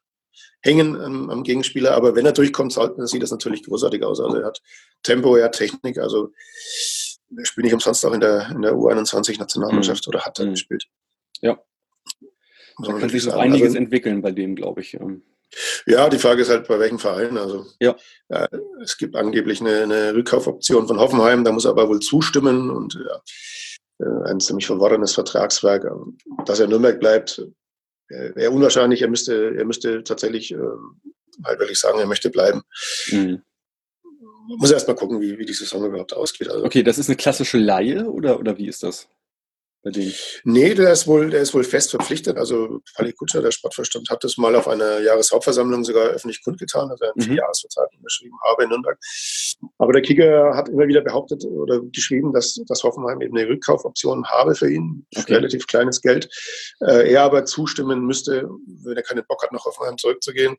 hängen 0.60 1.00
am, 1.00 1.30
am, 1.30 1.42
Gegenspieler. 1.42 1.92
Aber 1.92 2.14
wenn 2.14 2.26
er 2.26 2.32
durchkommt, 2.32 2.72
sieht 2.72 3.22
das 3.22 3.30
natürlich 3.30 3.64
großartig 3.64 4.02
aus. 4.02 4.20
Also 4.20 4.36
er 4.36 4.46
hat 4.46 4.62
Tempo, 5.02 5.36
er 5.36 5.46
hat 5.46 5.56
Technik. 5.56 5.98
Also 5.98 6.32
er 7.36 7.44
spielt 7.44 7.64
nicht 7.64 7.74
umsonst 7.74 8.04
auch 8.04 8.12
in 8.12 8.20
der, 8.20 8.50
in 8.50 8.62
der 8.62 8.74
U21-Nationalmannschaft 8.74 10.06
mhm. 10.06 10.10
oder 10.10 10.24
hat 10.24 10.38
er 10.38 10.46
mhm. 10.46 10.50
gespielt. 10.50 10.86
Ja. 11.40 11.58
Da 12.82 12.92
kann 12.92 13.08
sich 13.08 13.24
noch 13.24 13.36
einiges 13.36 13.68
also, 13.68 13.78
entwickeln 13.78 14.20
bei 14.20 14.32
dem, 14.32 14.54
glaube 14.54 14.82
ich. 14.82 14.98
Ja, 15.86 16.08
die 16.10 16.18
Frage 16.18 16.42
ist 16.42 16.50
halt, 16.50 16.68
bei 16.68 16.78
welchem 16.78 16.98
Verein. 16.98 17.38
Also 17.38 17.66
ja. 17.80 17.96
äh, 18.28 18.48
es 18.82 18.98
gibt 18.98 19.16
angeblich 19.16 19.60
eine, 19.60 19.82
eine, 19.82 20.14
Rückkaufoption 20.14 20.86
von 20.86 20.98
Hoffenheim, 20.98 21.44
da 21.44 21.52
muss 21.52 21.64
er 21.64 21.70
aber 21.70 21.88
wohl 21.88 22.00
zustimmen 22.00 22.70
und 22.70 22.94
ja, 22.94 23.22
äh, 24.06 24.30
ein 24.30 24.40
ziemlich 24.40 24.66
verworrenes 24.66 25.14
Vertragswerk. 25.14 25.84
Ähm, 25.84 26.18
dass 26.44 26.60
er 26.60 26.66
Nürnberg 26.66 27.00
bleibt, 27.00 27.42
eher 28.08 28.52
unwahrscheinlich. 28.52 29.02
Er 29.02 29.08
müsste, 29.08 29.54
er 29.56 29.64
müsste 29.64 30.04
tatsächlich 30.04 30.52
äh, 30.52 30.58
halt 31.44 31.58
wirklich 31.58 31.78
sagen, 31.78 31.98
er 31.98 32.06
möchte 32.06 32.30
bleiben. 32.30 32.62
Mhm. 33.10 33.42
Muss 34.58 34.70
erst 34.70 34.86
mal 34.86 34.94
gucken, 34.94 35.20
wie, 35.20 35.38
wie 35.38 35.44
die 35.44 35.52
Saison 35.52 35.84
überhaupt 35.84 36.12
ausgeht. 36.12 36.48
Also, 36.48 36.64
okay, 36.64 36.82
das 36.82 36.98
ist 36.98 37.08
eine 37.08 37.16
klassische 37.16 37.58
Laie 37.58 38.08
oder, 38.08 38.38
oder 38.38 38.56
wie 38.58 38.68
ist 38.68 38.82
das? 38.82 39.08
Bei 39.86 39.92
denen? 39.92 40.12
Nee, 40.42 40.74
der 40.74 40.92
ist 40.92 41.06
wohl, 41.06 41.30
der 41.30 41.40
ist 41.40 41.54
wohl 41.54 41.62
fest 41.62 41.90
verpflichtet. 41.92 42.36
Also 42.36 42.80
Pali 42.96 43.12
Kutscher, 43.12 43.40
der 43.40 43.52
Sportverstand, 43.52 44.10
hat 44.10 44.24
das 44.24 44.36
mal 44.36 44.56
auf 44.56 44.66
einer 44.66 44.98
Jahreshauptversammlung 45.00 45.84
sogar 45.84 46.06
öffentlich 46.06 46.42
kundgetan, 46.42 46.88
dass 46.88 47.00
er 47.00 47.12
einen 47.12 47.22
mhm. 47.22 47.22
Vierjahresvertrag 47.22 47.88
unterschrieben 47.96 48.36
habe 48.44 48.64
in 48.64 48.70
Nürnberg. 48.70 48.98
Aber 49.78 49.92
der 49.92 50.02
Kicker 50.02 50.56
hat 50.56 50.68
immer 50.68 50.88
wieder 50.88 51.02
behauptet 51.02 51.44
oder 51.44 51.80
geschrieben, 51.92 52.32
dass, 52.32 52.60
dass 52.66 52.82
Hoffenheim 52.82 53.20
eben 53.20 53.36
eine 53.36 53.48
Rückkaufoption 53.48 54.26
habe 54.26 54.56
für 54.56 54.68
ihn. 54.68 55.06
Okay. 55.16 55.34
Relativ 55.34 55.68
kleines 55.68 56.00
Geld. 56.00 56.28
Äh, 56.80 57.12
er 57.12 57.22
aber 57.22 57.44
zustimmen 57.44 58.06
müsste, 58.06 58.48
wenn 58.82 58.96
er 58.96 59.04
keinen 59.04 59.24
Bock 59.28 59.44
hat, 59.44 59.52
nach 59.52 59.64
Hoffenheim 59.64 59.98
zurückzugehen, 59.98 60.56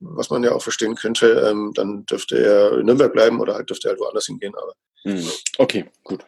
was 0.00 0.30
man 0.30 0.42
ja 0.42 0.50
auch 0.50 0.62
verstehen 0.62 0.96
könnte, 0.96 1.48
ähm, 1.48 1.70
dann 1.76 2.04
dürfte 2.06 2.36
er 2.36 2.78
in 2.80 2.86
Nürnberg 2.86 3.12
bleiben 3.12 3.40
oder 3.40 3.54
halt 3.54 3.70
dürfte 3.70 3.86
er 3.86 3.90
halt 3.92 4.00
woanders 4.00 4.26
hingehen. 4.26 4.54
Aber 4.56 4.74
mhm. 5.04 5.28
Okay, 5.58 5.84
gut. 6.02 6.24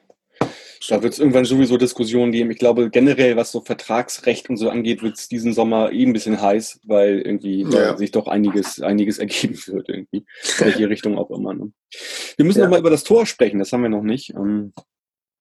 Da 0.88 1.02
wird 1.02 1.12
es 1.12 1.18
irgendwann 1.18 1.44
sowieso 1.44 1.76
Diskussionen 1.76 2.32
geben. 2.32 2.50
Ich 2.50 2.58
glaube, 2.58 2.90
generell, 2.90 3.36
was 3.36 3.52
so 3.52 3.60
Vertragsrecht 3.60 4.48
und 4.50 4.56
so 4.56 4.70
angeht, 4.70 5.02
wird 5.02 5.16
es 5.16 5.28
diesen 5.28 5.52
Sommer 5.52 5.92
eh 5.92 6.04
ein 6.04 6.12
bisschen 6.12 6.40
heiß, 6.40 6.80
weil 6.84 7.20
irgendwie 7.20 7.62
ja. 7.62 7.96
sich 7.96 8.10
doch 8.10 8.26
einiges, 8.26 8.80
einiges 8.80 9.18
ergeben 9.18 9.58
wird, 9.66 9.88
irgendwie. 9.88 10.24
Welche 10.58 10.88
Richtung 10.90 11.18
auch 11.18 11.30
immer. 11.30 11.54
Ne? 11.54 11.72
Wir 12.36 12.44
müssen 12.44 12.60
ja. 12.60 12.64
noch 12.64 12.70
mal 12.72 12.80
über 12.80 12.90
das 12.90 13.04
Tor 13.04 13.26
sprechen, 13.26 13.58
das 13.58 13.72
haben 13.72 13.82
wir 13.82 13.88
noch 13.88 14.02
nicht. 14.02 14.30
Ähm, 14.30 14.72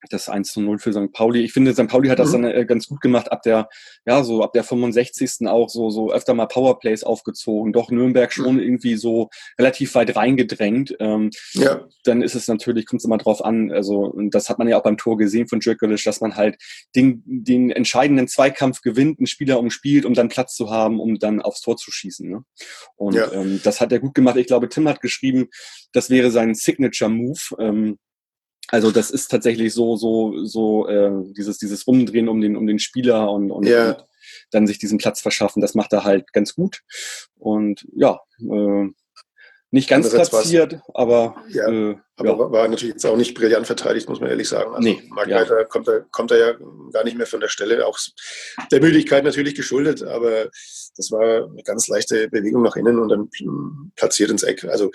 das 0.09 0.29
1 0.29 0.51
zu 0.51 0.61
0 0.61 0.79
für 0.79 0.93
St. 0.93 1.11
Pauli. 1.11 1.41
Ich 1.41 1.53
finde, 1.53 1.73
St. 1.73 1.87
Pauli 1.87 2.09
hat 2.09 2.19
das 2.19 2.29
mhm. 2.29 2.43
dann 2.43 2.51
äh, 2.51 2.65
ganz 2.65 2.87
gut 2.87 3.01
gemacht, 3.01 3.31
ab 3.31 3.41
der, 3.43 3.69
ja, 4.05 4.23
so 4.23 4.43
ab 4.43 4.53
der 4.53 4.63
65. 4.63 5.47
auch 5.47 5.69
so, 5.69 5.89
so 5.89 6.11
öfter 6.11 6.33
mal 6.33 6.47
Powerplays 6.47 7.03
aufgezogen. 7.03 7.73
Doch 7.73 7.91
Nürnberg 7.91 8.29
mhm. 8.29 8.43
schon 8.43 8.55
mhm. 8.55 8.61
irgendwie 8.61 8.95
so 8.95 9.29
relativ 9.59 9.95
weit 9.95 10.15
reingedrängt. 10.15 10.95
Ähm, 10.99 11.31
ja. 11.53 11.85
Dann 12.03 12.21
ist 12.21 12.35
es 12.35 12.47
natürlich, 12.47 12.85
kommt 12.85 13.01
es 13.01 13.05
immer 13.05 13.17
drauf 13.17 13.43
an, 13.43 13.71
also, 13.71 13.99
und 13.99 14.35
das 14.35 14.49
hat 14.49 14.59
man 14.59 14.67
ja 14.67 14.77
auch 14.77 14.83
beim 14.83 14.97
Tor 14.97 15.17
gesehen 15.17 15.47
von 15.47 15.59
Djokovic, 15.59 16.03
dass 16.03 16.21
man 16.21 16.35
halt 16.35 16.57
den, 16.95 17.23
den 17.25 17.71
entscheidenden 17.71 18.27
Zweikampf 18.27 18.81
gewinnt, 18.81 19.19
einen 19.19 19.27
Spieler 19.27 19.59
umspielt, 19.59 20.05
um 20.05 20.13
dann 20.13 20.29
Platz 20.29 20.55
zu 20.55 20.69
haben, 20.69 20.99
um 20.99 21.19
dann 21.19 21.41
aufs 21.41 21.61
Tor 21.61 21.77
zu 21.77 21.91
schießen. 21.91 22.29
Ne? 22.29 22.43
Und 22.95 23.15
ja. 23.15 23.31
ähm, 23.31 23.59
das 23.63 23.81
hat 23.81 23.91
er 23.91 23.99
gut 23.99 24.13
gemacht. 24.13 24.37
Ich 24.37 24.47
glaube, 24.47 24.69
Tim 24.69 24.87
hat 24.87 25.01
geschrieben, 25.01 25.47
das 25.91 26.09
wäre 26.09 26.31
sein 26.31 26.53
Signature 26.55 27.09
Move. 27.09 27.39
Ähm, 27.59 27.97
also 28.69 28.91
das 28.91 29.11
ist 29.11 29.29
tatsächlich 29.29 29.73
so, 29.73 29.95
so, 29.95 30.43
so 30.45 30.87
äh, 30.87 31.11
dieses, 31.33 31.57
dieses 31.57 31.85
Rumdrehen 31.87 32.29
um 32.29 32.41
den, 32.41 32.55
um 32.55 32.67
den 32.67 32.79
Spieler 32.79 33.31
und, 33.31 33.51
und, 33.51 33.67
ja. 33.67 33.91
und 33.91 34.03
dann 34.51 34.67
sich 34.67 34.79
diesen 34.79 34.97
Platz 34.97 35.21
verschaffen, 35.21 35.61
das 35.61 35.75
macht 35.75 35.93
er 35.93 36.03
halt 36.03 36.33
ganz 36.33 36.55
gut. 36.55 36.81
Und 37.35 37.85
ja, 37.95 38.19
äh, 38.39 38.89
nicht 39.71 39.89
ganz 39.89 40.09
platziert, 40.09 40.79
aber, 40.93 41.35
ja, 41.49 41.67
äh, 41.67 41.97
aber 42.15 42.29
ja. 42.29 42.51
war 42.51 42.67
natürlich 42.67 42.93
jetzt 42.93 43.05
auch 43.05 43.17
nicht 43.17 43.35
brillant 43.35 43.67
verteidigt, 43.67 44.07
muss 44.07 44.21
man 44.21 44.29
ehrlich 44.29 44.47
sagen. 44.47 44.73
Also 44.73 44.87
nee, 44.87 45.03
Mark 45.09 45.27
ja. 45.27 45.43
Kommt, 45.65 45.89
er, 45.89 46.01
kommt 46.11 46.31
er 46.31 46.37
ja 46.37 46.53
gar 46.93 47.03
nicht 47.03 47.17
mehr 47.17 47.27
von 47.27 47.41
der 47.41 47.49
Stelle, 47.49 47.85
auch 47.85 47.99
der 48.71 48.79
Müdigkeit 48.79 49.25
natürlich 49.25 49.53
geschuldet, 49.53 50.01
aber 50.01 50.45
das 50.95 51.11
war 51.11 51.49
eine 51.49 51.63
ganz 51.63 51.89
leichte 51.89 52.29
Bewegung 52.29 52.61
nach 52.61 52.77
innen 52.77 52.99
und 52.99 53.09
dann 53.09 53.29
platziert 53.95 54.31
ins 54.31 54.43
Eck. 54.43 54.63
Also 54.63 54.91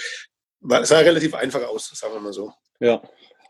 war, 0.60 0.84
sah 0.86 1.00
relativ 1.00 1.34
einfach 1.34 1.62
aus, 1.68 1.90
sagen 1.94 2.14
wir 2.14 2.20
mal 2.20 2.32
so. 2.32 2.52
Ja, 2.78 3.02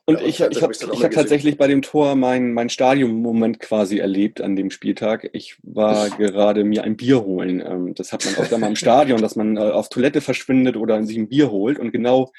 und 0.05 0.21
ja, 0.21 0.27
ich, 0.27 0.41
ich 0.41 0.63
habe 0.63 0.73
hab 0.75 1.11
tatsächlich 1.11 1.57
bei 1.57 1.67
dem 1.67 1.83
Tor 1.83 2.15
mein, 2.17 2.53
mein 2.53 2.69
Stadion-Moment 2.69 3.61
quasi 3.61 3.99
erlebt 3.99 4.41
an 4.41 4.57
dem 4.57 4.71
Spieltag. 4.71 5.29
Ich 5.33 5.57
war 5.63 6.11
gerade 6.11 6.65
mir 6.65 6.85
ein 6.85 6.97
Bier 6.97 7.23
holen. 7.25 7.61
Ähm, 7.61 7.95
das 7.95 8.13
hat 8.13 8.25
man 8.25 8.35
auch 8.37 8.59
mal 8.59 8.69
im 8.69 8.77
Stadion, 8.77 9.21
dass 9.21 9.37
man 9.37 9.57
äh, 9.57 9.61
auf 9.61 9.89
Toilette 9.89 10.21
verschwindet 10.21 10.77
oder 10.77 11.03
sich 11.05 11.17
ein 11.17 11.29
Bier 11.29 11.51
holt. 11.51 11.79
Und 11.79 11.93
genau 11.93 12.33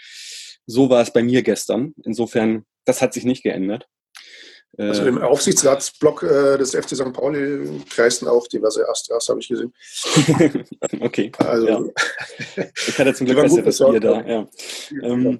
so 0.65 0.89
war 0.89 1.01
es 1.01 1.11
bei 1.13 1.23
mir 1.23 1.43
gestern. 1.43 1.93
Insofern, 2.03 2.65
das 2.85 3.01
hat 3.01 3.13
sich 3.13 3.25
nicht 3.25 3.43
geändert. 3.43 3.87
Also 4.77 5.05
im 5.05 5.17
ähm, 5.17 5.23
Aufsichtsratsblock 5.23 6.23
äh, 6.23 6.57
des 6.57 6.71
FC 6.71 6.95
St. 6.95 7.11
Pauli 7.11 7.83
kreisten 7.89 8.27
auch 8.27 8.47
diverse 8.47 8.87
Astras, 8.87 9.27
habe 9.27 9.41
ich 9.41 9.49
gesehen. 9.49 9.73
okay. 11.01 11.31
Also, 11.37 11.67
ja. 11.67 11.81
Ich 12.87 12.97
hatte 12.97 13.13
zum 13.13 13.27
Glück 13.27 13.41
besseres 13.41 13.79
Bier 13.79 13.99
da. 13.99 14.21
Ja. 14.25 14.47
Ähm, 15.03 15.37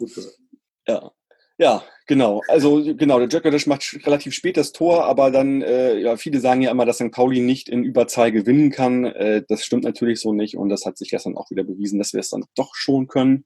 ja. 0.87 1.11
Ja, 1.61 1.83
genau. 2.07 2.41
Also 2.47 2.83
genau, 2.95 3.19
der 3.19 3.27
Djokovic 3.27 3.67
macht 3.67 3.99
relativ 4.07 4.33
spät 4.33 4.57
das 4.57 4.71
Tor, 4.71 5.05
aber 5.05 5.29
dann, 5.29 5.61
äh, 5.61 5.99
ja, 5.99 6.17
viele 6.17 6.39
sagen 6.39 6.63
ja 6.63 6.71
immer, 6.71 6.87
dass 6.87 6.95
St. 6.95 7.11
Pauli 7.11 7.39
nicht 7.39 7.69
in 7.69 7.83
Überzahl 7.83 8.31
gewinnen 8.31 8.71
kann. 8.71 9.05
Äh, 9.05 9.43
das 9.47 9.63
stimmt 9.63 9.83
natürlich 9.83 10.19
so 10.19 10.33
nicht 10.33 10.57
und 10.57 10.69
das 10.69 10.87
hat 10.87 10.97
sich 10.97 11.11
gestern 11.11 11.37
auch 11.37 11.51
wieder 11.51 11.63
bewiesen, 11.63 11.99
dass 11.99 12.13
wir 12.13 12.19
es 12.19 12.31
dann 12.31 12.45
doch 12.55 12.73
schon 12.73 13.05
können. 13.05 13.45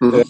Mhm. 0.00 0.14
Äh, 0.14 0.24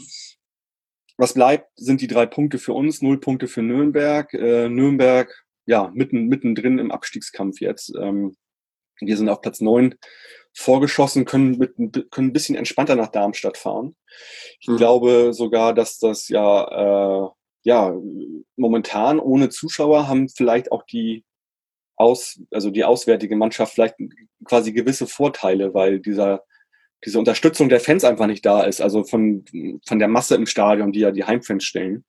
was 1.16 1.32
bleibt, 1.32 1.70
sind 1.76 2.02
die 2.02 2.06
drei 2.06 2.26
Punkte 2.26 2.58
für 2.58 2.74
uns, 2.74 3.00
null 3.00 3.18
Punkte 3.18 3.48
für 3.48 3.62
Nürnberg. 3.62 4.34
Äh, 4.34 4.68
Nürnberg, 4.68 5.32
ja, 5.64 5.90
mitten, 5.94 6.26
mittendrin 6.26 6.78
im 6.78 6.90
Abstiegskampf 6.90 7.62
jetzt. 7.62 7.94
Ähm, 7.98 8.36
wir 9.00 9.16
sind 9.16 9.28
auf 9.28 9.40
Platz 9.40 9.60
neun 9.60 9.94
vorgeschossen, 10.54 11.26
können, 11.26 11.58
mit, 11.58 11.74
können 12.10 12.28
ein 12.28 12.32
bisschen 12.32 12.56
entspannter 12.56 12.96
nach 12.96 13.08
Darmstadt 13.08 13.58
fahren. 13.58 13.94
Ich 14.60 14.68
mhm. 14.68 14.76
glaube 14.76 15.32
sogar, 15.32 15.74
dass 15.74 15.98
das 15.98 16.28
ja, 16.28 17.26
äh, 17.26 17.28
ja, 17.64 17.94
momentan 18.56 19.20
ohne 19.20 19.50
Zuschauer 19.50 20.08
haben 20.08 20.28
vielleicht 20.28 20.72
auch 20.72 20.82
die 20.84 21.24
aus, 21.96 22.40
also 22.50 22.70
die 22.70 22.84
auswärtige 22.84 23.36
Mannschaft 23.36 23.74
vielleicht 23.74 23.96
quasi 24.44 24.72
gewisse 24.72 25.06
Vorteile, 25.06 25.74
weil 25.74 25.98
dieser, 25.98 26.42
diese 27.04 27.18
Unterstützung 27.18 27.68
der 27.68 27.80
Fans 27.80 28.04
einfach 28.04 28.26
nicht 28.26 28.44
da 28.44 28.62
ist, 28.64 28.80
also 28.80 29.04
von, 29.04 29.44
von 29.86 29.98
der 29.98 30.08
Masse 30.08 30.34
im 30.34 30.46
Stadion, 30.46 30.92
die 30.92 31.00
ja 31.00 31.10
die 31.10 31.24
Heimfans 31.24 31.64
stellen. 31.64 32.04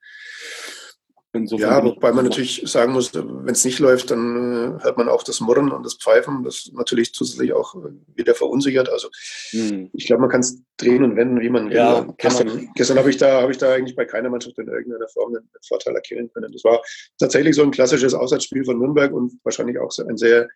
Insofern 1.37 1.69
ja, 1.69 1.83
wobei 1.83 2.11
man 2.11 2.25
natürlich 2.25 2.61
sagen 2.65 2.93
muss, 2.93 3.13
wenn 3.13 3.53
es 3.53 3.65
nicht 3.65 3.79
läuft, 3.79 4.11
dann 4.11 4.77
äh, 4.79 4.83
hört 4.83 4.97
man 4.97 5.09
auch 5.09 5.23
das 5.23 5.39
Murren 5.39 5.71
und 5.71 5.85
das 5.85 5.95
Pfeifen, 5.95 6.43
das 6.43 6.69
natürlich 6.73 7.13
zusätzlich 7.13 7.53
auch 7.53 7.75
äh, 7.75 7.89
wieder 8.15 8.35
verunsichert. 8.35 8.89
Also 8.89 9.09
hm. 9.51 9.89
ich 9.93 10.05
glaube, 10.05 10.21
man 10.21 10.29
kann 10.29 10.41
es 10.41 10.61
drehen 10.77 11.03
und 11.03 11.15
wenden, 11.15 11.39
wie 11.41 11.49
man 11.49 11.71
ja, 11.71 12.05
will. 12.05 12.13
Gestern, 12.17 12.69
gestern 12.75 12.97
habe 12.97 13.09
ich 13.09 13.17
da 13.17 13.41
habe 13.41 13.51
ich 13.51 13.57
da 13.57 13.71
eigentlich 13.73 13.95
bei 13.95 14.05
keiner 14.05 14.29
Mannschaft 14.29 14.57
in 14.57 14.67
irgendeiner 14.67 15.07
Form 15.09 15.35
einen 15.35 15.47
Vorteil 15.67 15.95
erkennen 15.95 16.29
können. 16.33 16.51
Das 16.51 16.63
war 16.63 16.81
tatsächlich 17.19 17.55
so 17.55 17.63
ein 17.63 17.71
klassisches 17.71 18.13
Auswärtsspiel 18.13 18.65
von 18.65 18.79
Nürnberg 18.79 19.11
und 19.13 19.33
wahrscheinlich 19.43 19.79
auch 19.79 19.91
ein 20.07 20.17
sehr 20.17 20.47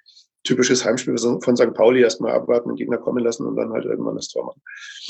typisches 0.44 0.84
Heimspiel 0.84 1.17
von 1.17 1.56
St. 1.56 1.74
Pauli 1.74 2.02
erstmal 2.02 2.34
abwarten, 2.34 2.70
den 2.70 2.76
Gegner 2.76 2.98
kommen 2.98 3.24
lassen 3.24 3.46
und 3.46 3.56
dann 3.56 3.72
halt 3.72 3.86
irgendwann 3.86 4.15
das 4.15 4.30
Tor 4.30 4.46
machen. 4.46 4.62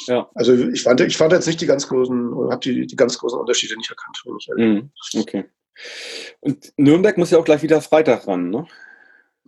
Ja. 0.08 0.30
Also 0.36 0.54
ich 0.54 0.84
fand, 0.84 1.00
ich 1.02 1.18
fand 1.18 1.32
jetzt 1.32 1.48
nicht 1.48 1.62
die 1.62 1.66
ganz 1.66 1.88
großen, 1.88 2.36
habe 2.50 2.60
die, 2.60 2.86
die 2.86 2.96
ganz 2.96 3.18
großen 3.18 3.40
Unterschiede 3.40 3.78
nicht 3.78 3.90
erkannt. 3.90 4.22
Wenn 4.26 4.36
ich 4.38 4.50
mhm. 4.58 4.92
Okay. 5.22 5.46
Und 6.40 6.74
Nürnberg 6.78 7.18
muss 7.18 7.32
ja 7.32 7.38
auch 7.38 7.46
gleich 7.46 7.64
wieder 7.64 7.82
Freitag 7.82 8.28
ran, 8.28 8.50
ne? 8.50 8.68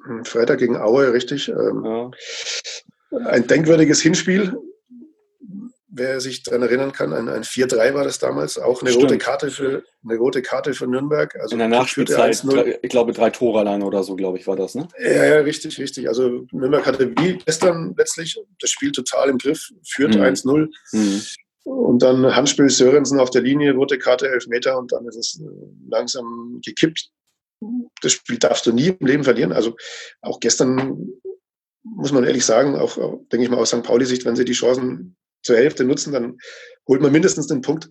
Hm, 0.06 0.26
Freitag 0.26 0.60
gegen 0.60 0.78
Aue, 0.78 1.14
richtig. 1.14 1.50
Ähm, 1.50 1.84
ja. 1.86 2.12
Ein 3.26 3.48
denkwürdiges 3.48 4.02
Hinspiel. 4.02 4.58
Wer 5.96 6.20
sich 6.20 6.42
daran 6.42 6.64
erinnern 6.64 6.92
kann, 6.92 7.14
ein, 7.14 7.30
ein 7.30 7.44
4-3 7.44 7.94
war 7.94 8.04
das 8.04 8.18
damals, 8.18 8.58
auch 8.58 8.82
eine 8.82 8.92
rote 8.94 9.20
Karte 9.20 9.52
für 9.52 9.84
eine 10.04 10.18
rote 10.18 10.42
Karte 10.42 10.74
für 10.74 10.88
Nürnberg. 10.88 11.36
Also 11.40 11.54
In 11.54 11.60
der 11.60 11.68
Nachspielzeit, 11.68 12.44
ich 12.82 12.90
glaube 12.90 13.14
drei 13.14 13.30
Tore 13.30 13.60
allein 13.60 13.84
oder 13.84 14.04
so, 14.04 14.16
glaube 14.16 14.40
ich, 14.40 14.48
war 14.48 14.56
das, 14.56 14.74
ne? 14.74 14.88
Ja, 15.00 15.26
ja, 15.26 15.36
richtig, 15.42 15.78
richtig. 15.78 16.08
Also 16.08 16.48
Nürnberg 16.52 16.84
hatte 16.88 17.12
wie 17.20 17.38
gestern 17.46 17.94
letztlich 17.96 18.40
das 18.60 18.72
Spiel 18.72 18.92
total 18.92 19.30
im 19.30 19.38
Griff, 19.38 19.70
führt 19.88 20.16
mhm. 20.16 20.22
1-0. 20.24 20.70
Mhm. 20.94 21.22
Und 21.64 22.02
dann 22.02 22.36
Handspiel 22.36 22.70
Sörensen 22.70 23.20
auf 23.20 23.30
der 23.30 23.42
Linie, 23.42 23.74
rote 23.74 23.98
Karte, 23.98 24.30
elf 24.30 24.48
Meter 24.48 24.78
und 24.78 24.92
dann 24.92 25.06
ist 25.06 25.16
es 25.16 25.42
äh, 25.42 25.50
langsam 25.90 26.60
gekippt. 26.64 27.10
Das 28.02 28.12
Spiel 28.12 28.38
darfst 28.38 28.66
du 28.66 28.74
nie 28.74 28.88
im 28.88 29.08
Leben 29.08 29.24
verlieren. 29.24 29.54
Also 29.54 29.76
auch 30.22 30.40
gestern 30.42 31.08
muss 31.84 32.12
man 32.12 32.24
ehrlich 32.24 32.46
sagen, 32.46 32.76
auch, 32.76 32.98
denke 32.98 33.44
ich 33.44 33.50
mal 33.50 33.58
aus 33.58 33.70
St. 33.70 33.84
Pauli-Sicht, 33.84 34.26
wenn 34.26 34.36
sie 34.36 34.46
die 34.46 34.54
Chancen 34.54 35.16
zur 35.44 35.58
Hälfte 35.58 35.84
nutzen, 35.84 36.14
dann 36.14 36.38
holt 36.88 37.02
man 37.02 37.12
mindestens 37.12 37.48
den 37.48 37.62
Punkt 37.62 37.88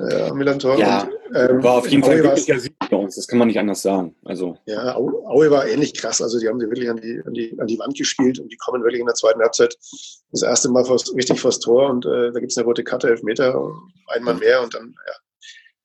äh, 0.00 0.22
am 0.22 0.36
Millantor. 0.38 0.76
Ja, 0.78 1.02
und, 1.02 1.36
ähm, 1.36 1.62
war 1.62 1.74
auf 1.78 1.88
jeden 1.88 2.02
Fall 2.02 2.22
wirklich 2.22 2.60
Sieg 2.62 2.74
bei 2.90 2.96
uns. 2.96 3.14
Das 3.16 3.26
kann 3.28 3.38
man 3.38 3.46
nicht 3.48 3.58
anders 3.58 3.82
sagen. 3.82 4.16
Also, 4.24 4.56
Ja, 4.66 4.96
Au- 4.96 5.24
Aue 5.26 5.50
war 5.50 5.66
ähnlich 5.66 5.94
krass. 5.94 6.20
Also 6.20 6.40
die 6.40 6.48
haben 6.48 6.58
sie 6.58 6.66
wirklich 6.66 6.90
an 6.90 6.96
die, 6.96 7.20
an, 7.24 7.34
die, 7.34 7.54
an 7.58 7.66
die 7.68 7.78
Wand 7.78 7.96
gespielt 7.96 8.38
und 8.40 8.50
die 8.50 8.56
kommen 8.56 8.82
wirklich 8.82 9.00
in 9.00 9.06
der 9.06 9.14
zweiten 9.14 9.40
Halbzeit 9.40 9.76
das 10.32 10.42
erste 10.42 10.70
Mal 10.70 10.84
vors, 10.84 11.14
richtig 11.14 11.40
vors 11.40 11.60
Tor 11.60 11.90
und 11.90 12.04
äh, 12.06 12.32
da 12.32 12.40
gibt's 12.40 12.56
eine 12.56 12.66
rote 12.66 12.82
Karte, 12.82 13.08
elf 13.08 13.22
Meter, 13.22 13.54
ein 14.08 14.24
Mann 14.24 14.38
mehr 14.40 14.62
und 14.62 14.74
dann, 14.74 14.94
ja. 15.06 15.12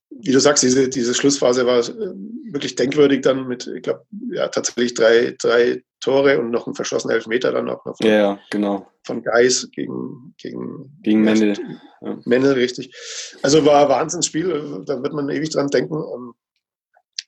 Wie 0.10 0.32
du 0.32 0.40
sagst, 0.40 0.64
diese, 0.64 0.90
diese 0.90 1.14
Schlussphase 1.14 1.66
war 1.66 1.80
äh, 1.80 2.14
wirklich 2.52 2.76
denkwürdig 2.76 3.22
dann 3.22 3.48
mit, 3.48 3.68
ich 3.68 3.84
glaube, 3.84 4.06
ja, 4.32 4.48
tatsächlich 4.48 4.94
drei, 4.94 5.36
drei 5.40 5.84
Tore 6.00 6.40
und 6.40 6.52
noch 6.52 6.68
ein 6.68 6.76
verschossener 6.76 7.16
Elfmeter 7.16 7.52
dann 7.52 7.70
auch 7.70 7.84
noch 7.86 7.98
von, 7.98 8.08
ja, 8.08 8.14
ja, 8.14 8.40
genau. 8.50 8.88
von 9.04 9.24
Geis 9.24 9.68
gegen, 9.72 10.34
gegen, 10.38 10.98
Gegen 11.02 11.22
Mendel. 11.22 11.58
Ja. 12.02 12.18
Mendel, 12.26 12.54
richtig. 12.54 12.94
Also 13.42 13.66
war 13.66 13.84
ein 13.84 13.90
Wahnsinnsspiel, 13.90 14.84
da 14.86 15.02
wird 15.02 15.14
man 15.14 15.30
ewig 15.30 15.50
dran 15.50 15.68
denken. 15.68 15.96
Ähm, 15.96 16.34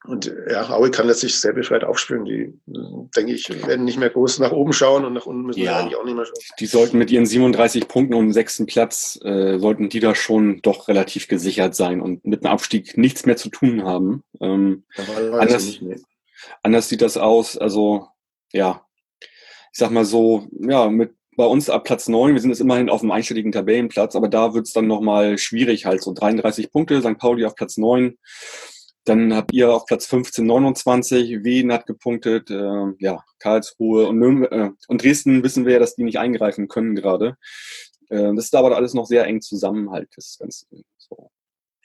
Und 0.05 0.33
ja, 0.49 0.69
Aue 0.69 0.91
kann 0.91 1.07
letztlich 1.07 1.37
sehr 1.37 1.51
befreit 1.53 1.83
aufspielen. 1.83 2.23
Die, 2.25 2.53
denke 3.15 3.33
ich, 3.33 3.49
werden 3.67 3.83
nicht 3.83 3.99
mehr 3.99 4.09
groß 4.09 4.39
nach 4.39 4.51
oben 4.53 4.71
schauen 4.71 5.03
und 5.03 5.13
nach 5.13 5.25
unten 5.25 5.43
müssen 5.43 5.59
wir 5.59 5.65
Ja. 5.65 5.79
eigentlich 5.79 5.97
auch 5.97 6.05
nicht 6.05 6.15
mehr 6.15 6.25
schauen. 6.25 6.35
Die 6.59 6.65
sollten 6.67 6.97
mit 6.97 7.11
ihren 7.11 7.25
37 7.25 7.87
Punkten 7.87 8.13
und 8.13 8.27
dem 8.27 8.31
sechsten 8.33 8.65
Platz, 8.65 9.19
äh, 9.23 9.59
sollten 9.59 9.89
die 9.89 9.99
da 9.99 10.15
schon 10.15 10.61
doch 10.61 10.87
relativ 10.87 11.27
gesichert 11.27 11.75
sein 11.75 11.99
und 12.01 12.25
mit 12.25 12.43
dem 12.43 12.47
Abstieg 12.49 12.97
nichts 12.97 13.25
mehr 13.25 13.35
zu 13.35 13.49
tun 13.49 13.83
haben. 13.83 14.23
Ähm, 14.39 14.85
Anders- 15.33 15.79
anders 16.63 16.87
sieht 16.89 17.01
das 17.01 17.17
aus. 17.17 17.57
Also, 17.57 18.07
ja, 18.53 18.85
ich 19.21 19.77
sag 19.77 19.91
mal 19.91 20.05
so, 20.05 20.47
ja, 20.51 20.89
mit 20.89 21.11
bei 21.35 21.45
uns 21.45 21.69
ab 21.69 21.83
Platz 21.85 22.07
9, 22.09 22.33
wir 22.33 22.41
sind 22.41 22.49
jetzt 22.49 22.59
immerhin 22.59 22.89
auf 22.89 22.99
dem 23.01 23.11
einstelligen 23.11 23.51
Tabellenplatz, 23.53 24.15
aber 24.15 24.27
da 24.27 24.53
wird's 24.53 24.73
dann 24.73 24.87
nochmal 24.87 25.37
schwierig, 25.37 25.85
halt 25.85 26.01
so 26.01 26.13
33 26.13 26.69
Punkte, 26.71 26.99
St. 27.01 27.17
Pauli 27.17 27.45
auf 27.45 27.55
Platz 27.55 27.77
9. 27.77 28.17
Dann 29.09 29.33
habt 29.35 29.53
ihr 29.53 29.73
auf 29.73 29.85
Platz 29.85 30.05
15 30.05 30.45
29, 30.45 31.43
Wien 31.43 31.73
hat 31.73 31.85
gepunktet, 31.87 32.49
äh, 32.51 32.93
ja, 32.99 33.23
Karlsruhe 33.39 34.07
und, 34.07 34.19
Nürn 34.19 34.43
äh, 34.45 34.69
und 34.87 35.03
Dresden 35.03 35.43
wissen 35.43 35.65
wir 35.65 35.73
ja, 35.73 35.79
dass 35.79 35.95
die 35.95 36.03
nicht 36.03 36.19
eingreifen 36.19 36.67
können 36.67 36.95
gerade. 36.95 37.35
Äh, 38.09 38.33
das 38.35 38.45
ist 38.45 38.55
aber 38.55 38.75
alles 38.75 38.93
noch 38.93 39.05
sehr 39.05 39.25
eng 39.25 39.41
zusammen 39.41 39.89
halt, 39.91 40.09
das 40.15 40.37
Ganze. 40.39 40.65
So. 40.97 41.31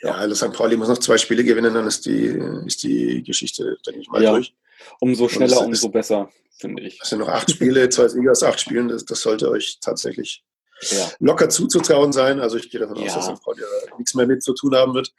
Ja, 0.01 0.13
also 0.17 0.35
St. 0.35 0.53
Pauli 0.53 0.77
muss 0.77 0.89
noch 0.89 0.99
zwei 0.99 1.17
Spiele 1.17 1.45
gewinnen, 1.45 1.73
dann 1.73 1.87
ist 1.87 2.05
die, 2.05 2.39
ist 2.67 2.83
die 2.83 3.23
Geschichte, 3.23 3.79
denke 3.87 4.01
ich 4.01 4.09
mal, 4.09 4.23
Ja. 4.23 4.33
durch. 4.33 4.55
Umso 5.01 5.29
schneller, 5.29 5.57
das- 5.57 5.67
umso 5.67 5.89
besser, 5.89 6.29
finde 6.59 6.83
ich. 6.83 6.99
Es 7.03 7.09
sind 7.09 7.21
noch 7.21 7.29
acht 7.29 7.51
Spiele, 7.51 7.89
zwei 7.89 8.09
Siege 8.09 8.31
aus 8.31 8.43
acht 8.43 8.61
Spielen. 8.61 8.89
Das, 8.89 9.05
das 9.07 9.23
sollte 9.23 9.49
euch 9.51 9.79
tatsächlich 9.81 10.45
Ja. 10.91 11.11
locker 11.21 11.49
zuzutrauen 11.49 12.13
sein. 12.13 12.41
Also 12.41 12.59
ich 12.59 12.71
gehe 12.71 12.81
davon 12.81 12.99
aus, 12.99 13.07
Ja. 13.07 13.15
dass 13.15 13.27
St. 13.27 13.43
Pauli 13.43 13.63
nichts 13.97 14.15
mehr 14.15 14.27
mit 14.27 14.43
zu 14.43 14.53
tun 14.53 14.75
haben 14.75 14.93
wird. 14.93 15.11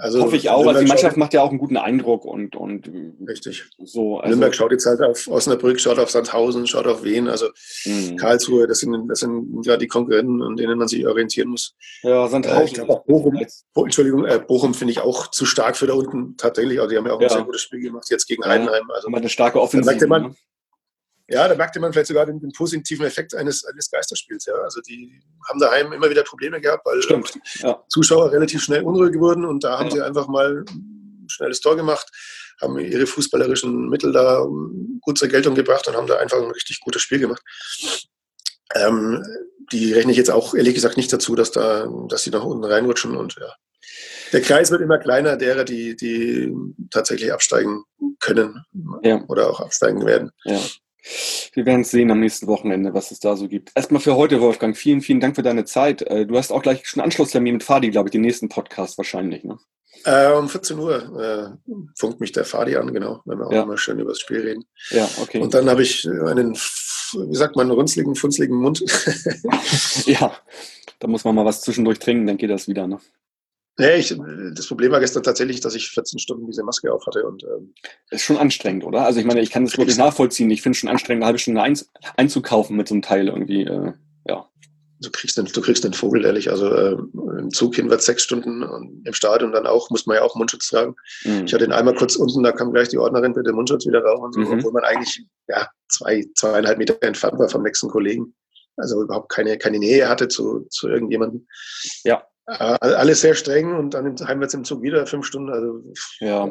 Also 0.00 0.22
Hoffe 0.22 0.36
ich 0.36 0.48
auch. 0.48 0.58
Also 0.58 0.64
Nürnberg 0.70 0.84
die 0.84 0.88
Mannschaft 0.88 1.16
macht 1.16 1.34
ja 1.34 1.42
auch 1.42 1.50
einen 1.50 1.58
guten 1.58 1.76
Eindruck 1.76 2.24
und, 2.24 2.54
und 2.56 2.86
äh, 2.88 3.12
richtig. 3.26 3.64
so. 3.82 4.18
Also, 4.18 4.28
Nürnberg 4.28 4.54
schaut 4.54 4.70
jetzt 4.70 4.86
halt 4.86 5.00
auf 5.02 5.26
Osnabrück, 5.28 5.80
schaut 5.80 5.98
auf 5.98 6.10
Sandhausen, 6.10 6.66
schaut 6.66 6.86
auf 6.86 7.02
Wien. 7.04 7.28
Also 7.28 7.48
mh. 7.84 8.16
Karlsruhe, 8.16 8.66
das 8.66 8.78
sind, 8.78 9.08
das 9.08 9.20
sind 9.20 9.62
gerade 9.64 9.78
die 9.78 9.86
Konkurrenten, 9.88 10.42
an 10.42 10.56
denen 10.56 10.78
man 10.78 10.86
sich 10.88 11.06
orientieren 11.06 11.48
muss. 11.48 11.74
ja, 12.02 12.24
Äh, 12.26 12.28
Sandhausen. 12.28 12.64
ich 12.66 12.74
glaube 12.74 12.92
auch 12.92 13.04
Bochum, 13.04 13.40
oh, 13.74 13.84
Entschuldigung, 13.84 14.24
äh, 14.24 14.38
Bochum 14.38 14.74
finde 14.74 14.92
ich 14.92 15.00
auch 15.00 15.26
zu 15.30 15.44
stark 15.46 15.76
für 15.76 15.86
da 15.86 15.94
unten 15.94 16.36
tatsächlich. 16.36 16.78
Also 16.78 16.90
die 16.90 16.96
haben 16.96 17.06
ja 17.06 17.12
auch 17.14 17.20
Ja. 17.20 17.28
ein 17.28 17.32
sehr 17.34 17.42
gutes 17.44 17.62
Spiel 17.62 17.80
gemacht, 17.80 18.08
jetzt 18.10 18.26
gegen 18.26 18.42
Ja. 18.42 18.48
Heidenheim. 18.50 18.88
Also 18.90 19.06
haben 19.06 19.12
wir 19.12 19.18
eine 19.18 19.28
starke 19.28 19.60
Offensive. 19.60 19.90
merkte 19.90 20.06
man- 20.06 20.22
ne? 20.22 20.34
Ja, 21.30 21.46
da 21.46 21.54
merkte 21.54 21.78
man 21.78 21.92
vielleicht 21.92 22.08
sogar 22.08 22.24
den, 22.26 22.40
den 22.40 22.52
positiven 22.52 23.04
Effekt 23.04 23.34
eines, 23.34 23.64
eines 23.64 23.90
Geisterspiels. 23.90 24.46
Ja. 24.46 24.54
Also 24.54 24.80
die 24.80 25.20
haben 25.48 25.60
daheim 25.60 25.92
immer 25.92 26.08
wieder 26.08 26.22
Probleme 26.22 26.60
gehabt, 26.60 26.86
weil 26.86 27.02
Stimmt. 27.02 27.38
Ja. 27.56 27.84
Zuschauer 27.88 28.32
relativ 28.32 28.62
schnell 28.62 28.82
unruhig 28.82 29.18
wurden 29.18 29.44
und 29.44 29.62
da 29.62 29.78
haben 29.78 29.90
Ja. 29.90 29.96
sie 29.96 30.00
einfach 30.02 30.26
mal 30.28 30.64
ein 30.66 31.26
schnelles 31.28 31.60
Tor 31.60 31.76
gemacht, 31.76 32.06
haben 32.62 32.78
ihre 32.78 33.06
fußballerischen 33.06 33.88
Mittel 33.90 34.12
da 34.12 34.46
gut 35.02 35.18
zur 35.18 35.28
Geltung 35.28 35.54
gebracht 35.54 35.86
und 35.86 35.96
haben 35.96 36.06
da 36.06 36.16
einfach 36.16 36.38
ein 36.38 36.50
richtig 36.50 36.80
gutes 36.80 37.02
Spiel 37.02 37.18
gemacht. 37.18 37.42
Ähm, 38.74 39.22
die 39.72 39.92
rechne 39.92 40.12
ich 40.12 40.18
jetzt 40.18 40.30
auch 40.30 40.54
ehrlich 40.54 40.74
gesagt 40.74 40.96
nicht 40.96 41.12
dazu, 41.12 41.34
dass 41.34 41.50
da, 41.50 41.86
dass 42.08 42.22
sie 42.22 42.30
nach 42.30 42.44
unten 42.44 42.64
reinrutschen 42.64 43.16
und 43.16 43.36
ja. 43.38 43.52
Der 44.32 44.42
Kreis 44.42 44.70
wird 44.70 44.82
immer 44.82 44.98
kleiner 44.98 45.36
derer, 45.36 45.64
die, 45.64 45.96
die 45.96 46.52
tatsächlich 46.90 47.32
absteigen 47.32 47.84
können 48.20 48.62
Ja. 49.02 49.24
oder 49.28 49.50
auch 49.50 49.60
absteigen 49.60 50.04
werden. 50.04 50.30
Ja. 50.44 50.60
Wir 51.54 51.64
werden 51.66 51.82
es 51.82 51.90
sehen 51.90 52.10
am 52.10 52.20
nächsten 52.20 52.46
Wochenende, 52.46 52.92
was 52.94 53.10
es 53.10 53.20
da 53.20 53.36
so 53.36 53.48
gibt. 53.48 53.70
Erstmal 53.74 54.00
für 54.00 54.16
heute, 54.16 54.40
Wolfgang. 54.40 54.76
Vielen, 54.76 55.00
vielen 55.00 55.20
Dank 55.20 55.36
für 55.36 55.42
deine 55.42 55.64
Zeit. 55.64 56.02
Äh, 56.02 56.26
Du 56.26 56.36
hast 56.36 56.50
auch 56.52 56.62
gleich 56.62 56.86
schon 56.86 57.02
Anschlusstermin 57.02 57.54
mit 57.54 57.62
Fadi, 57.64 57.90
glaube 57.90 58.08
ich, 58.08 58.12
den 58.12 58.20
nächsten 58.22 58.48
Podcast 58.48 58.98
wahrscheinlich. 58.98 59.44
Ne? 59.44 59.58
Äh, 60.04 60.30
um 60.32 60.48
14 60.48 60.78
Uhr 60.78 61.56
äh, 61.66 61.72
funkt 61.96 62.20
mich 62.20 62.32
der 62.32 62.44
Fadi 62.44 62.76
an, 62.76 62.92
genau, 62.92 63.20
wenn 63.24 63.38
wir 63.38 63.46
auch 63.46 63.52
Ja. 63.52 63.64
mal 63.64 63.76
schön 63.78 63.98
über 63.98 64.10
das 64.10 64.20
Spiel 64.20 64.40
reden. 64.40 64.64
Ja, 64.90 65.08
okay. 65.20 65.38
Und 65.40 65.54
dann 65.54 65.68
habe 65.68 65.82
ich 65.82 66.06
einen, 66.08 66.54
wie 66.54 67.34
sagt 67.36 67.56
man, 67.56 67.70
runzligen, 67.70 68.14
funzligen 68.14 68.56
Mund. 68.56 68.84
ja, 70.06 70.32
da 71.00 71.08
muss 71.08 71.24
man 71.24 71.34
mal 71.34 71.44
was 71.44 71.62
zwischendurch 71.62 71.98
trinken, 71.98 72.26
dann 72.26 72.36
geht 72.36 72.50
das 72.50 72.68
wieder. 72.68 72.86
Ne? 72.86 72.98
Nee, 73.78 73.94
ich, 73.96 74.14
das 74.54 74.66
Problem 74.66 74.92
war 74.92 75.00
gestern 75.00 75.22
tatsächlich, 75.22 75.60
dass 75.60 75.74
ich 75.74 75.88
14 75.90 76.18
Stunden 76.18 76.46
diese 76.46 76.62
Maske 76.62 76.92
auf 76.92 77.06
hatte 77.06 77.24
und 77.26 77.44
ähm, 77.44 77.72
Ist 78.10 78.22
schon 78.22 78.36
anstrengend, 78.36 78.84
oder? 78.84 79.04
Also 79.04 79.20
ich 79.20 79.26
meine, 79.26 79.40
ich 79.40 79.50
kann 79.50 79.64
das 79.64 79.78
wirklich 79.78 79.96
nachvollziehen. 79.96 80.50
Ich 80.50 80.62
finde 80.62 80.74
es 80.74 80.80
schon 80.80 80.90
anstrengend, 80.90 81.22
eine 81.22 81.26
halbe 81.28 81.38
Stunde 81.38 81.62
ein, 81.62 81.78
einzukaufen 82.16 82.76
mit 82.76 82.88
so 82.88 82.94
einem 82.94 83.02
Teil 83.02 83.28
irgendwie. 83.28 83.62
Äh, 83.62 83.92
ja. 84.26 84.46
du 85.00 85.10
kriegst 85.10 85.38
den, 85.38 85.46
du 85.46 85.60
kriegst 85.60 85.84
den 85.84 85.94
Vogel, 85.94 86.24
ehrlich. 86.24 86.50
Also 86.50 86.72
äh, 86.74 86.96
im 87.38 87.50
Zug 87.50 87.76
hin 87.76 87.88
wird 87.88 88.02
sechs 88.02 88.22
Stunden 88.24 88.62
und 88.62 89.06
im 89.06 89.12
Stadion 89.14 89.52
dann 89.52 89.66
auch, 89.66 89.90
muss 89.90 90.06
man 90.06 90.16
ja 90.16 90.22
auch 90.22 90.34
Mundschutz 90.34 90.68
tragen. 90.68 90.96
Mhm. 91.24 91.44
Ich 91.46 91.54
hatte 91.54 91.64
ihn 91.64 91.72
einmal 91.72 91.94
kurz 91.94 92.16
unten, 92.16 92.42
da 92.42 92.52
kam 92.52 92.72
gleich 92.72 92.88
die 92.88 92.98
Ordnerin 92.98 93.32
bitte 93.32 93.52
Mundschutz 93.52 93.86
wieder 93.86 94.02
rauf 94.02 94.20
und 94.20 94.34
so, 94.34 94.40
Mhm. 94.40 94.58
obwohl 94.58 94.72
man 94.72 94.84
eigentlich 94.84 95.24
ja, 95.48 95.68
zwei, 95.88 96.24
zweieinhalb 96.34 96.78
Meter 96.78 97.00
entfernt 97.02 97.38
war 97.38 97.48
vom 97.48 97.62
nächsten 97.62 97.88
Kollegen. 97.88 98.34
Also 98.76 99.02
überhaupt 99.02 99.30
keine, 99.30 99.58
keine 99.58 99.78
Nähe 99.78 100.08
hatte 100.08 100.28
zu, 100.28 100.66
zu 100.70 100.88
irgendjemandem. 100.88 101.46
Ja. 102.04 102.22
Alles 102.48 103.20
sehr 103.20 103.34
streng 103.34 103.76
und 103.76 103.92
dann 103.92 104.06
im 104.06 104.26
heimwärts 104.26 104.54
im 104.54 104.64
Zug 104.64 104.80
wieder 104.80 105.06
fünf 105.06 105.26
Stunden. 105.26 105.50
Also 105.50 105.82
Ja, 106.20 106.50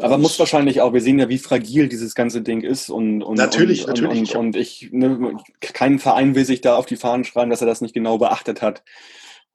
aber 0.00 0.16
muss 0.16 0.38
wahrscheinlich 0.38 0.80
auch, 0.80 0.92
wir 0.92 1.00
sehen 1.00 1.18
ja, 1.18 1.28
wie 1.28 1.38
fragil 1.38 1.88
dieses 1.88 2.14
ganze 2.14 2.42
Ding 2.42 2.60
ist 2.60 2.90
und, 2.90 3.22
und 3.22 3.38
Natürlich, 3.38 3.82
und, 3.82 4.00
natürlich. 4.00 4.36
Und, 4.36 4.46
und 4.46 4.56
ich, 4.56 4.90
ne, 4.92 5.36
kein 5.60 5.98
Verein 5.98 6.36
will 6.36 6.44
sich 6.44 6.60
da 6.60 6.76
auf 6.76 6.86
die 6.86 6.96
Fahnen 6.96 7.24
schreiben, 7.24 7.50
dass 7.50 7.60
er 7.60 7.66
das 7.66 7.80
nicht 7.80 7.92
genau 7.92 8.18
beachtet 8.18 8.62
hat. 8.62 8.84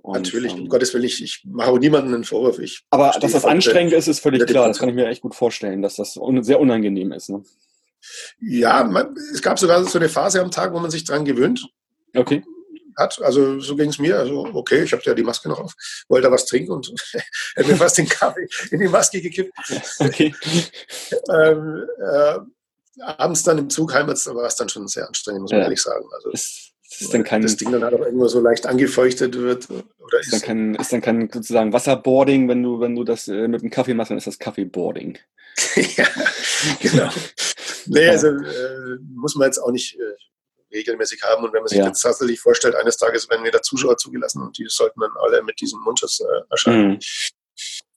Und, 0.02 0.16
Natürlich, 0.16 0.54
um 0.54 0.60
ähm, 0.60 0.68
Gottes 0.68 0.94
Willen, 0.94 1.06
ich, 1.06 1.24
ich 1.24 1.44
mache 1.46 1.72
auch 1.72 1.80
niemandem 1.80 2.14
einen 2.14 2.24
Vorwurf. 2.26 2.60
Ich 2.60 2.84
aber 2.90 3.12
dass 3.20 3.32
das 3.32 3.46
anstrengend 3.46 3.94
ist, 3.94 4.08
ist 4.08 4.20
völlig 4.20 4.46
klar. 4.46 4.68
Das 4.68 4.80
kann 4.80 4.90
ich 4.90 4.96
mir 4.96 5.08
echt 5.08 5.22
gut 5.22 5.36
vorstellen, 5.36 5.82
dass 5.82 5.96
das 5.96 6.18
un 6.18 6.44
sehr 6.44 6.60
unangenehm 6.60 7.14
ist. 7.14 7.30
Ne? 7.30 7.44
Ja, 8.42 8.84
man, 8.84 9.16
es 9.34 9.42
gab 9.42 9.58
sogar 9.58 9.84
so 9.86 9.98
eine 9.98 10.10
Phase 10.10 10.42
am 10.42 10.52
Tag, 10.52 10.74
wo 10.74 10.80
man 10.80 10.92
sich 10.92 11.06
dran 11.06 11.26
gewöhnt 11.26 11.68
Okay. 12.14 12.44
Hat. 12.98 13.22
Also 13.22 13.60
so 13.60 13.76
ging 13.76 13.90
es 13.90 14.00
mir. 14.00 14.18
Also 14.20 14.46
okay, 14.54 14.84
ich 14.84 14.92
habe 14.92 15.04
ja 15.06 15.14
die 15.14 15.24
Maske 15.24 15.50
noch 15.50 15.60
auf, 15.60 15.74
wollte 16.08 16.28
da 16.28 16.34
was 16.34 16.46
trinken 16.46 16.72
und 16.72 16.92
hätte 17.56 17.70
mir 17.70 17.78
fast 17.78 17.98
den 17.98 18.10
Kaffee 18.10 18.48
in 18.72 18.80
die 18.80 18.88
Maske 18.88 19.22
gekippt. 19.22 19.52
Okay. 20.00 20.34
Ähm, 21.34 21.86
äh, 22.00 22.40
abends 23.02 23.44
dann 23.44 23.58
im 23.58 23.70
Zug 23.70 23.94
heimwärts 23.94 24.26
war 24.28 24.46
es 24.46 24.56
dann 24.56 24.70
schon 24.70 24.88
sehr 24.88 25.08
anstrengend, 25.08 25.42
muss 25.44 25.52
man 25.52 25.60
Ja. 25.60 25.66
ehrlich 25.66 25.82
sagen. 25.82 26.06
Also 26.14 26.32
Ist, 26.32 26.74
ist 27.00 27.14
dann 27.14 27.24
kein, 27.24 27.42
das 27.42 27.58
Ding 27.58 27.72
dann 27.72 27.84
halt 27.84 27.94
auch 27.94 28.00
irgendwo 28.00 28.28
so 28.28 28.40
leicht 28.40 28.66
angefeuchtet 28.66 29.36
wird. 29.38 29.70
Oder 29.70 30.20
ist 30.20 30.34
dann 30.34 30.42
kein, 30.42 30.76
ist 30.76 30.92
dann 30.94 31.02
kein 31.02 31.30
sozusagen 31.32 31.74
Wasserboarding, 31.74 32.48
wenn 32.48 32.64
du, 32.64 32.80
wenn 32.80 32.96
du 32.96 33.04
das 33.04 33.28
äh, 33.28 33.48
mit 33.48 33.62
dem 33.62 33.70
Kaffee 33.70 33.94
machst, 33.94 34.12
dann 34.12 34.18
ist 34.18 34.28
das 34.28 34.40
Kaffeeboarding. 34.40 35.18
ja, 35.76 36.08
genau. 36.80 37.10
Nee, 37.88 38.08
also 38.10 38.28
äh, 38.28 38.98
muss 39.16 39.36
man 39.36 39.48
jetzt 39.48 39.58
auch 39.60 39.72
nicht 39.72 39.96
äh, 39.96 40.14
regelmäßig 40.72 41.22
haben. 41.24 41.44
Und 41.44 41.54
wenn 41.54 41.62
man 41.62 41.68
sich 41.68 41.80
Ja. 41.80 41.86
jetzt 41.88 42.02
tatsächlich 42.02 42.40
vorstellt, 42.40 42.76
eines 42.76 42.98
Tages 42.98 43.30
werden 43.30 43.46
wieder 43.46 43.62
Zuschauer 43.62 43.98
zugelassen 43.98 44.42
und 44.42 44.58
die 44.58 44.66
sollten 44.68 45.00
dann 45.02 45.12
alle 45.20 45.44
mit 45.44 45.60
diesem 45.62 45.80
Mundschutz 45.82 46.20
äh, 46.20 46.26
erscheinen. 46.50 46.92
Mhm. 46.94 47.00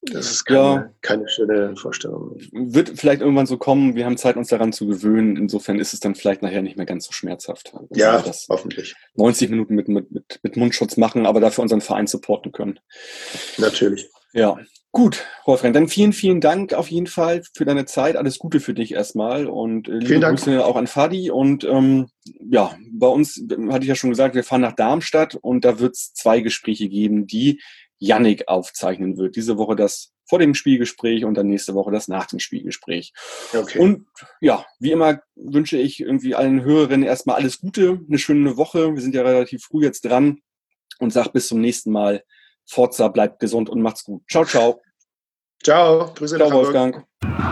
Das 0.03 0.31
ist 0.31 0.47
keine, 0.47 0.59
Ja. 0.59 0.95
keine 1.03 1.29
schöne 1.29 1.77
Vorstellung. 1.77 2.35
Wird 2.53 2.99
vielleicht 2.99 3.21
irgendwann 3.21 3.45
so 3.45 3.59
kommen, 3.59 3.95
wir 3.97 4.07
haben 4.07 4.16
Zeit, 4.16 4.37
uns 4.37 4.49
daran 4.49 4.73
zu 4.73 4.87
gewöhnen. 4.87 5.37
Insofern 5.37 5.79
ist 5.79 5.93
es 5.93 6.01
dann 6.01 6.14
vielleicht 6.14 6.41
nachher 6.41 6.62
nicht 6.62 6.79
mehr 6.79 6.87
ganz 6.87 7.05
so 7.05 7.12
schmerzhaft. 7.12 7.75
wenn 7.75 7.99
Ja, 7.99 8.25
hoffentlich. 8.49 8.95
90 9.14 9.51
Minuten 9.51 9.75
mit, 9.75 9.89
mit, 9.89 10.11
mit, 10.11 10.41
mit 10.43 10.57
Mundschutz 10.57 10.97
machen, 10.97 11.27
aber 11.27 11.41
dafür 11.41 11.61
unseren 11.62 11.83
Verein 11.83 12.07
supporten 12.07 12.51
können. 12.51 12.81
Natürlich. 13.59 14.09
Ja, 14.33 14.57
gut, 14.93 15.26
Wolfgang, 15.45 15.74
dann 15.74 15.88
vielen, 15.88 16.12
vielen 16.12 16.41
Dank 16.41 16.72
auf 16.74 16.91
jeden 16.91 17.07
Fall 17.07 17.43
für 17.55 17.64
deine 17.64 17.86
Zeit. 17.86 18.16
Alles 18.16 18.38
Gute 18.38 18.61
für 18.61 18.74
dich 18.74 18.93
erstmal 18.93 19.47
und 19.47 19.88
äh, 19.88 19.93
liebe 19.93 20.07
Vielen 20.07 20.20
Dank. 20.20 20.38
Grüße 20.38 20.64
auch 20.64 20.76
an 20.76 20.86
Fadi. 20.86 21.30
Und 21.30 21.64
ähm, 21.64 22.09
ja, 22.24 22.76
bei 22.93 23.07
uns 23.07 23.43
hatte 23.70 23.82
ich 23.82 23.88
ja 23.88 23.95
schon 23.95 24.11
gesagt, 24.11 24.34
wir 24.34 24.45
fahren 24.45 24.62
nach 24.62 24.74
Darmstadt 24.74 25.34
und 25.34 25.64
da 25.64 25.78
wird 25.78 25.95
es 25.95 26.12
zwei 26.12 26.41
Gespräche 26.41 26.88
geben, 26.88 27.26
die 27.26 27.61
Yannick 27.99 28.49
aufzeichnen 28.49 29.16
wird. 29.16 29.36
Diese 29.36 29.59
Woche 29.59 29.76
das 29.76 30.12
vor 30.24 30.38
dem 30.38 30.55
Spielgespräch 30.55 31.24
und 31.24 31.34
dann 31.34 31.49
nächste 31.49 31.74
Woche 31.74 31.91
das 31.91 32.09
nach 32.09 32.26
dem 32.26 32.38
Spielgespräch. 32.38 33.12
Okay. 33.53 33.78
Und 33.78 34.07
ja, 34.41 34.64
wie 34.78 34.93
immer 34.93 35.20
wünsche 35.34 35.76
ich 35.76 36.01
irgendwie 36.01 36.34
allen 36.34 36.62
Hörerinnen 36.62 37.07
erstmal 37.07 37.36
alles 37.36 37.61
Gute, 37.61 38.01
eine 38.09 38.18
schöne 38.18 38.57
Woche. 38.57 38.95
Wir 38.95 39.03
sind 39.03 39.14
ja 39.14 39.22
relativ 39.22 39.64
früh 39.64 39.84
jetzt 39.84 40.05
dran. 40.05 40.41
und 41.01 41.12
sage 41.12 41.30
bis 41.32 41.49
zum 41.49 41.61
nächsten 41.61 41.91
Mal. 41.91 42.22
Forza, 42.71 43.09
bleibt 43.09 43.41
gesund 43.41 43.68
und 43.68 43.83
macht's 43.83 44.05
gut. 44.05 44.23
Ciao, 44.31 44.45
ciao. 44.45 44.81
Ciao, 45.62 46.12
Grüße 46.14 46.37
Ciao, 46.37 46.49
nach 46.49 46.55
Hamburg. 46.55 46.75
Wolfgang. 46.75 47.49